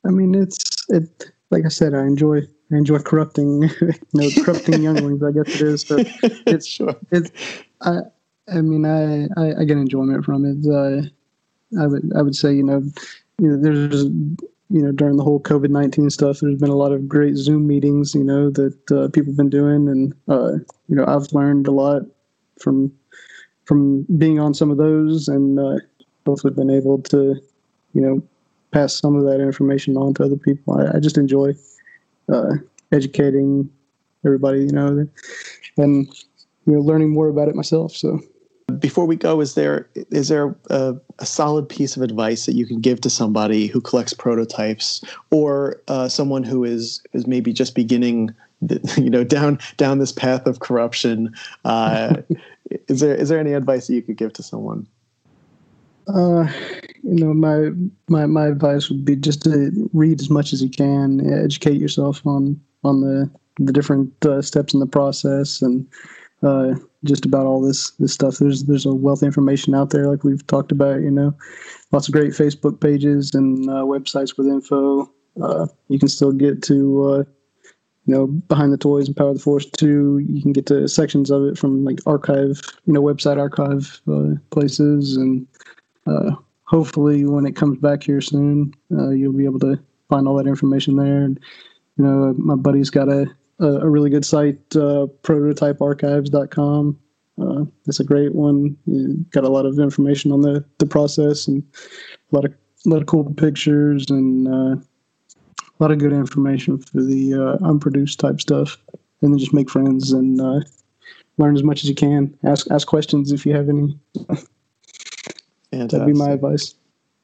i 0.07 0.11
mean 0.11 0.35
it's 0.35 0.59
it 0.91 1.31
like 1.51 1.65
i 1.65 1.69
said 1.69 1.95
i 1.95 2.03
enjoy 2.03 2.43
I 2.73 2.77
enjoy 2.79 2.99
corrupting, 2.99 3.63
you 3.81 3.95
know, 4.13 4.29
corrupting 4.43 4.83
younglings. 4.83 5.23
I 5.23 5.31
guess 5.31 5.55
it 5.55 5.61
is, 5.61 5.85
but 5.85 6.05
it's 6.47 6.67
sure. 6.67 6.97
It's 7.13 7.31
I 7.83 8.01
I 8.49 8.61
mean, 8.61 8.85
I, 8.85 9.27
I, 9.41 9.61
I 9.61 9.65
get 9.65 9.77
enjoyment 9.77 10.25
from 10.25 10.45
it. 10.45 10.67
Uh, 10.67 11.09
I 11.81 11.87
would 11.87 12.13
I 12.17 12.23
would 12.23 12.37
say 12.37 12.55
you 12.55 12.63
know, 12.63 12.83
you 13.39 13.49
know 13.49 13.57
there's 13.61 14.05
you 14.05 14.83
know 14.83 14.93
during 14.93 15.17
the 15.17 15.25
whole 15.25 15.41
COVID 15.41 15.71
nineteen 15.71 16.11
stuff, 16.11 16.39
there's 16.41 16.61
been 16.61 16.71
a 16.71 16.77
lot 16.77 16.93
of 16.93 17.09
great 17.09 17.37
Zoom 17.37 17.67
meetings 17.67 18.15
you 18.15 18.25
know 18.25 18.51
that 18.51 18.93
uh, 18.93 19.09
people 19.09 19.33
have 19.33 19.37
been 19.37 19.51
doing, 19.51 19.89
and 19.89 20.15
uh, 20.29 20.53
you 20.89 20.97
know 20.97 21.05
I've 21.07 21.33
learned 21.33 21.67
a 21.67 21.73
lot 21.73 22.03
from 22.61 22.93
from 23.65 24.03
being 24.17 24.39
on 24.39 24.55
some 24.55 24.71
of 24.71 24.79
those, 24.79 25.29
and 25.29 25.59
uh, 25.59 25.79
hopefully 26.25 26.55
been 26.55 26.71
able 26.71 27.03
to 27.03 27.35
you 27.95 28.01
know 28.01 28.23
pass 28.71 28.95
some 28.95 29.17
of 29.17 29.25
that 29.25 29.41
information 29.41 29.97
on 29.97 30.15
to 30.15 30.25
other 30.25 30.37
people. 30.37 30.79
I, 30.79 30.97
I 30.97 31.01
just 31.01 31.19
enjoy 31.19 31.55
uh, 32.33 32.55
educating 32.93 33.69
everybody, 34.25 34.61
you 34.61 34.73
know, 34.73 35.09
and 35.79 36.07
you 36.67 36.73
know 36.73 36.81
learning 36.81 37.11
more 37.11 37.29
about 37.29 37.49
it 37.49 37.57
myself. 37.57 37.95
So 37.97 38.21
before 38.79 39.07
we 39.07 39.17
go, 39.17 39.41
is 39.41 39.55
there 39.55 39.89
is 39.95 40.29
there 40.29 40.57
a, 40.71 40.97
a, 41.19 41.27
solid 41.27 41.69
piece 41.69 41.97
of 41.97 42.03
advice 42.03 42.47
that 42.47 42.55
you 42.55 42.67
can 42.67 42.81
give 42.81 43.01
to 43.03 43.11
somebody 43.11 43.69
who 43.69 43.81
collects 43.81 44.13
prototypes, 44.13 45.05
or 45.31 45.81
uh, 45.89 46.09
someone 46.09 46.43
who 46.43 46.65
is 46.65 47.03
is 47.13 47.27
maybe 47.27 47.53
just 47.53 47.75
beginning, 47.75 48.35
the, 48.61 48.81
you 49.03 49.11
know, 49.11 49.23
down 49.23 49.59
down 49.77 49.99
this 49.99 50.13
path 50.13 50.47
of 50.47 50.61
corruption? 50.61 51.33
Uh, 51.65 52.17
is 52.89 53.01
there 53.01 53.15
is 53.15 53.29
there 53.29 53.39
any 53.39 53.53
advice 53.53 53.87
that 53.87 53.95
you 53.95 54.03
could 54.03 54.17
give 54.17 54.33
to 54.33 54.43
someone? 54.43 54.87
Uh, 56.09 56.47
you 57.03 57.25
know, 57.25 57.33
my 57.33 57.71
my 58.09 58.27
my 58.27 58.49
advice 58.49 58.89
would 58.89 59.05
be 59.05 59.15
just 59.15 59.43
to 59.43 59.89
read 59.93 60.21
as 60.21 60.29
much 60.29 60.53
as 60.53 60.61
you 60.61 60.71
can, 60.71 61.33
educate 61.33 61.81
yourself 61.81 62.21
on 62.27 62.61
on 62.83 63.01
the 63.01 63.31
the 63.59 63.73
different 63.73 64.13
uh, 64.27 64.43
steps 64.43 64.75
in 64.75 64.81
the 64.81 64.87
process, 64.87 65.63
and 65.63 65.87
uh, 66.43 66.75
just 67.07 67.25
about 67.25 67.47
all 67.47 67.61
this 67.61 67.91
this 67.93 68.13
stuff. 68.13 68.39
There's 68.39 68.65
there's 68.65 68.87
a 68.87 68.95
wealth 68.95 69.23
of 69.23 69.27
information 69.27 69.75
out 69.75 69.91
there, 69.91 70.09
like 70.09 70.25
we've 70.25 70.47
talked 70.47 70.73
about. 70.73 71.01
You 71.01 71.11
know, 71.11 71.35
lots 71.93 72.09
of 72.09 72.15
great 72.15 72.33
Facebook 72.33 72.81
pages 72.81 73.35
and 73.35 73.69
uh, 73.69 73.85
websites 73.85 74.37
with 74.37 74.47
info. 74.47 75.11
Uh, 75.41 75.67
you 75.89 75.99
can 75.99 76.09
still 76.09 76.33
get 76.33 76.63
to 76.65 77.05
uh, 77.05 77.25
you 78.07 78.15
know 78.15 78.27
behind 78.27 78.73
the 78.73 78.79
toys 78.79 79.07
and 79.07 79.17
power 79.17 79.31
of 79.31 79.37
the 79.37 79.43
force 79.43 79.67
too. 79.67 80.19
You 80.19 80.43
can 80.43 80.53
get 80.53 80.67
to 80.67 80.89
sections 80.89 81.31
of 81.31 81.45
it 81.45 81.59
from 81.59 81.85
like 81.85 82.01
archive, 82.07 82.61
you 82.87 82.93
know, 82.93 83.03
website 83.03 83.39
archive 83.39 84.01
uh, 84.09 84.39
places, 84.51 85.17
and 85.17 85.47
uh, 86.07 86.33
hopefully 86.65 87.25
when 87.25 87.47
it 87.47 87.57
comes 87.57 87.79
back 87.79 88.03
here 88.03 88.21
soon, 88.21 88.75
you'll 88.91 89.33
be 89.33 89.45
able 89.45 89.61
to 89.61 89.79
find 90.09 90.29
all 90.29 90.37
that 90.37 90.47
information 90.47 90.97
there. 90.97 91.23
And 91.23 91.41
you 91.97 92.05
know, 92.05 92.35
my 92.39 92.55
buddy's 92.55 92.91
got 92.91 93.09
a 93.09 93.27
a, 93.61 93.67
a 93.67 93.89
really 93.89 94.11
good 94.11 94.25
site, 94.25 94.59
uh, 94.75 95.07
prototypearchives.com. 95.23 96.99
Uh, 97.41 97.65
it's 97.87 98.01
a 98.01 98.05
great 98.05 98.35
one. 98.35 98.77
You 98.87 99.25
got 99.31 99.45
a 99.45 99.49
lot 99.49 99.67
of 99.67 99.79
information 99.79 100.33
on 100.33 100.41
the, 100.41 100.65
the 100.79 100.87
process 100.87 101.47
and 101.47 101.63
a 102.33 102.35
lot 102.35 102.45
of 102.45 102.53
a 102.53 102.89
lot 102.89 103.01
of 103.03 103.07
cool 103.07 103.25
pictures 103.35 104.09
and 104.11 104.49
uh, 104.49 104.77
a 104.81 105.79
lot 105.81 105.91
of 105.91 105.99
good 105.99 106.13
information 106.13 106.79
for 106.79 107.03
the 107.03 107.35
uh, 107.35 107.69
unproduced 107.69 108.21
type 108.21 108.41
stuff. 108.41 108.79
And 109.21 109.33
then 109.33 109.39
just 109.39 109.53
make 109.53 109.69
friends 109.69 110.13
and 110.13 110.41
uh, 110.41 110.61
learn 111.39 111.57
as 111.57 111.63
much 111.63 111.83
as 111.83 111.89
you 111.89 111.95
can. 111.95 112.37
Ask 112.45 112.71
ask 112.71 112.87
questions 112.87 113.33
if 113.33 113.45
you 113.45 113.55
have 113.55 113.69
any. 113.69 113.99
That'd 115.71 116.07
be 116.07 116.13
my 116.13 116.31
advice. 116.31 116.75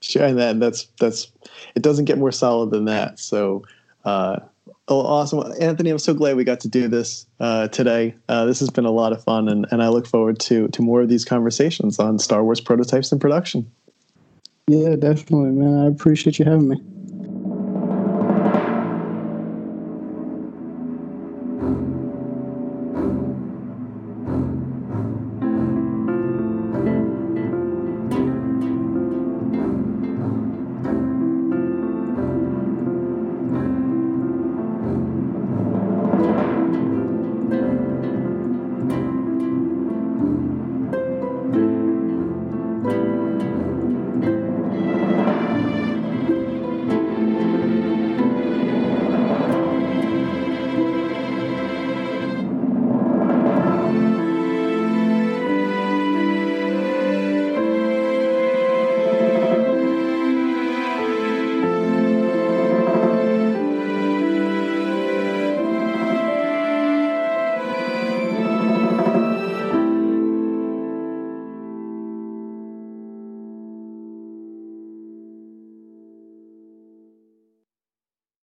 Sure, 0.01 0.24
and 0.24 0.39
that 0.39 0.59
that's 0.59 0.89
that's 0.99 1.30
it. 1.74 1.83
Doesn't 1.83 2.07
get 2.07 2.18
more 2.18 2.33
solid 2.33 2.70
than 2.70 2.87
that. 2.87 3.18
So 3.18 3.62
uh, 4.05 4.41
Oh, 4.89 5.01
awesome. 5.01 5.53
Anthony, 5.61 5.91
I'm 5.91 5.99
so 5.99 6.12
glad 6.12 6.37
we 6.37 6.45
got 6.45 6.61
to 6.61 6.68
do 6.68 6.89
this 6.89 7.26
uh, 7.39 7.68
today. 7.68 8.14
Uh, 8.28 8.45
this 8.47 8.59
has 8.61 8.68
been 8.68 8.85
a 8.85 8.91
lot 8.91 9.12
of 9.12 9.22
fun, 9.22 9.49
and, 9.49 9.66
and 9.70 9.83
I 9.83 9.89
look 9.89 10.07
forward 10.07 10.41
to, 10.41 10.68
to 10.68 10.83
more 10.83 11.01
of 11.01 11.09
these 11.09 11.24
conversations 11.24 11.99
on 11.99 12.18
Star 12.18 12.43
Wars 12.43 12.61
prototypes 12.61 13.12
and 13.12 13.20
production. 13.20 13.70
Yeah, 14.66 14.97
definitely, 14.97 15.51
man. 15.51 15.78
I 15.78 15.87
appreciate 15.87 16.39
you 16.39 16.45
having 16.45 16.68
me. 16.68 16.76